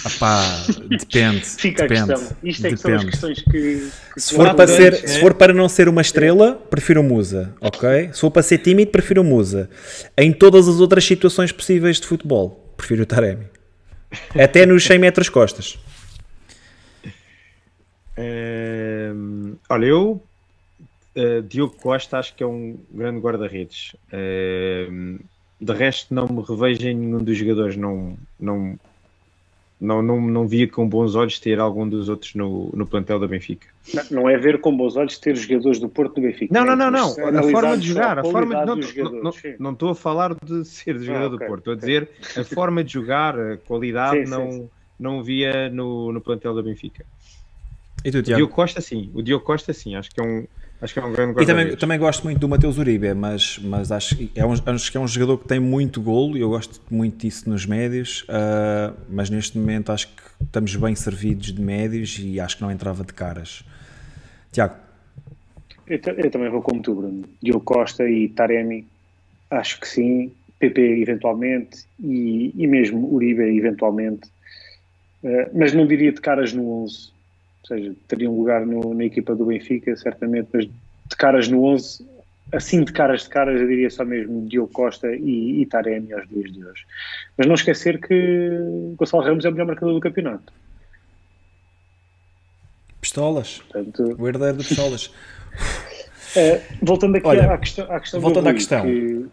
[0.05, 0.43] Apá,
[0.88, 1.44] depende.
[1.47, 2.36] Fica depende, a questão.
[2.43, 3.90] Isto é que são as questões que.
[4.14, 7.55] que se, for para ser, se for para não ser uma estrela, prefiro o Musa,
[7.60, 8.10] ok?
[8.12, 9.70] Se for para ser tímido, prefiro o Musa.
[10.16, 13.47] Em todas as outras situações possíveis de futebol, prefiro o Taremi.
[14.34, 15.78] Até nos 100 metros costas.
[19.68, 20.25] olha, eu
[21.16, 23.97] uh, Diogo Costa acho que é um grande guarda-redes.
[24.12, 25.18] Uh,
[25.60, 27.76] de resto, não me revejo em nenhum dos jogadores.
[27.76, 28.78] Não, não,
[29.80, 33.26] não, não, não via com bons olhos ter algum dos outros no, no plantel da
[33.26, 33.66] Benfica.
[33.93, 36.52] Não, não é ver com bons olhos ter jogadores do Porto do Benfica.
[36.52, 37.10] Não, não, não, não.
[37.10, 40.98] A forma de jogar, a forma de, não, não, não, estou a falar de ser
[40.98, 44.30] jogador ah, okay, do Porto, estou a dizer a forma de jogar, a qualidade sim,
[44.30, 44.70] não, sim.
[45.01, 47.05] não via no, no plantel da Benfica.
[48.05, 48.34] E tu, Tiago?
[48.34, 50.47] O Diogo Costa sim, o Diogo Costa sim, acho que é um
[50.80, 53.58] Acho que é um grande guarda E também, também gosto muito do Mateus Uribe, mas,
[53.58, 56.50] mas acho, é um, acho que é um jogador que tem muito golo e eu
[56.50, 61.62] gosto muito disso nos médios, uh, mas neste momento acho que estamos bem servidos de
[61.62, 63.64] médios e acho que não entrava de caras.
[64.52, 64.74] Tiago.
[65.86, 67.24] Eu, eu também vou como tu, Bruno.
[67.42, 68.86] Diogo Costa e Taremi,
[69.50, 70.32] acho que sim.
[70.58, 74.26] PP eventualmente e, e mesmo Uribe eventualmente,
[75.22, 77.15] uh, mas não diria de caras no 11
[77.68, 81.64] ou seja, teria um lugar no, na equipa do Benfica, certamente, mas de caras no
[81.64, 82.06] 11,
[82.52, 86.28] assim de caras de caras, eu diria só mesmo Diogo Costa e, e Taremi aos
[86.28, 86.84] dias de hoje.
[87.36, 90.52] Mas não esquecer que Gonçalo Ramos é o melhor marcador do campeonato.
[93.01, 93.59] Pistolas.
[93.59, 95.06] Portanto, o herdeiro de pistolas.
[95.06, 98.82] uh, voltando aqui Olha, à questão, à questão voltando à questão.
[98.82, 99.26] Que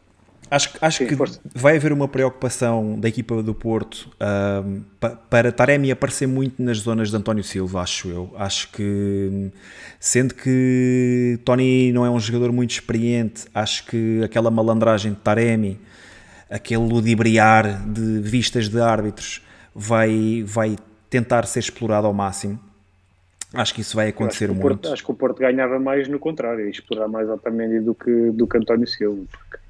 [0.53, 1.39] Acho, acho Sim, que força.
[1.55, 4.07] vai haver uma preocupação da equipa do Porto
[4.63, 4.81] um,
[5.27, 8.31] para Taremi aparecer muito nas zonas de António Silva, acho eu.
[8.37, 9.49] Acho que,
[9.99, 15.81] sendo que Tony não é um jogador muito experiente, acho que aquela malandragem de Taremi,
[16.47, 19.41] aquele ludibriar de vistas de árbitros,
[19.73, 20.75] vai, vai
[21.09, 22.59] tentar ser explorado ao máximo.
[23.51, 24.67] Acho que isso vai acontecer acho muito.
[24.67, 28.45] Porto, acho que o Porto ganhava mais no contrário, explorar mais Otamendi do que, do
[28.45, 29.23] que António Silva.
[29.31, 29.62] Porque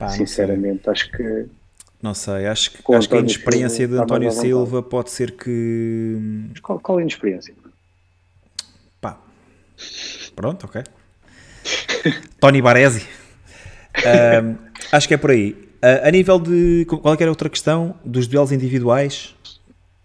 [0.00, 1.46] Pá, Sinceramente, acho que.
[2.02, 6.46] Não sei, acho que, acho que a inexperiência de António Silva pode ser que.
[6.48, 7.54] Mas qual, qual é a inexperiência?
[8.98, 9.20] Pá.
[10.34, 10.82] Pronto, ok.
[12.40, 13.06] Tony Baresi.
[13.98, 14.56] Um,
[14.90, 15.52] acho que é por aí.
[15.84, 16.86] Uh, a nível de.
[16.86, 17.94] Qual é era outra questão?
[18.02, 19.36] Dos duelos individuais?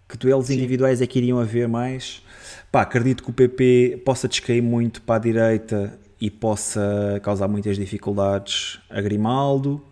[0.06, 0.56] Que duelos Sim.
[0.56, 2.22] individuais é que iriam haver mais?
[2.70, 7.76] Pá, acredito que o PP possa descair muito para a direita e possa causar muitas
[7.76, 9.82] dificuldades a Grimaldo.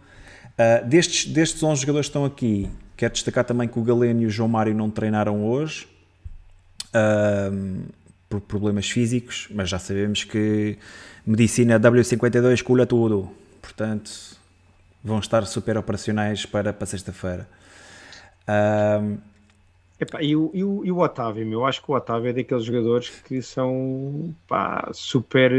[0.54, 4.26] Uh, destes, destes 11 jogadores que estão aqui, quero destacar também que o Galeno e
[4.26, 5.86] o João Mário não treinaram hoje
[6.90, 7.84] uh,
[8.28, 10.78] por problemas físicos, mas já sabemos que
[11.26, 13.30] medicina W52 cura tudo,
[13.60, 14.10] portanto
[15.02, 17.46] vão estar super operacionais para, para sexta-feira.
[18.48, 19.18] Uh,
[20.20, 22.64] e, o, e, o, e o Otávio, meu, eu acho que o Otávio é daqueles
[22.64, 25.52] jogadores que são pá, super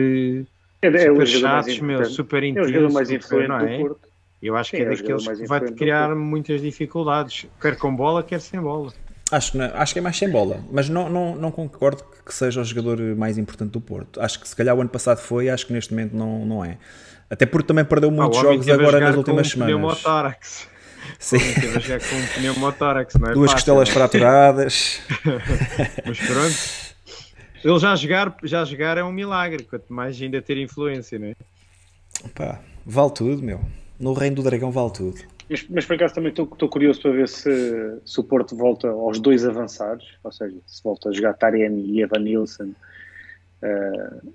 [0.85, 2.73] é, é super chatos, meu, super intensos.
[2.73, 3.77] É o mais influente não é?
[3.77, 4.09] do Porto.
[4.41, 8.39] Eu acho que é, é daqueles que vai criar muitas dificuldades, quer com bola, quer
[8.39, 8.93] sem bola.
[9.31, 12.63] Acho, acho que é mais sem bola, mas não, não, não concordo que seja o
[12.63, 14.21] jogador mais importante do Porto.
[14.21, 16.77] Acho que se calhar o ano passado foi, acho que neste momento não, não é.
[17.27, 20.03] Até porque também perdeu muitos ah, jogos agora nas últimas com semanas.
[21.19, 21.37] Sim.
[21.39, 23.33] com um pneumotórax, não é?
[23.33, 25.01] Duas fácil, costelas fraturadas.
[26.05, 26.84] mas pronto.
[27.65, 31.35] Ele já jogar, já jogar é um milagre, quanto mais ainda ter influência, não é?
[32.35, 33.59] Pá, vale tudo, meu.
[33.99, 35.17] No Reino do Dragão vale tudo.
[35.49, 37.49] Mas, mas por acaso também estou curioso para ver se,
[38.05, 42.01] se o Porto volta aos dois avançados, ou seja, se volta a jogar Taremi e
[42.03, 42.71] Evan Nilsson,
[43.63, 44.33] uh,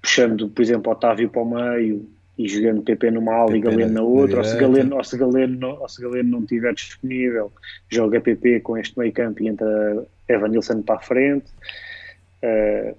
[0.00, 2.08] puxando, por exemplo, Otávio para o meio
[2.38, 5.58] e jogando PP numa ala e Galeno na outra, ou se Galeno, ou, se Galeno
[5.58, 7.52] não, ou se Galeno não estiver disponível,
[7.90, 11.46] joga PP com este meio campo e entra Evan Nilsson para a frente.
[12.42, 12.96] Uh,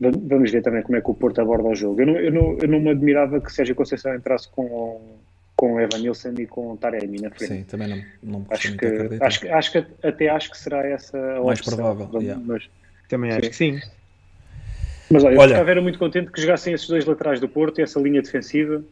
[0.00, 2.00] vamos ver também como é que o Porto aborda o jogo.
[2.00, 5.18] Eu não, eu não, eu não me admirava que Sérgio Conceição entrasse com
[5.60, 7.52] com Evan Nilsson e com Taremi na frente.
[7.52, 8.86] Sim, também não, não me acho que,
[9.20, 12.08] acho, acho que até acho que será essa a mais provável.
[12.14, 12.42] Yeah.
[12.42, 12.70] Mas,
[13.10, 13.50] também acho sim.
[13.50, 13.80] que sim.
[15.10, 17.82] Mas olha, eu Olha, ficava muito contente que jogassem esses dois laterais do Porto e
[17.82, 18.82] essa linha defensiva.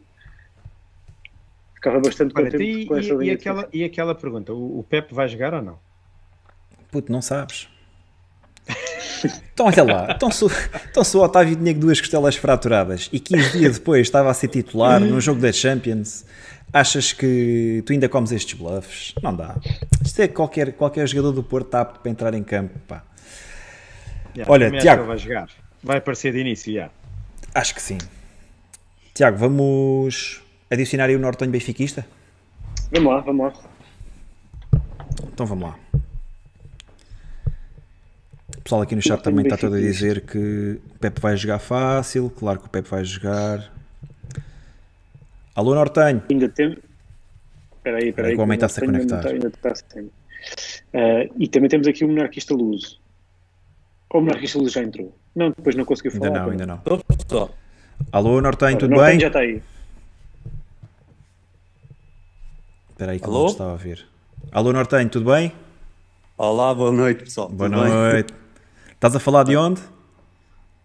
[1.73, 4.79] Ficava bastante olha, contente e, com essa e, linha e aquela, e aquela pergunta, o,
[4.79, 5.79] o Pepe vai jogar ou não?
[6.91, 7.67] Puto, não sabes.
[9.53, 10.45] Então olha lá, então se,
[10.89, 14.47] então se o Otávio tinha duas costelas fraturadas e 15 dias depois estava a ser
[14.47, 16.25] titular no jogo da Champions,
[16.71, 19.13] achas que tu ainda comes estes bluffs?
[19.21, 19.55] Não dá.
[20.03, 22.77] Isto é qualquer, qualquer jogador do Porto está apto para entrar em campo.
[22.87, 23.03] Pá.
[24.35, 25.05] Yeah, Olha, Tiago.
[25.05, 25.49] Vai jogar.
[25.83, 26.89] Vai aparecer de início, já.
[27.53, 27.97] Acho que sim.
[29.13, 32.05] Tiago, vamos adicionar aí o Nortonho benfiquista?
[32.91, 33.53] Vamos lá, vamos lá.
[35.33, 35.88] Então vamos lá.
[38.59, 41.59] O pessoal aqui no chat também está todo a dizer que o Pepe vai jogar
[41.59, 42.29] fácil.
[42.29, 43.71] Claro que o Pepe vai jogar.
[45.55, 46.21] Alô, Nortenho.
[46.29, 46.77] Ainda tem.
[47.77, 48.35] Espera aí, espera aí.
[48.35, 49.25] O homem está-se a conectar.
[49.27, 52.99] Ainda está, ainda uh, e também temos aqui o monarquista Luz.
[54.09, 55.15] Ou o monarquista Luz já entrou?
[55.33, 56.27] Não, depois não conseguiu falar.
[56.27, 56.81] Ainda não, ainda não.
[57.17, 57.55] Estou.
[58.11, 59.19] Alô, Nortenho, tudo Nortenho bem?
[59.21, 59.61] já está aí.
[62.89, 63.39] Espera aí que Alô?
[63.39, 64.05] não estava a ver.
[64.51, 65.53] Alô, Nortenho, tudo bem?
[66.37, 67.47] Olá, boa noite, pessoal.
[67.47, 68.33] Boa tudo noite.
[68.33, 68.48] Bem?
[68.99, 69.79] Estás a falar de onde?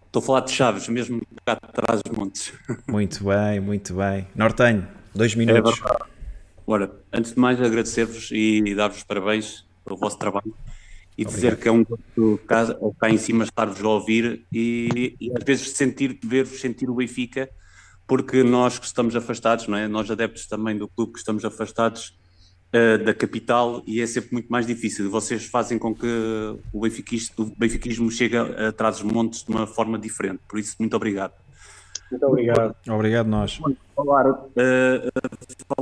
[0.07, 2.53] Estou a falar de Chaves, mesmo cá atrás dos montes.
[2.87, 4.29] Muito bem, muito bem.
[4.37, 5.83] Nortenho, dois minutos.
[5.85, 5.97] É
[6.65, 10.55] Ora, antes de mais agradecer-vos e dar-vos parabéns pelo vosso trabalho
[11.19, 11.35] e Obrigado.
[11.35, 12.65] dizer que é um gosto cá,
[13.01, 17.51] cá em cima estar-vos a ouvir e, e, às vezes sentir, ver-vos sentir o Benfica,
[18.07, 19.89] porque nós que estamos afastados, não é?
[19.89, 22.17] nós adeptos também do clube que estamos afastados,
[22.75, 25.09] uh, da capital e é sempre muito mais difícil.
[25.11, 26.07] Vocês fazem com que
[26.73, 30.41] o benfiquismo, o benfiquismo chegue atrás dos montes de uma forma diferente.
[30.49, 31.33] Por isso, muito obrigado.
[32.11, 32.77] Muito obrigado.
[32.89, 33.61] Obrigado nós.
[33.95, 34.45] Falar, uh,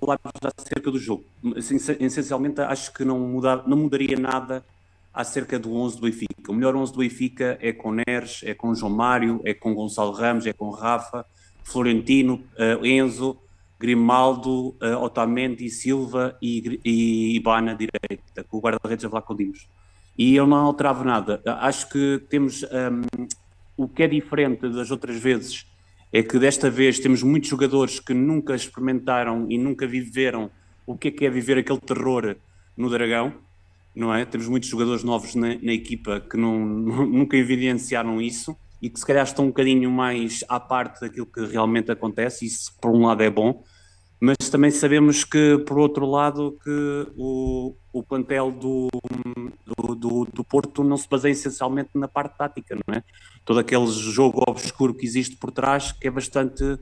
[0.01, 0.21] falar
[0.59, 1.25] acerca do jogo.
[2.01, 4.65] Essencialmente, acho que não, mudar, não mudaria nada
[5.13, 6.51] acerca do 11 do Benfica.
[6.51, 10.13] O melhor 11 do Benfica é com Neres, é com João Mário, é com Gonçalo
[10.13, 11.27] Ramos, é com Rafa,
[11.65, 13.37] Florentino, uh, Enzo,
[13.83, 19.69] Grimaldo, uh, Otamendi, Silva e, e Ibana direita, com o guarda-redes a falar com Dimos.
[20.17, 21.43] E eu não alterava nada.
[21.45, 23.27] Acho que temos um,
[23.77, 25.67] o que é diferente das outras vezes
[26.13, 30.49] é que desta vez temos muitos jogadores que nunca experimentaram e nunca viveram
[30.87, 32.37] o que é que é viver aquele terror
[32.77, 33.35] no Dragão,
[33.97, 34.25] não é?
[34.25, 39.07] Temos muitos jogadores novos na, na equipa que não, nunca evidenciaram isso e que se
[39.07, 43.23] calhar estão um bocadinho mais à parte daquilo que realmente acontece, isso por um lado
[43.23, 43.65] é bom,
[44.25, 48.89] mas também sabemos que, por outro lado, que o, o plantel do,
[49.97, 53.03] do, do, Porto não se baseia essencialmente na parte tática, não é?
[53.45, 56.79] Todo aquele jogo obscuro que existe por trás, que é bastante uh,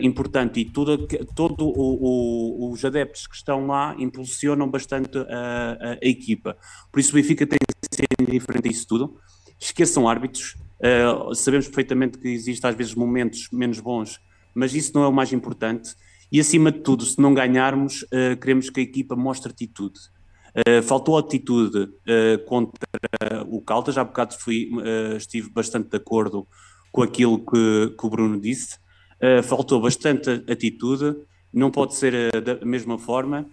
[0.00, 5.92] importante, e tudo, todo o, o, os adeptos que estão lá impulsionam bastante a, a,
[6.02, 6.56] a equipa.
[6.90, 9.20] Por isso o Benfica tem que ser indiferente a isso tudo.
[9.60, 14.18] Esqueçam árbitros, uh, sabemos perfeitamente que existem às vezes momentos menos bons,
[14.54, 15.94] mas isso não é o mais importante
[16.34, 20.00] e acima de tudo, se não ganharmos, uh, queremos que a equipa mostre atitude.
[20.50, 22.88] Uh, faltou atitude uh, contra
[23.46, 24.68] o Caldas, já há bocado fui,
[25.16, 26.44] estive bastante de acordo
[26.90, 28.78] com aquilo que, que o Bruno disse.
[29.44, 31.16] faltou bastante atitude,
[31.52, 33.46] não pode ser da mesma forma,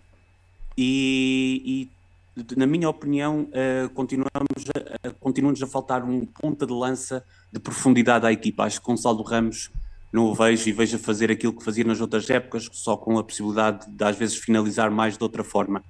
[0.76, 1.90] e,
[2.36, 3.48] e na minha opinião,
[3.94, 8.64] continuamos a, continuamos a faltar um ponta de lança de profundidade à equipa.
[8.64, 9.70] Acho que Gonçalo Ramos
[10.12, 13.18] não o vejo e vejo a fazer aquilo que fazia nas outras épocas, só com
[13.18, 15.84] a possibilidade de às vezes finalizar mais de outra forma.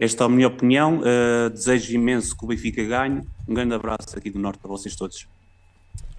[0.00, 1.00] Esta é a minha opinião.
[1.00, 3.22] Uh, desejo imenso que o Benfica ganhe.
[3.46, 5.28] Um grande abraço aqui do Norte para vocês todos.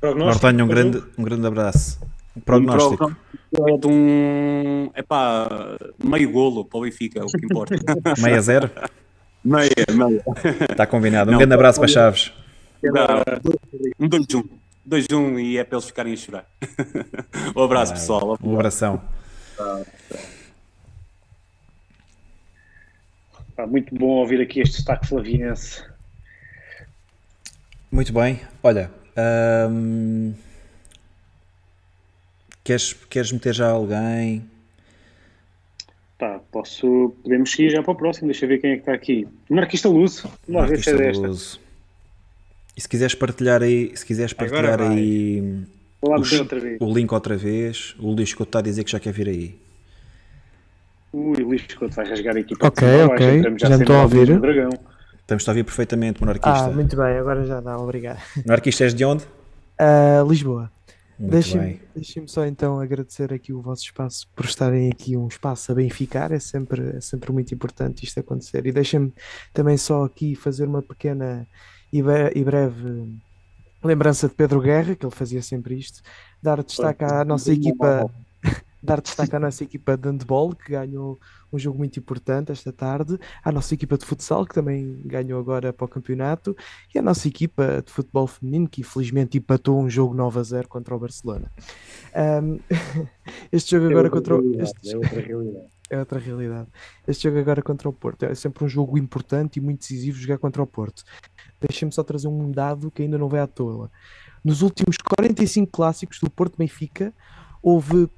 [0.02, 2.00] Nortenho, um grande, um grande abraço.
[2.46, 3.16] Prognóstico.
[3.68, 7.76] É de um epá, meio golo para o Benfica, é o que importa.
[8.20, 8.72] Meio a zero?
[9.44, 10.24] Meia, meia.
[10.72, 11.30] Está combinado.
[11.30, 12.32] Um não, grande abraço para Chaves.
[14.00, 14.44] Um 2-1.
[14.88, 16.46] 2-1 e é para eles ficarem a chorar.
[17.56, 18.38] um abraço, pessoal.
[18.44, 19.02] Um abração.
[23.68, 25.84] muito bom ouvir aqui este destaque flaviense.
[27.92, 28.42] Muito bem.
[28.62, 28.92] Olha,
[29.70, 30.34] hum,
[32.64, 34.44] queres, queres meter já alguém?
[36.18, 37.14] Pá, posso.
[37.22, 38.28] Podemos seguir já para o próximo.
[38.28, 39.28] Deixa eu ver quem é que está aqui.
[39.50, 40.26] Marquista Luz.
[40.48, 41.28] Vamos ver se é desta.
[41.28, 41.60] Luz.
[42.76, 45.64] E se quiseres partilhar aí, se quiseres partilhar aí
[46.02, 46.78] o, outra vez.
[46.82, 49.60] o link outra vez, o Luís Couto está a dizer que já quer vir aí.
[51.14, 54.30] Ui, o Luís Couto vai rasgar aqui para Ok, ok, já, já estou a ouvir.
[55.22, 56.66] Estamos a ouvir perfeitamente, monarquista.
[56.66, 58.20] Ah, muito bem, agora já dá, obrigado.
[58.46, 59.24] Monarquista és de onde?
[59.80, 60.72] Uh, Lisboa.
[61.18, 65.76] Deixem-me deixem só então agradecer aqui o vosso espaço por estarem aqui um espaço a
[65.76, 68.66] bem ficar, é sempre, é sempre muito importante isto acontecer.
[68.66, 69.14] E deixem-me
[69.54, 71.48] também só aqui fazer uma pequena
[71.94, 73.20] e, breve
[73.84, 76.02] lembrança de Pedro Guerra, que ele fazia sempre isto,
[76.42, 78.10] dar destaque à nossa equipa,
[78.82, 81.20] dar destaque à nossa equipa de handball, que ganhou
[81.52, 85.72] um jogo muito importante esta tarde, à nossa equipa de futsal, que também ganhou agora
[85.72, 86.56] para o campeonato,
[86.96, 90.68] e à nossa equipa de futebol feminino, que infelizmente empatou um jogo 9 a 0
[90.68, 91.52] contra o Barcelona.
[92.16, 92.60] Um,
[93.52, 94.62] este jogo agora contra o.
[94.62, 94.94] Este...
[94.94, 96.68] É outra realidade é outra realidade.
[97.08, 100.38] Este jogo agora contra o Porto é sempre um jogo importante e muito decisivo jogar
[100.38, 101.04] contra o Porto.
[101.62, 103.92] Deixem-me só trazer um dado que ainda não vai à toa.
[104.44, 107.14] Nos últimos 45 clássicos do Porto Benfica,
[107.62, 108.10] houve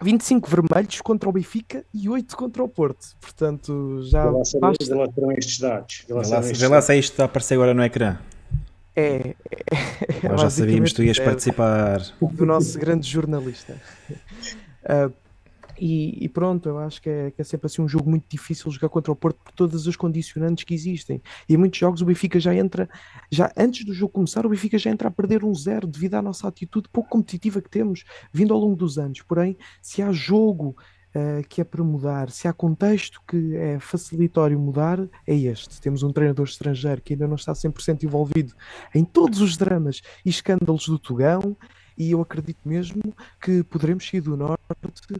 [0.00, 3.16] 25 vermelhos contra o Benfica e 8 contra o Porto.
[3.20, 4.58] Portanto, já basta...
[4.58, 6.04] Vê lá estes dados.
[6.08, 8.18] Vê lá, vê lá se isto está a aparecer agora no ecrã.
[8.96, 9.34] É,
[10.22, 12.00] é Nós já sabíamos que tu ias é, participar.
[12.20, 13.76] Do nosso grande jornalista.
[14.84, 15.12] Uh,
[15.86, 18.70] E, e, pronto, eu acho que é, que é, sempre assim um jogo muito difícil
[18.70, 21.20] jogar contra o Porto por todas as condicionantes que existem.
[21.46, 22.88] E em muitos jogos o Benfica já entra,
[23.30, 26.22] já antes do jogo começar, o Benfica já entra a perder um zero devido à
[26.22, 28.02] nossa atitude pouco competitiva que temos
[28.32, 29.20] vindo ao longo dos anos.
[29.20, 30.74] Porém, se há jogo
[31.14, 35.82] uh, que é para mudar, se há contexto que é facilitório mudar, é este.
[35.82, 38.54] Temos um treinador estrangeiro que ainda não está 100% envolvido
[38.94, 41.54] em todos os dramas e escândalos do Tugão
[41.96, 43.02] e eu acredito mesmo
[43.40, 44.60] que poderemos sair do Norte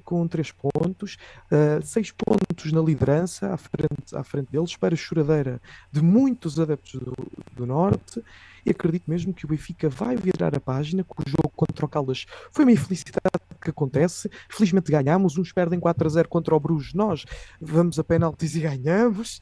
[0.05, 1.17] com três pontos,
[1.51, 5.61] uh, seis pontos na liderança à frente, à frente deles, para a choradeira
[5.93, 7.15] de muitos adeptos do,
[7.55, 8.23] do Norte
[8.65, 11.89] e acredito mesmo que o Benfica vai virar a página, que o jogo contra o
[11.89, 14.31] Caldas foi uma infelicidade que acontece.
[14.49, 17.25] Felizmente ganhamos, uns perdem 4 a 0 contra o Bruges, nós
[17.61, 19.41] vamos a penaltis e ganhamos.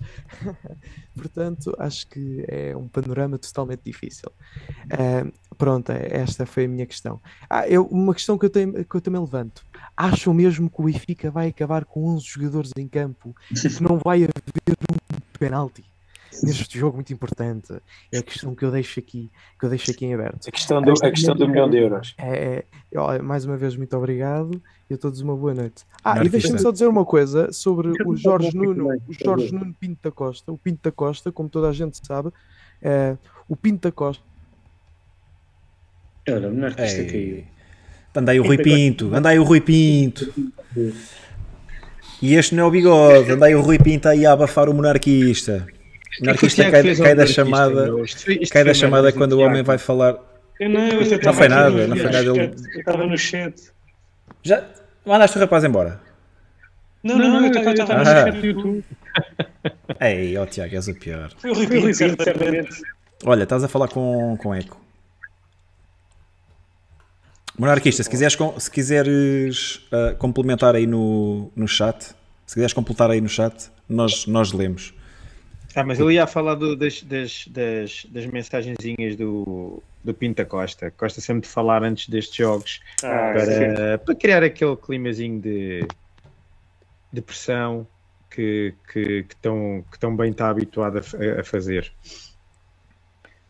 [1.15, 4.31] Portanto, acho que é um panorama totalmente difícil.
[4.87, 7.21] Uh, pronto, esta foi a minha questão.
[7.49, 9.65] Ah, eu, uma questão que eu, tenho, que eu também levanto.
[9.97, 13.97] Acham mesmo que o Benfica vai acabar com 11 jogadores em campo e que não
[14.05, 14.33] vai haver
[14.91, 15.85] um penalti?
[16.43, 17.73] neste jogo muito importante.
[18.11, 19.31] É a questão que eu deixo aqui,
[19.61, 20.49] que eu deixo aqui em aberto.
[20.49, 22.15] A questão do, a questão do milhão de euros.
[22.19, 24.61] É, é, mais uma vez, muito obrigado
[24.91, 25.85] e a todos uma boa noite.
[26.03, 30.01] Ah, e deixem-me só dizer uma coisa sobre o Jorge Nuno, o Jorge Nuno Pinto
[30.03, 30.51] da Costa.
[30.51, 32.31] O Pinto da Costa, como toda a gente sabe,
[32.81, 33.17] é,
[33.49, 34.32] o Pinto da Costa.
[36.29, 37.45] Olha, o artista caiu.
[38.15, 40.33] Anda aí o Rui Pinto, anda aí o Rui Pinto.
[42.21, 44.75] E este não é o bigode, anda aí o Rui Pinto aí a abafar o
[44.75, 45.67] monarquista.
[46.21, 47.91] Anarquista cai, cai da chamada,
[48.51, 50.19] cai da chamada quando o homem vai falar.
[50.61, 52.27] Não, foi nada, não foi nada.
[52.27, 53.55] Eu estava no chat.
[54.43, 54.63] Já
[55.05, 56.01] mandaste o rapaz embora?
[57.03, 58.85] Não, não, não, eu estava no chat do YouTube.
[60.01, 61.33] Ei, ó Tiago, és o pior.
[61.39, 62.83] Foi o Rui certamente.
[63.25, 64.82] Olha, estás a falar com, com eco.
[67.59, 72.03] Monarquista, se quiseres, se quiseres uh, complementar aí no, no chat,
[72.47, 74.95] se quiseres completar aí no chat, nós, nós lemos.
[75.75, 80.93] Ah, mas eu ia falar do, das, das, das, das mensagenzinhas do, do Pinta Costa.
[80.99, 85.87] Gosta sempre de falar antes destes jogos ah, para, para criar aquele climazinho de,
[87.13, 87.87] de pressão
[88.31, 91.91] que, que, que, tão, que tão bem está habituado a, a fazer.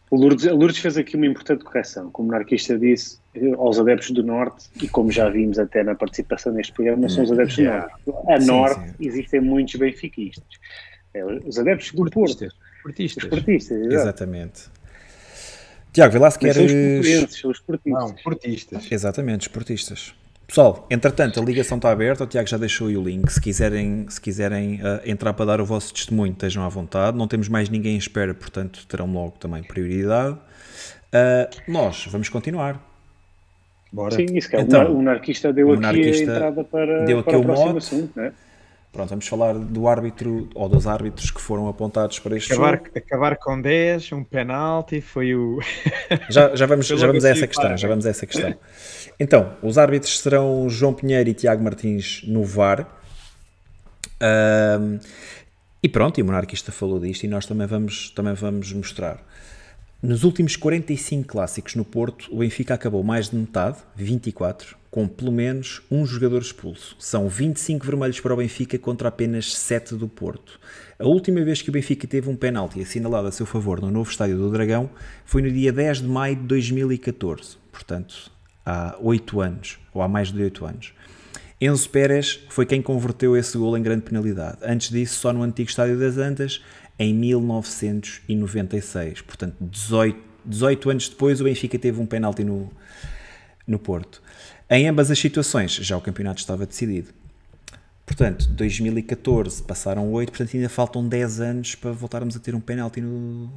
[0.08, 2.10] O Lourdes, a Lourdes fez aqui uma importante correção.
[2.10, 3.18] Como o monarquista disse,
[3.56, 7.24] aos adeptos do Norte, e como já vimos até na participação neste programa, não são
[7.24, 7.92] os adeptos do Norte.
[8.28, 8.94] A sim, Norte sim.
[9.00, 10.44] existem muitos benfiquistas.
[11.14, 12.48] É, os adeptos do Porto.
[12.76, 13.24] Esportistas.
[13.24, 14.62] Esportistas, exatamente.
[15.92, 16.56] Tiago, vê lá se queres.
[16.56, 18.02] São os são os esportistas.
[18.02, 18.92] Não, esportistas.
[18.92, 20.14] Exatamente, esportistas.
[20.46, 23.30] Pessoal, entretanto, a ligação está aberta, o Tiago já deixou aí o link.
[23.30, 27.16] Se quiserem, se quiserem uh, entrar para dar o vosso testemunho, estejam à vontade.
[27.16, 30.34] Não temos mais ninguém em espera, portanto, terão logo também prioridade.
[30.34, 32.91] Uh, nós vamos continuar.
[33.92, 34.14] Bora.
[34.14, 34.60] Sim, isso que é.
[34.60, 37.76] Então, o monarquista deu o aqui a entrada para, deu aqui para o, o próximo
[37.76, 38.32] assunto, né?
[38.90, 42.90] Pronto, vamos falar do árbitro ou dos árbitros que foram apontados para este acabar, jogo.
[42.94, 45.60] Acabar com 10, um penalti, foi o.
[46.28, 47.76] já, já vamos, já vamos a essa questão.
[47.76, 48.54] Já vamos a essa questão.
[49.18, 52.86] Então, os árbitros serão João Pinheiro e Tiago Martins no VAR.
[54.22, 54.98] Um,
[55.82, 59.22] e pronto, e o monarquista falou disto e nós também vamos, também vamos mostrar.
[60.02, 65.30] Nos últimos 45 clássicos no Porto, o Benfica acabou mais de metade, 24, com pelo
[65.30, 66.96] menos um jogador expulso.
[66.98, 70.58] São 25 vermelhos para o Benfica contra apenas 7 do Porto.
[70.98, 74.10] A última vez que o Benfica teve um penalti assinalado a seu favor no novo
[74.10, 74.90] estádio do Dragão
[75.24, 78.28] foi no dia 10 de maio de 2014, portanto
[78.66, 80.92] há 8 anos, ou há mais de 8 anos.
[81.64, 84.58] Enzo Pérez foi quem converteu esse gol em grande penalidade.
[84.64, 86.60] Antes disso, só no antigo estádio das Antas,
[86.98, 89.22] em 1996.
[89.22, 92.70] Portanto, 18, 18 anos depois, o Benfica teve um penalti no,
[93.66, 94.22] no Porto.
[94.68, 97.10] Em ambas as situações, já o campeonato estava decidido.
[98.04, 103.00] Portanto, 2014 passaram 8, portanto ainda faltam 10 anos para voltarmos a ter um penalti
[103.00, 103.50] no,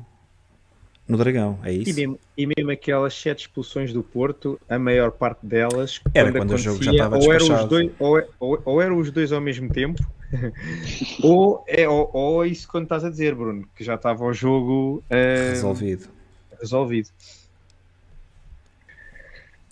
[1.07, 1.90] no Dragão, é isso?
[1.90, 6.41] E mesmo, e mesmo aquelas 7 expulsões do Porto, a maior parte delas era quando,
[6.41, 9.32] quando o jogo já estava ou eram, os dois, ou, ou, ou eram os dois
[9.32, 10.06] ao mesmo tempo,
[11.24, 15.04] ou, é, ou, ou isso quando estás a dizer, Bruno, que já estava o jogo
[15.10, 16.08] uh, resolvido.
[16.60, 17.10] resolvido.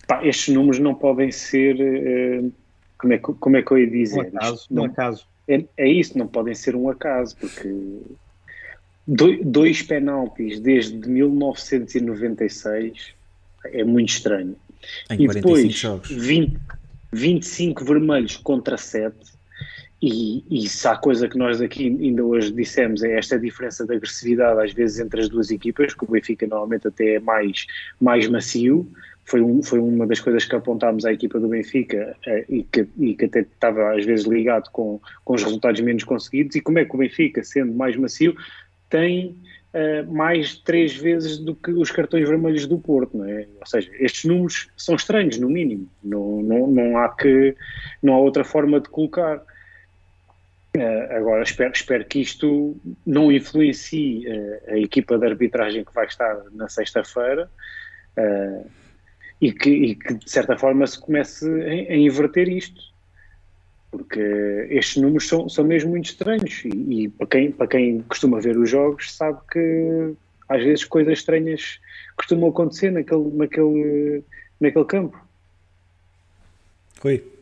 [0.06, 1.76] Pá, estes números não podem ser.
[1.76, 2.52] Uh,
[2.98, 4.18] como, é, como é que eu ia dizer?
[4.18, 4.66] Um acaso.
[4.70, 5.26] Não, um acaso.
[5.46, 7.68] É, é isso, não podem ser um acaso, porque
[9.06, 13.14] dois penaltis desde 1996
[13.64, 14.56] é muito estranho.
[15.10, 16.10] Em e depois jogos.
[16.10, 16.58] 20,
[17.12, 19.16] 25 vermelhos contra 7.
[20.06, 23.94] E, e se há coisa que nós aqui ainda hoje dissemos é esta diferença de
[23.94, 27.66] agressividade às vezes entre as duas equipas, que o Benfica normalmente até é mais,
[27.98, 28.86] mais macio,
[29.24, 32.86] foi, um, foi uma das coisas que apontámos à equipa do Benfica eh, e, que,
[32.98, 36.78] e que até estava às vezes ligado com, com os resultados menos conseguidos, e como
[36.78, 38.36] é que o Benfica, sendo mais macio,
[38.90, 39.40] tem
[39.72, 43.46] uh, mais três vezes do que os cartões vermelhos do Porto, não é?
[43.58, 45.88] Ou seja, estes números são estranhos, no mínimo.
[46.02, 47.56] Não, não, não há que
[48.02, 49.42] não há outra forma de colocar.
[50.76, 52.76] Uh, agora espero, espero que isto
[53.06, 57.48] não influencie uh, a equipa de arbitragem que vai estar na sexta-feira
[58.18, 58.68] uh,
[59.40, 62.92] e, que, e, que, de certa forma se comece a, a inverter isto
[63.92, 68.40] porque estes números são, são mesmo muito estranhos e, e, para, quem, para quem costuma
[68.40, 70.14] ver os jogos sabe que
[70.48, 71.78] às vezes coisas estranhas
[72.16, 74.24] costumam acontecer naquele, naquele,
[74.60, 75.24] naquele campo.
[77.00, 77.33] Rui.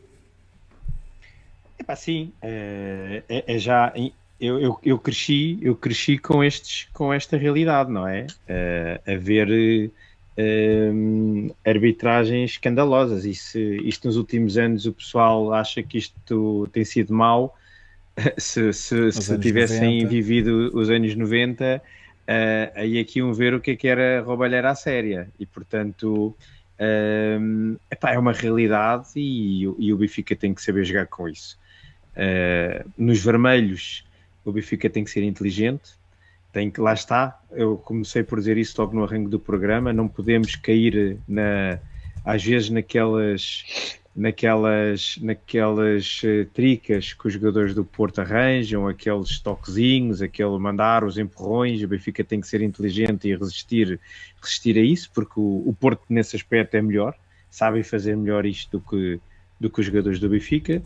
[1.87, 3.93] É sim, é, é, é, já
[4.39, 8.27] eu, eu, eu, cresci eu cresci com estes com esta realidade, não é?
[8.47, 9.91] é a ver
[10.37, 13.25] um, arbitragens escandalosas.
[13.25, 17.55] E se isto nos últimos anos o pessoal acha que isto tem sido mau,
[18.37, 20.09] se, se, se tivessem 90.
[20.09, 22.31] vivido os anos 90, uh,
[22.75, 25.29] aí aqui iam ver o que é que era roubalheira à séria.
[25.39, 26.35] E portanto.
[26.79, 31.57] Um, epá, é uma realidade e, e, o Benfica tem que saber jogar com isso.
[32.15, 34.05] Uh, nos vermelhos,
[34.45, 35.91] o Benfica tem que ser inteligente,
[36.51, 40.07] tem que, lá está, eu comecei por dizer isso logo no arranque do programa, não
[40.07, 41.79] podemos cair na,
[42.23, 50.21] às vezes naquelas naquelas, naquelas uh, tricas que os jogadores do Porto arranjam, aqueles toquezinhos,
[50.21, 53.99] aquele mandar, os empurrões, o Benfica tem que ser inteligente e resistir,
[54.39, 57.15] resistir a isso, porque o, o Porto nesse aspecto é melhor,
[57.49, 59.19] sabem fazer melhor isto do que,
[59.59, 60.81] do que os jogadores do Benfica.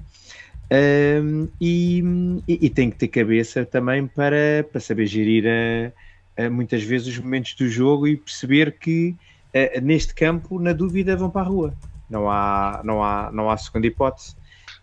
[0.69, 2.03] Um, e,
[2.45, 7.19] e, tem que ter cabeça também para, para saber gerir a, a muitas vezes os
[7.19, 9.15] momentos do jogo e perceber que
[9.53, 11.73] a, neste campo, na dúvida, vão para a rua.
[12.09, 14.35] Não há, não há, não há segunda hipótese.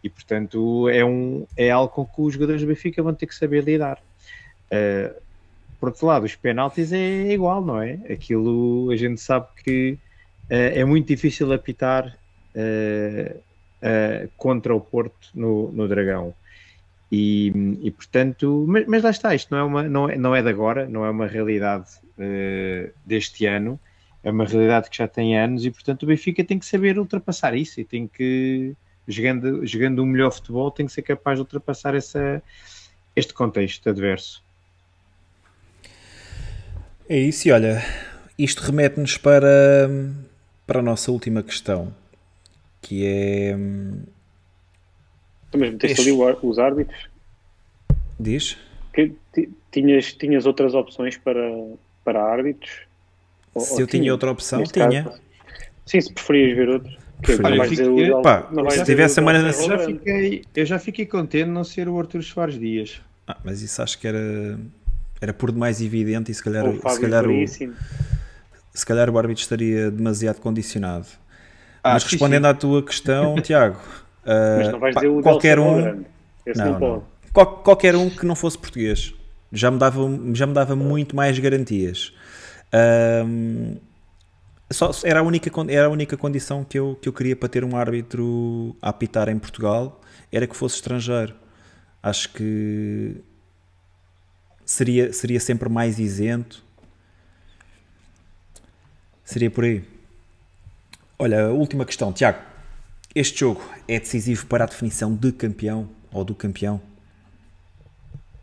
[0.02, 3.34] E portanto é, um, é algo com que os jogadores do Benfica vão ter que
[3.34, 3.98] saber lidar.
[4.66, 5.14] Uh,
[5.80, 8.00] por outro lado, os penaltis é igual, não é?
[8.10, 9.98] Aquilo a gente sabe que
[10.44, 12.16] uh, é muito difícil apitar.
[12.54, 13.38] Uh,
[13.84, 16.34] uh, contra o Porto no, no Dragão.
[17.12, 17.52] E,
[17.82, 20.48] e portanto, mas, mas, lá está, isto não é, uma, não, é, não é de
[20.48, 23.78] agora, não é uma realidade uh, deste ano,
[24.22, 27.54] é uma realidade que já tem anos e portanto o Benfica tem que saber ultrapassar
[27.54, 28.74] isso e tem que,
[29.06, 32.42] jogando, jogando um melhor futebol, tem que ser capaz de ultrapassar essa,
[33.14, 34.42] este contexto adverso.
[37.06, 37.84] É isso, e olha,
[38.38, 39.90] isto remete-nos para,
[40.66, 41.94] para a nossa última questão
[42.84, 43.56] que é.
[45.50, 47.08] Tu mesmo tens ali os árbitros?
[48.20, 48.58] Diz?
[48.92, 49.12] Que,
[49.72, 51.40] tinhas, tinhas outras opções para,
[52.04, 52.70] para árbitros?
[53.58, 55.04] Se ou, eu tinha outra opção, tinha.
[55.04, 55.20] Caso,
[55.86, 56.92] sim, se preferias ver outro.
[58.70, 61.98] se tivesse a maneira eu já, fiquei, eu já fiquei contente de não ser o
[61.98, 63.00] Arthur Soares Dias.
[63.26, 64.58] Ah, mas isso acho que era,
[65.20, 69.90] era por demais evidente e se calhar, se calhar, o, se calhar o árbitro estaria
[69.90, 71.06] demasiado condicionado.
[71.84, 72.50] Ah, mas respondendo sim.
[72.50, 73.78] à tua questão, Tiago,
[74.24, 76.04] uh, pá, qualquer um.
[76.56, 77.04] Não, não.
[77.32, 79.14] Qual, qualquer um que não fosse português
[79.54, 80.00] já me dava,
[80.34, 82.12] já me dava muito mais garantias.
[83.26, 83.76] Um,
[84.70, 87.64] só, era, a única, era a única condição que eu, que eu queria para ter
[87.64, 90.00] um árbitro a apitar em Portugal
[90.32, 91.34] era que fosse estrangeiro.
[92.02, 93.16] Acho que
[94.64, 96.64] seria, seria sempre mais isento.
[99.24, 99.84] Seria por aí.
[101.18, 102.38] Olha, a última questão, Tiago.
[103.14, 106.80] Este jogo é decisivo para a definição de campeão ou do campeão?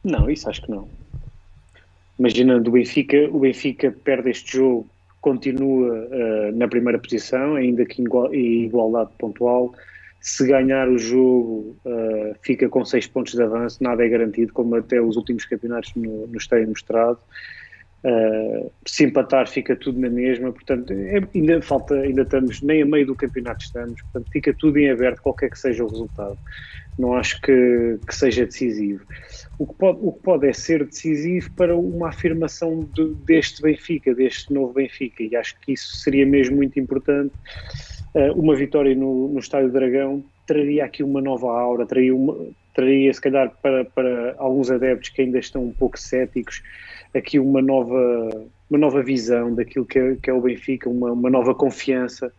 [0.04, 0.88] Não, isso acho que não.
[2.18, 4.88] Imaginando o Benfica, o Benfica perde este jogo
[5.22, 9.74] continua uh, na primeira posição, ainda que em igualdade pontual.
[10.20, 14.76] Se ganhar o jogo, uh, fica com seis pontos de avanço, nada é garantido, como
[14.76, 17.20] até os últimos campeonatos no, nos têm mostrado.
[18.04, 22.86] Uh, se empatar, fica tudo na mesma, portanto, é, ainda falta, ainda estamos, nem a
[22.86, 26.38] meio do campeonato estamos, portanto, fica tudo em aberto, qualquer que seja o resultado.
[26.98, 29.06] Não acho que, que seja decisivo.
[29.60, 34.16] O que, pode, o que pode é ser decisivo para uma afirmação de, deste Benfica,
[34.16, 37.34] deste novo Benfica, e acho que isso seria mesmo muito importante.
[38.16, 42.36] Uh, uma vitória no, no Estádio Dragão traria aqui uma nova aura, traria, uma,
[42.74, 46.62] traria se calhar para, para alguns adeptos que ainda estão um pouco céticos,
[47.14, 51.30] aqui uma nova, uma nova visão daquilo que é, que é o Benfica, uma, uma
[51.30, 52.32] nova confiança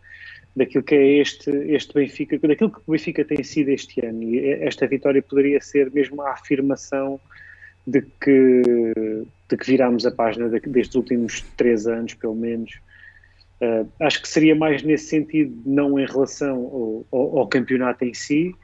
[0.54, 4.22] daquilo que é este, este Benfica, daquilo que o Benfica tem sido este ano.
[4.22, 7.18] E esta vitória poderia ser mesmo a afirmação
[7.86, 8.62] de que,
[9.48, 12.78] de que virámos a página destes últimos três anos, pelo menos.
[13.60, 16.56] Uh, acho que seria mais nesse sentido, não em relação
[17.12, 18.54] ao, ao, ao campeonato em si,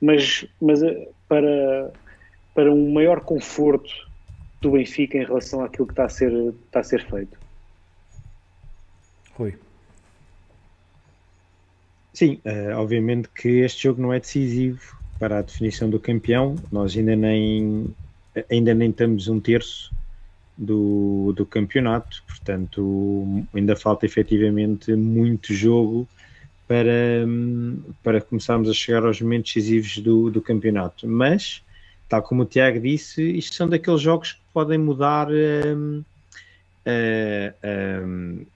[0.00, 1.92] mas, mas uh, para,
[2.54, 4.05] para um maior conforto
[4.66, 6.32] do Benfica em relação àquilo que está a ser,
[6.66, 7.38] está a ser feito.
[9.34, 9.54] Rui.
[12.12, 14.80] Sim, uh, obviamente que este jogo não é decisivo
[15.20, 16.56] para a definição do campeão.
[16.72, 17.94] Nós ainda nem,
[18.50, 19.94] ainda nem estamos um terço
[20.58, 26.08] do, do campeonato, portanto, ainda falta efetivamente muito jogo
[26.66, 27.24] para,
[28.02, 31.06] para começarmos a chegar aos momentos decisivos do, do campeonato.
[31.06, 31.62] Mas,
[32.08, 35.28] tal como o Tiago disse, isto são daqueles jogos que podem mudar.
[35.30, 36.04] Um,
[36.86, 38.46] uh, um,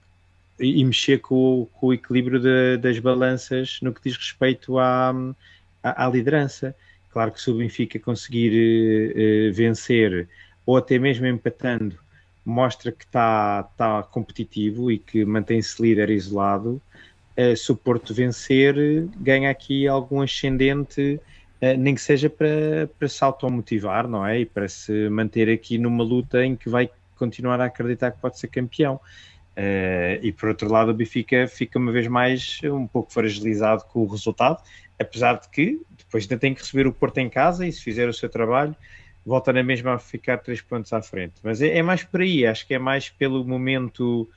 [0.59, 5.11] e mexer com, com o equilíbrio de, das balanças no que diz respeito à,
[5.81, 6.75] à, à, liderança.
[7.11, 10.29] Claro que se o Benfica conseguir uh, vencer
[10.65, 11.97] ou até mesmo empatando,
[12.45, 16.81] mostra que está tá competitivo e que mantém-se líder isolado.
[17.35, 18.75] Uh, se o Porto vencer,
[19.17, 21.19] ganha aqui algum ascendente,
[21.77, 24.39] nem que seja para, para se automotivar, não é?
[24.39, 28.39] E para se manter aqui numa luta em que vai continuar a acreditar que pode
[28.39, 28.99] ser campeão.
[29.51, 33.99] Uh, e por outro lado, o Benfica fica uma vez mais um pouco fragilizado com
[33.99, 34.57] o resultado,
[34.99, 38.09] apesar de que depois ainda tem que receber o Porto em casa e se fizer
[38.09, 38.75] o seu trabalho,
[39.25, 41.35] volta na mesma a ficar três pontos à frente.
[41.43, 44.27] Mas é, é mais por aí, acho que é mais pelo momento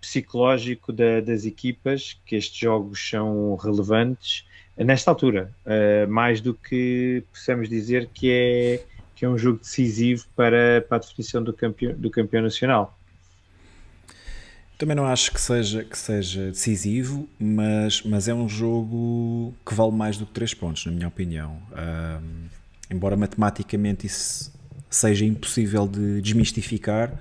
[0.00, 4.46] psicológico da, das equipas que estes jogos são relevantes
[4.84, 8.84] nesta altura, uh, mais do que possamos dizer que é,
[9.14, 12.96] que é um jogo decisivo para, para a definição do campeão, do campeão nacional.
[14.78, 19.92] Também não acho que seja, que seja decisivo, mas, mas é um jogo que vale
[19.92, 21.60] mais do que 3 pontos, na minha opinião.
[21.70, 22.46] Um,
[22.90, 24.50] embora matematicamente isso
[24.88, 27.12] seja impossível de desmistificar,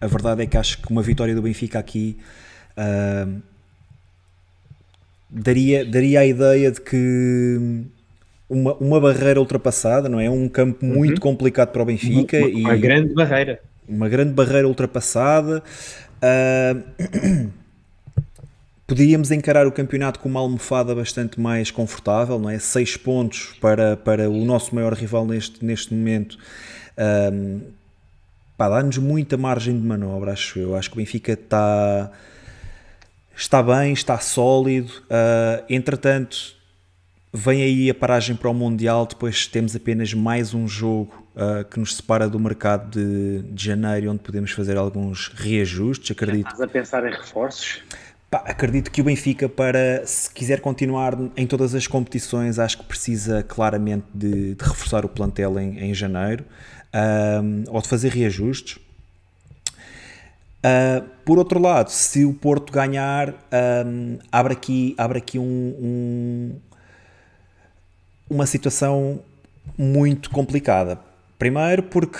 [0.00, 2.18] a verdade é que acho que uma vitória do Benfica aqui
[2.76, 3.42] um,
[5.32, 7.84] daria, daria a ideia de que
[8.48, 10.28] uma, uma barreira ultrapassada, não é?
[10.28, 11.20] Um campo muito uhum.
[11.20, 12.38] complicado para o Benfica.
[12.38, 13.60] Uma, uma, uma grande barreira.
[13.88, 15.62] Uma grande barreira ultrapassada.
[16.22, 17.50] Uh,
[18.86, 22.58] podíamos encarar o campeonato com uma almofada bastante mais confortável, não é?
[22.58, 26.36] Seis pontos para, para o nosso maior rival neste, neste momento.
[27.32, 27.60] Um,
[28.58, 30.76] dá-nos muita margem de manobra, acho eu.
[30.76, 32.12] Acho que o Benfica está,
[33.42, 34.92] está bem, está sólido.
[35.02, 36.54] Uh, entretanto,
[37.32, 39.04] vem aí a paragem para o Mundial.
[39.04, 44.12] Depois temos apenas mais um jogo uh, que nos separa do mercado de, de, janeiro,
[44.12, 46.12] onde podemos fazer alguns reajustes.
[46.12, 46.46] Acredito.
[46.46, 47.82] Estás a pensar em reforços?
[48.30, 52.84] Pá, acredito que o Benfica, para se quiser continuar em todas as competições, acho que
[52.84, 56.44] precisa claramente de, de reforçar o plantel em, em janeiro
[56.94, 58.78] um, ou de fazer reajustes.
[60.64, 63.34] Uh, por outro lado, se o Porto ganhar,
[63.84, 66.52] um, abre aqui, abre aqui um, um,
[68.30, 69.20] uma situação
[69.76, 70.98] muito complicada.
[71.38, 72.18] Primeiro, porque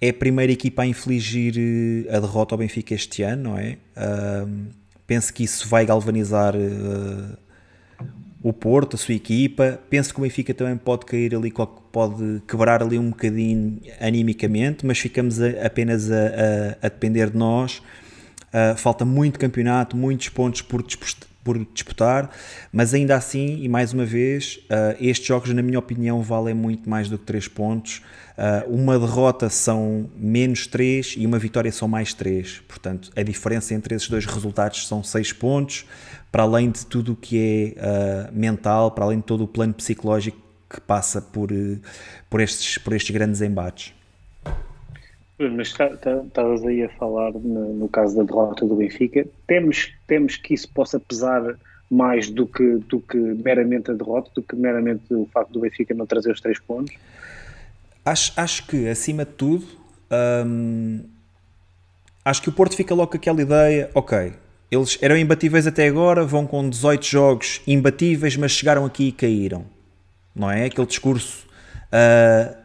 [0.00, 3.76] é a primeira equipa a infligir eh, a derrota ao Benfica este ano, não é?
[3.96, 4.66] Uh,
[5.06, 7.36] penso que isso vai galvanizar uh,
[8.42, 9.78] o Porto, a sua equipa.
[9.88, 11.52] Penso que o Benfica também pode cair ali,
[11.92, 17.36] pode quebrar ali um bocadinho animicamente, mas ficamos a, apenas a, a, a, depender de
[17.36, 17.82] nós.
[18.48, 20.84] Uh, falta muito campeonato, muitos pontos por,
[21.42, 22.30] por disputar,
[22.70, 26.88] mas ainda assim, e mais uma vez, uh, estes jogos, na minha opinião, valem muito
[26.90, 28.02] mais do que 3 pontos.
[28.32, 32.62] Uh, uma derrota são menos 3 e uma vitória são mais 3.
[32.66, 35.86] Portanto, a diferença entre esses dois resultados são 6 pontos
[36.30, 39.74] para além de tudo o que é uh, mental, para além de todo o plano
[39.74, 40.38] psicológico
[40.68, 41.78] que passa por, uh,
[42.30, 43.94] por, estes, por estes grandes embates.
[45.38, 49.26] Mas estavas aí a falar no, no, caso da derrota do Benfica.
[49.46, 51.56] Temos, temos que isso possa pesar
[51.90, 55.92] mais do que, do que meramente a derrota, do que meramente o facto do Benfica
[55.92, 56.94] não trazer os três pontos?
[58.04, 59.66] Acho, acho que, acima de tudo,
[60.46, 61.04] hum,
[62.24, 64.32] acho que o Porto fica logo com aquela ideia: ok,
[64.70, 69.64] eles eram imbatíveis até agora, vão com 18 jogos imbatíveis, mas chegaram aqui e caíram.
[70.34, 70.64] Não é?
[70.64, 71.46] Aquele discurso
[71.92, 72.61] uh,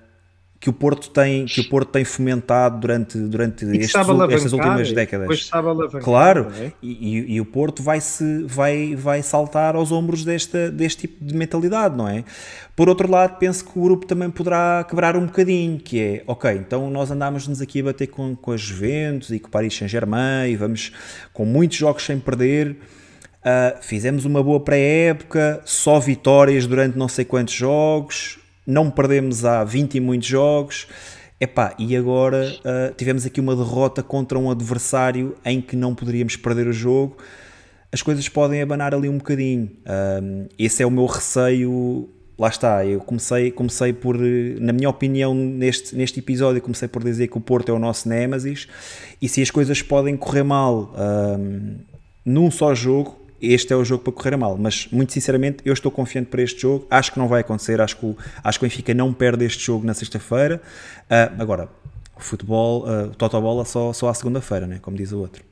[0.59, 5.49] que o Porto tem, que o Porto tem fomentado durante, durante estes, estas últimas décadas.
[6.03, 6.71] claro, é?
[6.81, 11.35] e, e, o Porto vai, -se, vai, vai saltar aos ombros desta, deste tipo de
[11.35, 12.23] mentalidade, não é?
[12.75, 16.51] Por outro lado, penso que o grupo também poderá quebrar um bocadinho, que é, ok,
[16.51, 20.49] então nós andámos-nos aqui a bater com, com as Juventus e com o Paris Saint-Germain
[20.49, 20.91] e vamos
[21.34, 27.25] com muitos jogos sem perder, uh, fizemos uma boa pré-época, só vitórias durante não sei
[27.25, 30.88] quantos jogos, não perdemos há 20 e muitos jogos.
[31.39, 36.35] Epá, e agora uh, tivemos aqui uma derrota contra um adversário em que não poderíamos
[36.35, 37.18] perder o jogo.
[37.91, 39.72] As coisas podem abanar ali um bocadinho.
[39.85, 42.10] Uh, esse é o meu receio.
[42.38, 47.27] Lá está, eu comecei, comecei por, na minha opinião, neste, neste episódio, comecei por dizer
[47.27, 48.68] que o Porto é o nosso Némesis.
[49.22, 51.76] E se as coisas podem correr mal uh,
[52.26, 55.91] num só jogo, este é o jogo para correr mal, mas muito sinceramente eu estou
[55.91, 58.68] confiante para este jogo, acho que não vai acontecer, acho que o, acho que o
[58.68, 60.61] Benfica não perde este jogo na sexta-feira,
[61.05, 61.69] uh, agora,
[62.15, 64.80] o futebol, uh, o Totobola só, só à segunda-feira, né?
[64.81, 65.43] como diz o outro.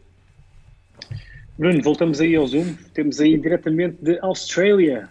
[1.57, 5.07] Bruno, voltamos aí ao Zoom, temos aí diretamente de Austrália.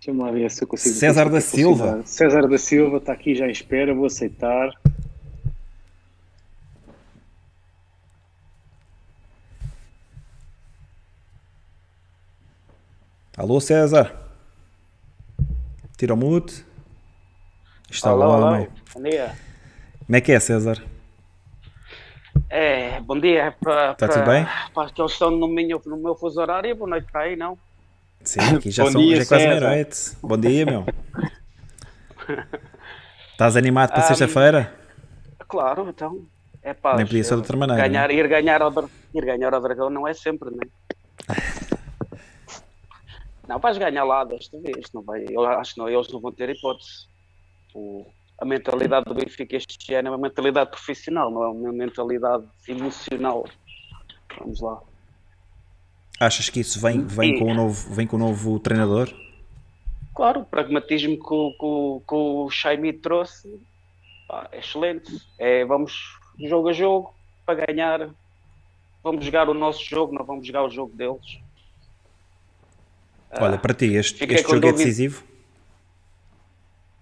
[0.00, 0.94] Deixa-me lá ver se eu consigo...
[0.94, 2.02] César da Silva.
[2.06, 4.70] César da Silva está aqui já em espera, vou aceitar.
[13.38, 14.12] Alô, César?
[15.96, 16.66] Tira o mute.
[17.88, 18.68] Está alô, o homem.
[18.92, 19.32] Bom dia.
[20.04, 20.82] Como é que é, César?
[22.50, 23.54] É, bom dia.
[23.60, 24.44] Para, Está tudo bem?
[24.74, 27.56] Para que eles estão no meu, no meu fuso horário, boa noite para aí, não?
[28.24, 30.16] Sim, aqui já, são, dia, já é quase meia-noite.
[30.20, 30.84] Bom dia, meu.
[33.30, 34.74] Estás animado para um, sexta-feira?
[35.46, 36.26] Claro, então.
[36.60, 37.86] É pá, Nem podia ser de outra maneira.
[37.86, 38.72] Ganhar, ir, ganhar ao,
[39.14, 41.67] ir ganhar ao Dragão não é sempre, não é?
[43.48, 44.92] Não, vais ganhar lá desta vez.
[44.92, 47.08] Não vai, eu acho que não, eles não vão ter hipótese.
[47.74, 48.06] O,
[48.38, 53.44] a mentalidade do Benfica este ano é uma mentalidade profissional, não é uma mentalidade emocional.
[54.38, 54.80] Vamos lá.
[56.20, 59.08] Achas que isso vem, vem, e, com, o novo, vem com o novo treinador?
[60.14, 63.60] Claro, o pragmatismo que, que, que o Xaime trouxe
[64.26, 65.22] pá, é excelente.
[65.38, 67.14] É, vamos jogo a jogo
[67.46, 68.10] para ganhar.
[69.02, 71.40] Vamos jogar o nosso jogo, não vamos jogar o jogo deles.
[73.40, 75.22] Olha, para ti, este, este jogo é decisivo?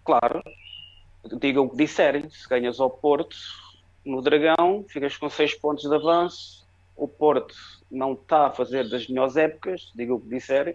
[0.04, 0.42] Claro.
[1.40, 2.28] Diga o que disserem.
[2.30, 3.36] Se ganhas ao Porto,
[4.04, 6.66] no Dragão, ficas com 6 pontos de avanço.
[6.96, 7.54] O Porto
[7.90, 10.74] não está a fazer das melhores épocas, diga o que disserem.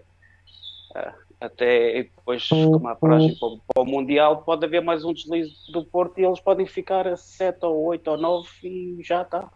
[0.94, 5.54] Uh, até depois, como a paragem para, para, o Mundial, pode haver mais um deslize
[5.72, 9.50] do Porto e eles podem ficar a 7 ou 8 ou 9 e já está.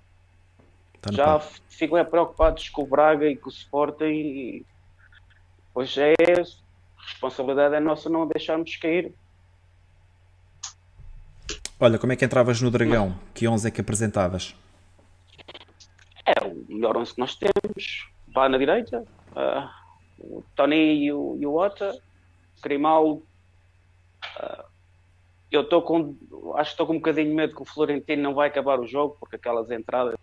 [1.01, 4.67] Tá já ficam é preocupados com o Braga e com o Sporting e
[5.77, 9.13] Pois é, a responsabilidade é nossa não deixarmos cair.
[11.79, 13.15] Olha, como é que entravas no Dragão?
[13.35, 14.57] Que 11 é que apresentavas?
[16.25, 18.11] É o melhor 11 que nós temos.
[18.29, 19.69] Vá na direita, uh,
[20.19, 21.95] o Tony e o, e o Ota,
[22.63, 23.23] Grimaldo.
[24.41, 24.65] Uh,
[25.53, 26.17] eu estou com.
[26.55, 28.87] Acho que estou com um bocadinho de medo que o Florentino não vai acabar o
[28.87, 30.15] jogo, porque aquelas entradas.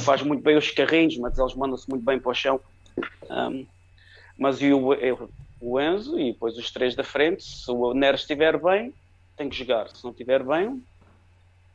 [0.00, 2.58] faz muito bem os carrinhos, mas eles mandam-se muito bem para o chão.
[3.28, 3.66] Um,
[4.42, 4.88] mas e o,
[5.60, 8.92] o Enzo e depois os três da frente, se o Neres estiver bem,
[9.36, 9.88] tem que jogar.
[9.88, 10.82] Se não estiver bem,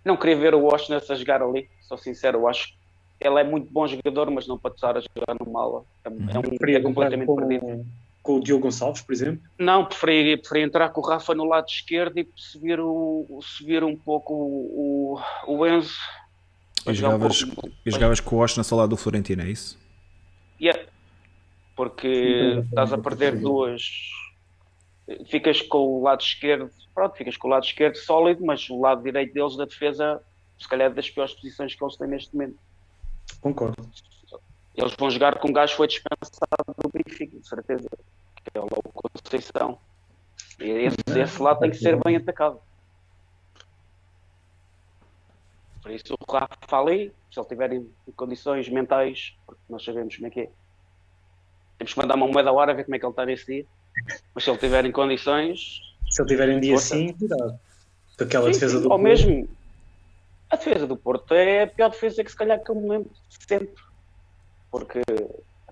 [0.03, 2.77] Não queria ver o Washington a jogar ali, sou sincero, eu acho que
[3.26, 5.84] ele é muito bom jogador, mas não pode estar a jogar no mala.
[6.03, 6.27] É, uhum.
[6.30, 7.85] é um é completamente com, perdido.
[8.22, 9.41] Com o Diogo Gonçalves, por exemplo?
[9.57, 13.95] Não, preferi, preferi entrar com o Rafa no lado esquerdo e subir, o, subir um
[13.95, 15.95] pouco o, o, o Enzo.
[16.85, 19.77] E jogavas, um pouco, e jogavas com o Washington ao lado do Florentino, é isso?
[20.61, 20.84] Yeah.
[21.78, 23.84] Porque estás a perder duas.
[25.28, 29.04] Ficas com o lado esquerdo, pronto, ficas com o lado esquerdo sólido, mas o lado
[29.04, 30.22] direito deles da defesa,
[30.60, 32.58] se calhar, é das piores posições que eles têm neste momento.
[33.40, 33.90] Concordo.
[34.76, 37.90] Eles vão jogar com um gajo que foi dispensado do Benfica, de certeza.
[38.36, 39.80] Que é o Conceição.
[40.60, 42.60] E esse, esse lado tem que ser bem atacado.
[45.82, 50.28] Por isso o Rafa ali, se ele tiver em condições mentais, porque nós sabemos como
[50.28, 50.49] é que é.
[51.78, 53.45] Temos que mandar uma moeda à hora a ver como é que ele está nesse
[53.45, 53.66] dia.
[54.34, 55.82] Mas se ele tiver em condições.
[56.10, 57.60] Se ele tiver em dia sim, cuidado.
[58.20, 59.04] Aquela sim, defesa sim, do Ou Porto.
[59.04, 59.49] mesmo.
[60.49, 63.12] A defesa do Porto é a pior defesa que se calhar que eu me lembro
[63.48, 63.76] sempre.
[64.72, 65.02] Porque,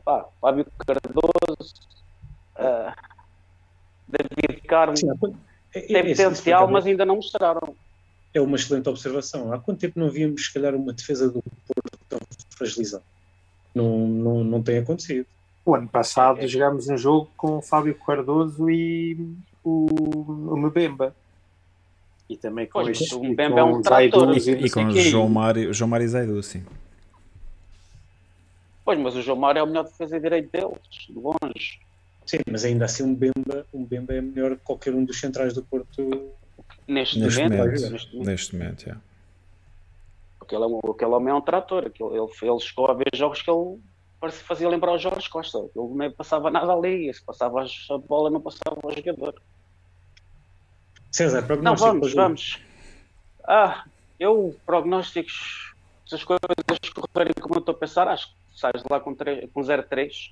[0.03, 1.73] pá, Fábio Cardoso,
[2.57, 2.93] uh,
[4.07, 5.09] David Carmo, Sim,
[5.73, 7.75] é, tem potencial, mas ainda não mostraram.
[8.33, 9.53] É uma excelente observação.
[9.53, 12.19] Há quanto tempo não víamos, se calhar, uma defesa do Porto tão
[12.49, 13.03] fragilizada?
[13.73, 15.25] Não, não, não tem acontecido.
[15.65, 16.47] O ano passado é.
[16.47, 19.17] jogámos um jogo com o Fábio Cardoso e
[19.63, 19.87] o,
[20.53, 21.15] o Mbemba.
[22.29, 24.37] E também com, pois, este, o Mbemba é um trator.
[24.37, 26.63] E, e, com o João Mário, João Mário Zaidu, sim.
[28.83, 30.79] Pois, mas o João Mário é o melhor defesa direito deles,
[31.09, 31.79] de longe.
[32.25, 35.53] Sim, mas ainda assim um Bemba, um Bemba é melhor que qualquer um dos centrais
[35.53, 36.31] do Porto
[36.87, 37.57] neste, neste momento.
[37.57, 39.01] momento neste momento, neste momento yeah.
[40.41, 41.85] Aquele, é aquele homem é um trator.
[41.85, 43.79] Aquele, ele, ele chegou a ver jogos que ele
[44.19, 45.57] parece fazia lembrar o Jorge Costa.
[45.57, 47.13] Ele não passava nada ali.
[47.13, 49.41] Se passava a bola, não passava o jogador.
[51.11, 51.87] César, Não, prognóstico.
[51.87, 52.61] vamos, vamos.
[53.47, 53.85] Ah,
[54.19, 55.73] eu, prognósticos,
[56.05, 56.41] se as coisas
[56.93, 60.31] correrem como eu estou a pensar, acho que sais lá com, 3, com 0-3.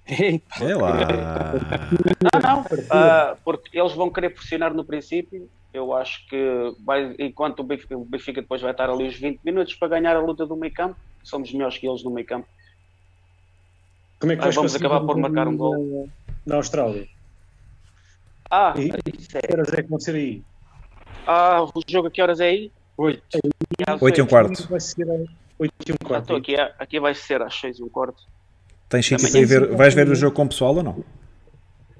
[0.61, 0.93] É lá.
[2.23, 5.49] Não, não, uh, porque eles vão querer pressionar no princípio.
[5.73, 9.41] Eu acho que vai, enquanto o Benfica, o Benfica depois vai estar ali os 20
[9.43, 12.47] minutos para ganhar a luta do meio campo, somos melhores que eles no meio campo.
[14.23, 16.09] Como é que ah, vamos acabar por marcar um gol
[16.45, 17.09] na Austrália?
[18.49, 18.87] Ah, e,
[19.19, 19.41] isso é.
[19.41, 20.41] Que horas é que vão ser aí?
[21.27, 22.71] Ah, o jogo a que horas é aí?
[22.95, 23.21] 8.
[23.99, 24.65] 8 e um quarto.
[24.69, 25.05] Vai ser
[25.59, 26.33] 8 e um quarto.
[26.33, 28.23] Ah, aqui, aqui vai ser às 6 e um quarto.
[28.87, 29.75] Tens ir ver.
[29.75, 31.03] Vais ver o jogo com o pessoal ou não?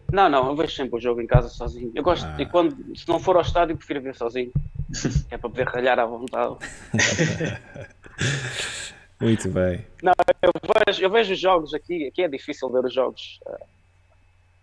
[0.10, 1.92] Não, não, eu vejo sempre o jogo em casa sozinho.
[1.94, 2.42] Eu gosto, ah.
[2.42, 4.54] e quando, se não for ao estádio, prefiro ver sozinho.
[5.30, 6.56] é para poder ralhar à vontade.
[9.24, 9.86] Muito bem.
[10.02, 10.52] Não, eu
[10.86, 13.40] vejo, eu vejo os jogos aqui, aqui é difícil ver os jogos.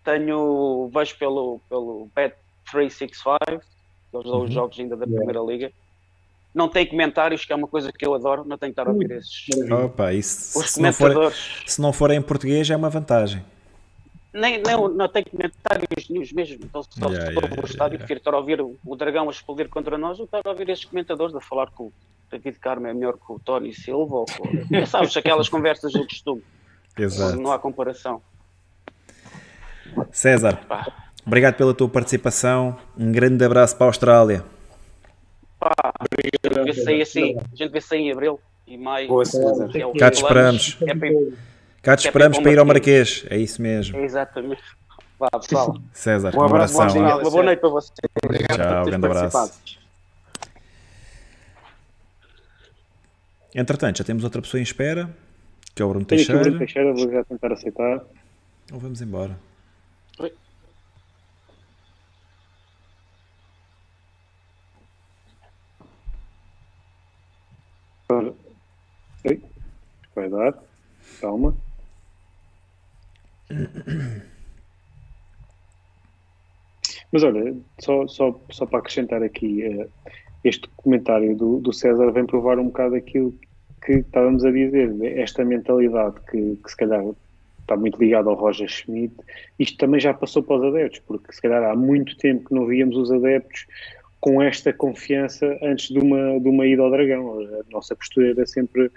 [0.04, 3.62] Tenho, vejo pelo, pelo Bet365, eles
[4.12, 4.44] dão uhum.
[4.44, 5.72] os jogos ainda da Primeira Liga.
[6.54, 8.92] Não tem comentários, que é uma coisa que eu adoro, não tenho que estar a
[8.92, 9.46] ouvir esses.
[9.70, 11.32] Opa, isso, os se, não for,
[11.66, 13.44] se não for em português é uma vantagem.
[14.32, 16.58] Nem, nem, não tem comentários nenhums mesmo.
[16.64, 17.98] Então, se yeah, for yeah, no estádio, yeah.
[17.98, 20.68] prefiro estar a ouvir o, o Dragão a explodir contra nós que estar a ouvir
[20.68, 21.92] estes comentadores a falar que o
[22.30, 26.44] David Carmo é melhor que o Tony Silva ou com, sabes, aquelas conversas do costume.
[26.96, 27.40] Exato.
[27.40, 28.22] Não há comparação.
[30.12, 30.86] César, Pá.
[31.26, 32.78] obrigado pela tua participação.
[32.96, 34.44] Um grande abraço para a Austrália.
[35.58, 39.08] Pá, a gente vê sair assim, a gente vê sair em abril e maio.
[39.08, 39.68] Boa, César.
[39.74, 40.78] É Cá te esperamos.
[40.82, 40.94] É
[41.82, 43.24] Cá te esperamos para ir ao Marquês.
[43.30, 43.98] É isso mesmo.
[43.98, 44.62] Exatamente.
[45.18, 45.76] Vá, pessoal.
[45.92, 46.76] César, um abraço.
[46.76, 47.18] Um abração.
[47.18, 47.94] Uma boa noite para vocês.
[48.22, 49.78] Obrigado Tchau, grande abraço.
[53.54, 55.10] Entretanto, já temos outra pessoa em espera,
[55.74, 56.40] que é o Bruno Teixeira.
[56.40, 58.04] o Bruno Teixeira, vou já tentar aceitar.
[58.72, 59.36] Ou vamos embora.
[60.18, 60.32] Oi.
[69.24, 69.42] Oi.
[70.14, 70.54] Vai dar.
[71.20, 71.54] Calma.
[77.12, 79.88] Mas olha, só, só, só para acrescentar aqui, uh,
[80.44, 83.34] este comentário do, do César vem provar um bocado aquilo
[83.84, 87.04] que estávamos a dizer, esta mentalidade que, que se calhar
[87.60, 89.14] está muito ligada ao Roger Schmidt,
[89.58, 92.66] isto também já passou para os adeptos, porque se calhar há muito tempo que não
[92.66, 93.66] víamos os adeptos
[94.20, 97.40] com esta confiança antes de uma, de uma ida ao Dragão.
[97.40, 98.90] A nossa postura era sempre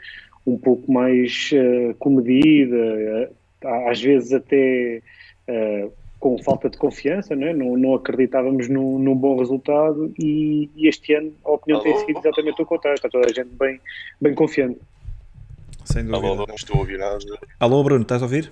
[0.46, 2.76] um pouco mais uh, comedida,
[3.30, 5.02] uh, às vezes até
[5.48, 7.54] uh, com falta de confiança, não, é?
[7.54, 11.92] não, não acreditávamos num, num, bom resultado e, e, este ano a opinião Alô?
[11.92, 13.80] tem sido exatamente o contrário, está toda a gente bem,
[14.22, 14.80] bem confiante.
[15.84, 16.28] Sem dúvida.
[16.28, 17.18] Alô, não estou a ouvir nada.
[17.60, 18.52] Alô, Bruno, estás a ouvir?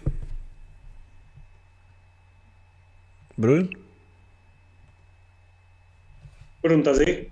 [3.38, 3.70] Bruno?
[6.62, 7.32] Bruno, estás aí?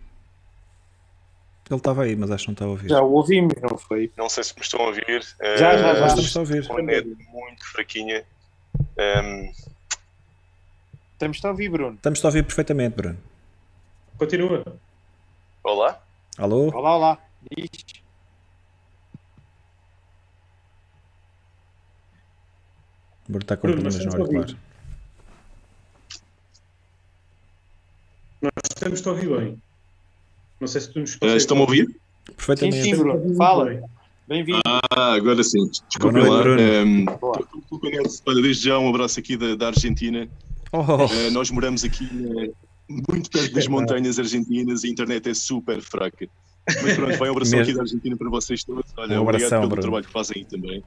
[1.70, 2.90] Ele estava aí, mas acho que não está a ouvir.
[2.90, 4.12] Já o ouvimos, não foi?
[4.18, 5.22] Não sei se me estão a ouvir.
[5.58, 6.08] Já, já, já.
[6.08, 6.70] Estamos a ouvir.
[6.70, 8.24] Uma net muito fraquinha.
[8.98, 9.52] Um,
[11.20, 11.96] Estamos a ouvir, Bruno.
[11.96, 13.18] Estamos a ouvir perfeitamente, Bruno.
[14.18, 14.64] Continua.
[15.62, 16.02] olá?
[16.38, 16.72] Alô?
[16.74, 17.18] Olá, olá.
[17.52, 17.70] Diz.
[23.28, 24.58] O Bruno está com Bruno, problemas no auricular.
[28.42, 29.62] Nós estamos a ouvir bem.
[30.60, 31.86] Não sei se tu nos Eh, Estão-me a ouvir?
[31.88, 32.84] Sim, Perfeitamente.
[32.84, 33.36] sim, Bruno.
[33.36, 33.82] Fala.
[34.28, 34.62] Bem-vindo.
[34.66, 35.60] Ah, agora sim.
[35.60, 36.42] Noite, lá.
[36.44, 36.62] Bruno.
[36.62, 37.32] Ehm, com.
[38.28, 40.28] Olha, desde já um abraço aqui da, da Argentina.
[40.72, 42.52] Oh, Eh, nós moramos aqui eh,
[43.10, 46.28] muito perto das montanhas argentinas e a internet é super fraca.
[46.84, 47.72] Mas pronto, vai um abração Mesmo.
[47.72, 48.84] aqui da Argentina para vocês todos.
[48.98, 49.82] Olha, Um obrigado abração, pelo Bruno.
[49.82, 50.84] trabalho que fazem aí também.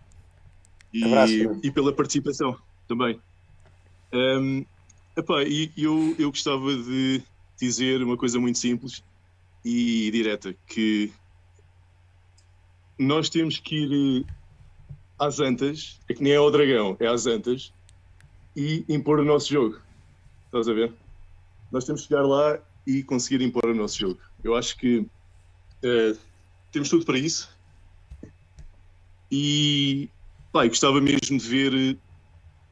[0.92, 3.18] E, Abraço, e pela participação também.
[4.12, 4.62] Ehm,
[5.16, 7.22] epá, e eu, eu gostava de
[7.60, 9.02] dizer uma coisa muito simples
[9.64, 11.12] e direta, que
[12.98, 14.32] nós temos que ir eh,
[15.18, 17.72] às antas, é que nem é ao dragão, é às antas,
[18.56, 19.78] e impor o nosso jogo.
[20.46, 20.92] Estás a ver?
[21.70, 24.20] Nós temos que chegar lá e conseguir impor o nosso jogo.
[24.44, 25.06] Eu acho que
[25.82, 26.14] eh,
[26.70, 27.50] temos tudo para isso.
[29.30, 30.10] E
[30.52, 31.98] pá, gostava mesmo de ver,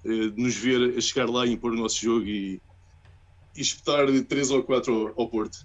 [0.05, 2.61] eh, de nos ver a chegar lá e impor o nosso jogo e,
[3.61, 5.59] e espetar 3 ou 4 ao, ao Porto.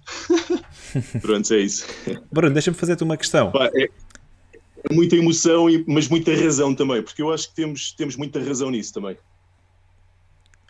[1.22, 1.86] Pronto, é isso.
[2.30, 3.50] Bruno, deixa-me fazer-te uma questão.
[3.50, 7.92] Pá, é, é muita emoção, e- mas muita razão também, porque eu acho que temos,
[7.92, 9.16] temos muita razão nisso também.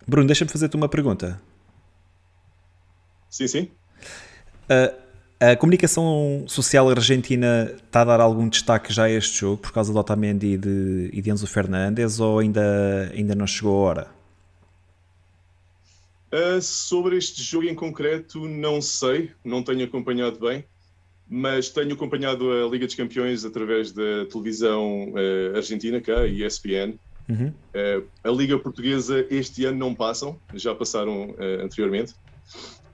[0.07, 1.41] Bruno, deixa-me fazer-te uma pergunta.
[3.29, 3.69] Sim, sim.
[5.41, 9.73] A, a comunicação social argentina está a dar algum destaque já a este jogo por
[9.73, 13.89] causa do Otamendi e de, e de Enzo Fernandes ou ainda, ainda não chegou a
[13.89, 14.16] hora?
[16.33, 20.65] Uh, sobre este jogo em concreto, não sei, não tenho acompanhado bem,
[21.29, 26.95] mas tenho acompanhado a Liga dos Campeões através da televisão uh, argentina, cá, ESPN.
[27.29, 27.49] Uhum.
[27.49, 32.15] Uh, a Liga Portuguesa este ano não passam, já passaram anteriormente,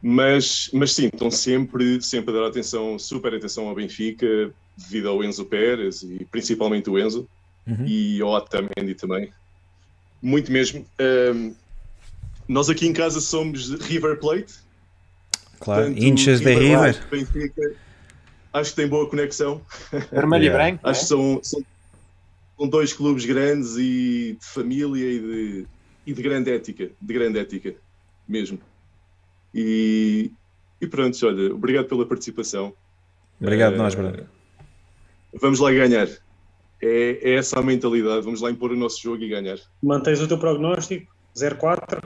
[0.00, 5.22] mas, mas sim, estão sempre, sempre a dar atenção, super atenção ao Benfica, devido ao
[5.22, 7.28] Enzo Pérez e principalmente o Enzo
[7.66, 7.86] Uhum.
[7.86, 9.32] e ao Otamendi também.
[10.20, 10.86] Muito mesmo.
[11.34, 11.54] Um,
[12.52, 14.54] nós aqui em casa somos River Plate.
[15.60, 17.06] Claro, Portanto, inchas de River.
[17.10, 17.74] Benfica,
[18.52, 19.60] acho que tem boa conexão.
[20.10, 20.68] Vermelho Yeah.
[20.68, 20.88] e branco.
[20.88, 21.64] Acho que são, são,
[22.58, 25.66] são dois clubes grandes e de família e de,
[26.06, 27.74] e de grande ética, de grande ética
[28.28, 28.58] mesmo.
[29.54, 30.30] E,
[30.80, 32.72] e pronto, olha, obrigado pela participação.
[33.40, 34.26] Obrigado, Eh, nós, Bruno.
[35.40, 36.08] Vamos lá ganhar.
[36.80, 38.24] É, é essa a mentalidade.
[38.24, 39.58] Vamos lá impor o nosso jogo e ganhar.
[39.82, 41.10] Mantens o teu prognóstico?
[41.36, 42.02] 0-4?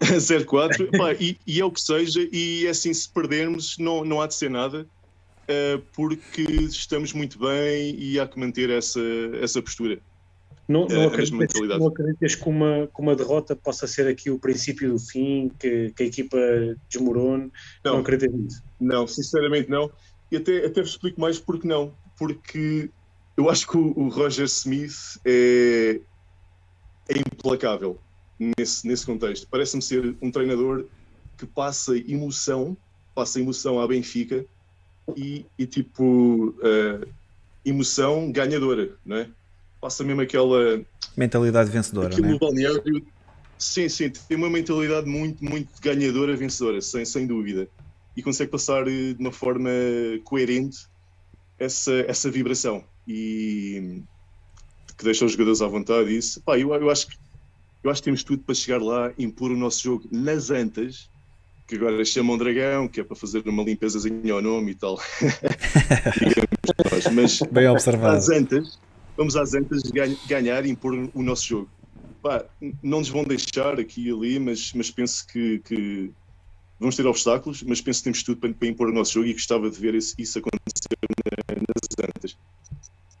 [0.00, 4.20] 0-4, pá, e, e é o que seja, e é assim, se perdermos, não, não
[4.20, 4.86] há de ser nada,
[5.46, 9.00] eh, porque estamos muito bem e há que manter essa,
[9.40, 9.98] essa postura.
[10.66, 14.38] Não, não, a acreditas, não acreditas que uma, que uma derrota possa ser aqui o
[14.38, 16.38] princípio do fim, que, que a equipa
[16.88, 17.52] desmorone?
[17.84, 18.00] Não, Não.
[18.00, 18.62] acreditas nisso?
[18.80, 19.90] Não, sinceramente não.
[20.32, 21.92] E até, até vos explico mais porque não.
[22.18, 22.88] Porque
[23.36, 26.00] eu acho que o, o Roger Smith é,
[27.10, 28.00] é implacável
[28.38, 29.46] nesse, nesse contexto.
[29.50, 30.86] Parece-me ser um treinador
[31.36, 32.76] que passa emoção,
[33.14, 34.44] passa emoção à Benfica
[35.16, 37.06] e, e tipo, eh,
[37.64, 39.28] emoção ganhadora, não é?
[39.80, 40.84] Passa mesmo aquela,
[41.16, 42.38] Mentalidade vencedora, Aquilo né?
[42.38, 43.06] balneário,
[43.58, 47.68] sim, sim, tem uma mentalidade muito, muito ganhadora, vencedora, sem, sem dúvida.
[48.16, 49.70] E consegue passar eh, de uma forma
[50.24, 50.86] coerente
[51.58, 52.84] essa, essa vibração.
[53.06, 54.02] E
[54.96, 56.10] que deixa os jogadores à vontade.
[56.10, 57.16] e Isso, pá, eu, eu, acho que,
[57.84, 61.08] eu acho que temos tudo para chegar lá, impor o nosso jogo nas antas,
[61.68, 64.98] que agora chamam dragão, que é para fazer uma limpezazinha ao nome e tal.
[67.14, 68.16] Mas Bem observado.
[68.16, 68.78] às antas,
[69.16, 71.70] vamos às antas ganhar, ganhar e impor o nosso jogo.
[72.22, 72.44] Pá,
[72.82, 76.10] não nos vão deixar aqui e ali, mas, mas penso que, que
[76.80, 79.32] vamos ter obstáculos, mas penso que temos tudo para, para impor o nosso jogo e
[79.34, 80.96] gostava de ver isso, isso acontecer
[81.26, 82.36] na- nas antas.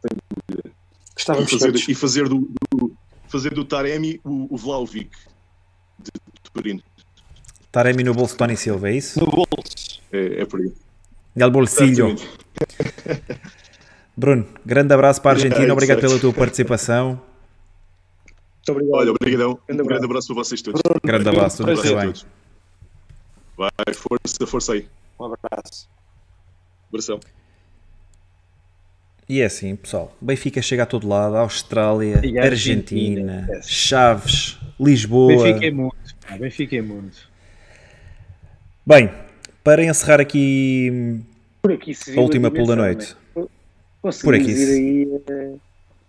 [0.00, 0.10] Sem
[0.48, 0.70] dúvida.
[0.70, 2.96] E Estávamos fazer, e fazer do, do-
[3.34, 5.10] fazer do Taremi o, o Vlaovic
[5.98, 6.10] de
[6.52, 6.82] Turino.
[7.72, 9.18] Taremi no bolso de Tony Silva, é isso?
[9.18, 10.00] No bolso.
[10.12, 10.72] É, é por aí.
[11.34, 12.14] El bolsillo.
[14.16, 17.20] Bruno, grande abraço para a Argentina, É, obrigado pela tua participação.
[18.56, 18.94] Muito obrigado.
[18.94, 19.50] Olha, obrigadão.
[19.52, 20.80] Um Grande grande abraço para vocês todos.
[21.02, 22.06] Grande abraço, tudo abraço a bem.
[22.06, 22.26] todos.
[23.56, 24.88] Vai, força, força aí.
[25.18, 25.88] Um abraço.
[26.88, 27.18] Abração.
[29.28, 30.14] E é assim, pessoal.
[30.20, 35.44] Benfica chega a todo lado, Austrália, E Argentina, Argentina, Chaves, Lisboa.
[35.44, 35.96] Benfica é mundo.
[36.28, 37.12] pá, Benfica é mundo.
[38.86, 39.10] Bem,
[39.62, 41.22] para encerrar aqui
[41.62, 43.16] Por aqui a última pool da noite.
[43.34, 43.44] Né?
[44.22, 45.58] Por aqui ir aí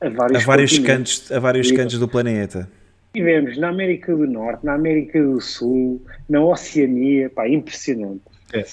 [0.01, 2.69] a, a vários, a vários cantos, a vários cantos do planeta.
[3.13, 8.23] Tivemos na América do Norte, na América do Sul, na Oceania, pá, impressionante.
[8.51, 8.65] É.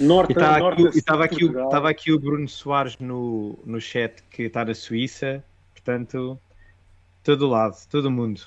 [0.00, 4.44] Norte, estava aqui, estava aqui, o, estava aqui o Bruno Soares no, no chat que
[4.44, 5.42] está na Suíça,
[5.74, 6.38] portanto,
[7.24, 8.42] todo lado, todo mundo.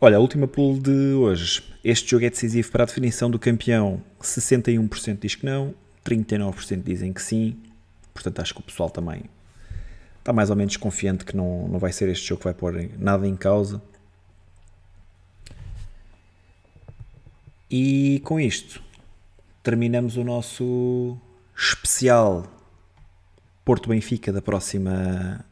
[0.00, 1.62] Olha, a última pool de hoje.
[1.82, 4.02] Este jogo é decisivo para a definição do campeão.
[4.20, 7.56] 61% diz que não, 39% dizem que sim.
[8.12, 9.22] Portanto, acho que o pessoal também
[10.18, 12.88] está mais ou menos confiante que não, não vai ser este jogo que vai pôr
[12.98, 13.80] nada em causa.
[17.70, 18.82] E com isto
[19.64, 21.18] terminamos o nosso
[21.56, 22.46] especial
[23.64, 25.44] Porto Benfica da próxima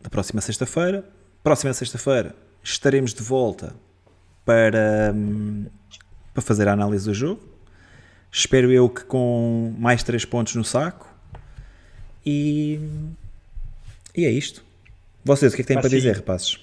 [0.00, 1.04] da próxima sexta-feira.
[1.44, 3.74] Próxima sexta-feira estaremos de volta
[4.44, 5.14] para,
[6.32, 7.42] para fazer a análise do jogo.
[8.32, 11.06] Espero eu que com mais 3 pontos no saco.
[12.24, 12.80] E,
[14.16, 14.64] e é isto.
[15.22, 15.96] Vocês, o que é que têm ah, para sim.
[15.96, 16.58] dizer, rapazes?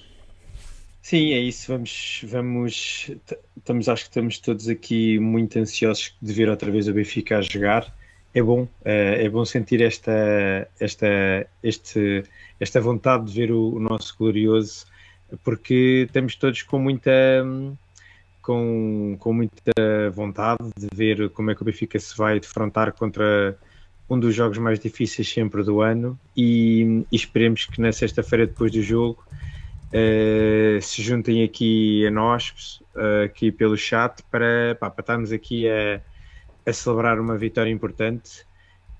[1.08, 1.72] Sim, é isso.
[1.72, 3.10] Vamos, vamos,
[3.56, 7.40] estamos, acho que estamos todos aqui muito ansiosos de ver outra vez o Benfica a
[7.40, 7.90] jogar.
[8.34, 11.06] É bom, é, é bom sentir esta, esta,
[11.62, 12.24] este,
[12.60, 14.84] esta vontade de ver o, o nosso glorioso,
[15.42, 17.10] porque estamos todos com muita,
[18.42, 19.72] com, com muita
[20.12, 23.56] vontade de ver como é que o Benfica se vai defrontar contra
[24.10, 28.70] um dos jogos mais difíceis sempre do ano e, e esperemos que na sexta-feira depois
[28.70, 29.24] do jogo
[29.92, 35.68] uh, se juntem aqui a nós, uh, aqui pelo chat, para, pá, para estarmos aqui
[35.68, 36.00] a,
[36.66, 38.44] a, celebrar uma vitória importante,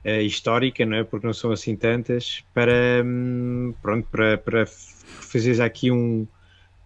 [0.04, 1.04] uh, histórica, não é?
[1.04, 6.26] porque não são assim tantas, para, um, pronto, para, para fazer aqui um,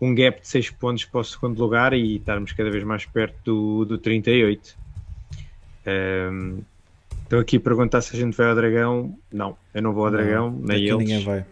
[0.00, 3.36] um gap de 6 pontos para o segundo lugar e estarmos cada vez mais perto
[3.44, 4.76] do, do 38.
[5.86, 6.62] Um,
[7.32, 9.18] Estão aqui a perguntar se a gente vai ao Dragão.
[9.32, 10.98] Não, eu não vou ao Dragão, não, nem eles.
[10.98, 11.46] Ninguém vai.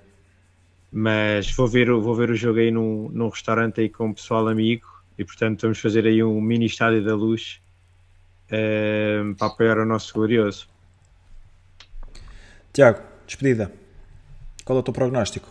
[0.92, 4.48] Mas vou ver, vou ver o jogo aí num, num restaurante aí com o pessoal
[4.48, 4.86] amigo
[5.16, 7.60] e portanto vamos fazer aí um mini estádio da luz
[8.46, 10.68] uh, para apoiar o nosso glorioso.
[12.72, 13.70] Tiago, despedida.
[14.64, 15.48] Qual é o teu prognóstico?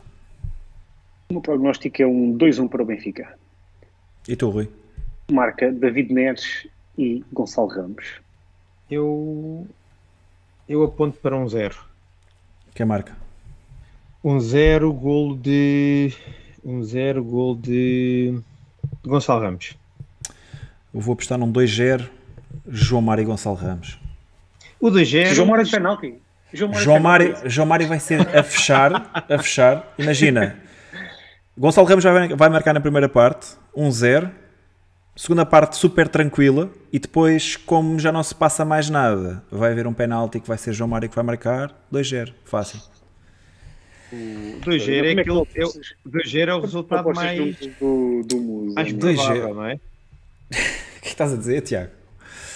[1.30, 3.38] O meu prognóstico é um 2-1 para o Benfica.
[4.28, 4.70] E tu, Rui?
[5.32, 6.68] Marca David Neres
[6.98, 8.20] e Gonçalo Ramos.
[8.90, 9.68] Eu
[10.68, 11.78] eu aponto para um zero.
[12.74, 13.29] Que marca?
[14.24, 16.14] Um zero gol de.
[16.64, 18.38] Um zero gol de.
[19.06, 19.78] Gonçalo Ramos.
[20.94, 22.10] Eu vou apostar num 2-0
[22.68, 24.00] João Mário e Gonçalo Ramos.
[24.80, 25.34] O 2-0.
[25.34, 26.16] João Mário de penalti.
[26.52, 29.10] João Mário, João, Mário, João Mário vai ser a fechar.
[29.14, 29.94] a fechar.
[29.98, 30.58] Imagina.
[31.58, 33.56] Gonçalo Ramos vai, vai marcar na primeira parte.
[33.76, 34.30] 1-0.
[35.16, 39.86] Segunda parte super tranquila e depois, como já não se passa mais nada, vai haver
[39.86, 42.80] um penalti que vai ser João Mário que vai marcar 2-0, fácil.
[44.12, 45.48] O 2-0 é, é, é, o,
[46.50, 49.80] é o resultado mais, do, do Musa, mais provável, não é?
[51.00, 51.92] O que estás a dizer, Tiago?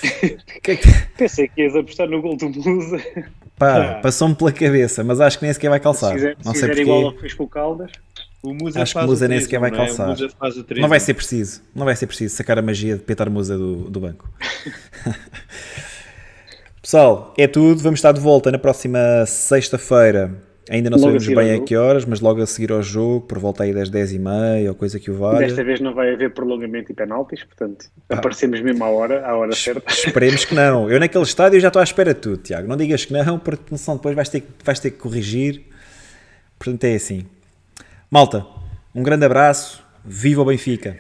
[0.62, 0.90] que que...
[1.18, 2.98] Pensei que ias apostar no gol do Musa.
[3.58, 3.96] Pá, ah.
[4.02, 6.10] passou-me pela cabeça, mas acho que nem sequer vai calçar.
[6.10, 7.92] Se fizer, não se sei fizer igual ao que fez com o Caldas.
[8.42, 9.74] O Musa Acho que Musa nem sequer vai é?
[9.74, 10.18] calçar.
[10.76, 11.62] Não vai ser preciso.
[11.74, 14.30] Não vai ser preciso sacar a magia de petar Musa do, do banco.
[16.82, 17.82] Pessoal, é tudo.
[17.82, 20.36] Vamos estar de volta na próxima sexta-feira.
[20.70, 23.38] Ainda não logo sabemos bem a que horas, mas logo a seguir ao jogo, por
[23.38, 25.40] volta aí das 10h30 ou coisa que o valha.
[25.40, 28.16] Desta vez não vai haver prolongamento e penaltis, portanto, ah.
[28.16, 29.84] aparecemos mesmo à hora, à hora certa.
[29.92, 30.90] Esperemos que não.
[30.90, 32.68] Eu naquele estádio já estou à espera de tudo, Tiago.
[32.68, 35.64] Não digas que não, porque senão depois vais ter, vais ter que corrigir.
[36.58, 37.26] Portanto, é assim.
[38.10, 38.46] Malta,
[38.96, 40.98] um grande abraço, viva o Benfica.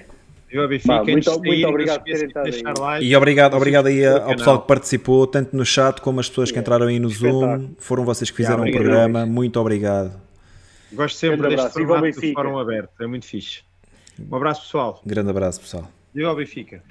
[0.53, 0.93] Viva Benfica.
[0.93, 3.03] Bah, muito, muito obrigado por terem estado aí.
[3.07, 6.59] E obrigado, obrigado aí ao pessoal que participou, tanto no chat como as pessoas que
[6.59, 7.71] entraram aí no Zoom.
[7.79, 9.25] Foram vocês que fizeram o programa.
[9.25, 10.13] Muito obrigado.
[10.91, 13.63] Gosto sempre deste formato do Fórum Aberto, é muito fixe.
[14.29, 15.01] Um abraço, pessoal.
[15.03, 15.89] grande abraço, pessoal.
[16.13, 16.83] Viva o Benfica.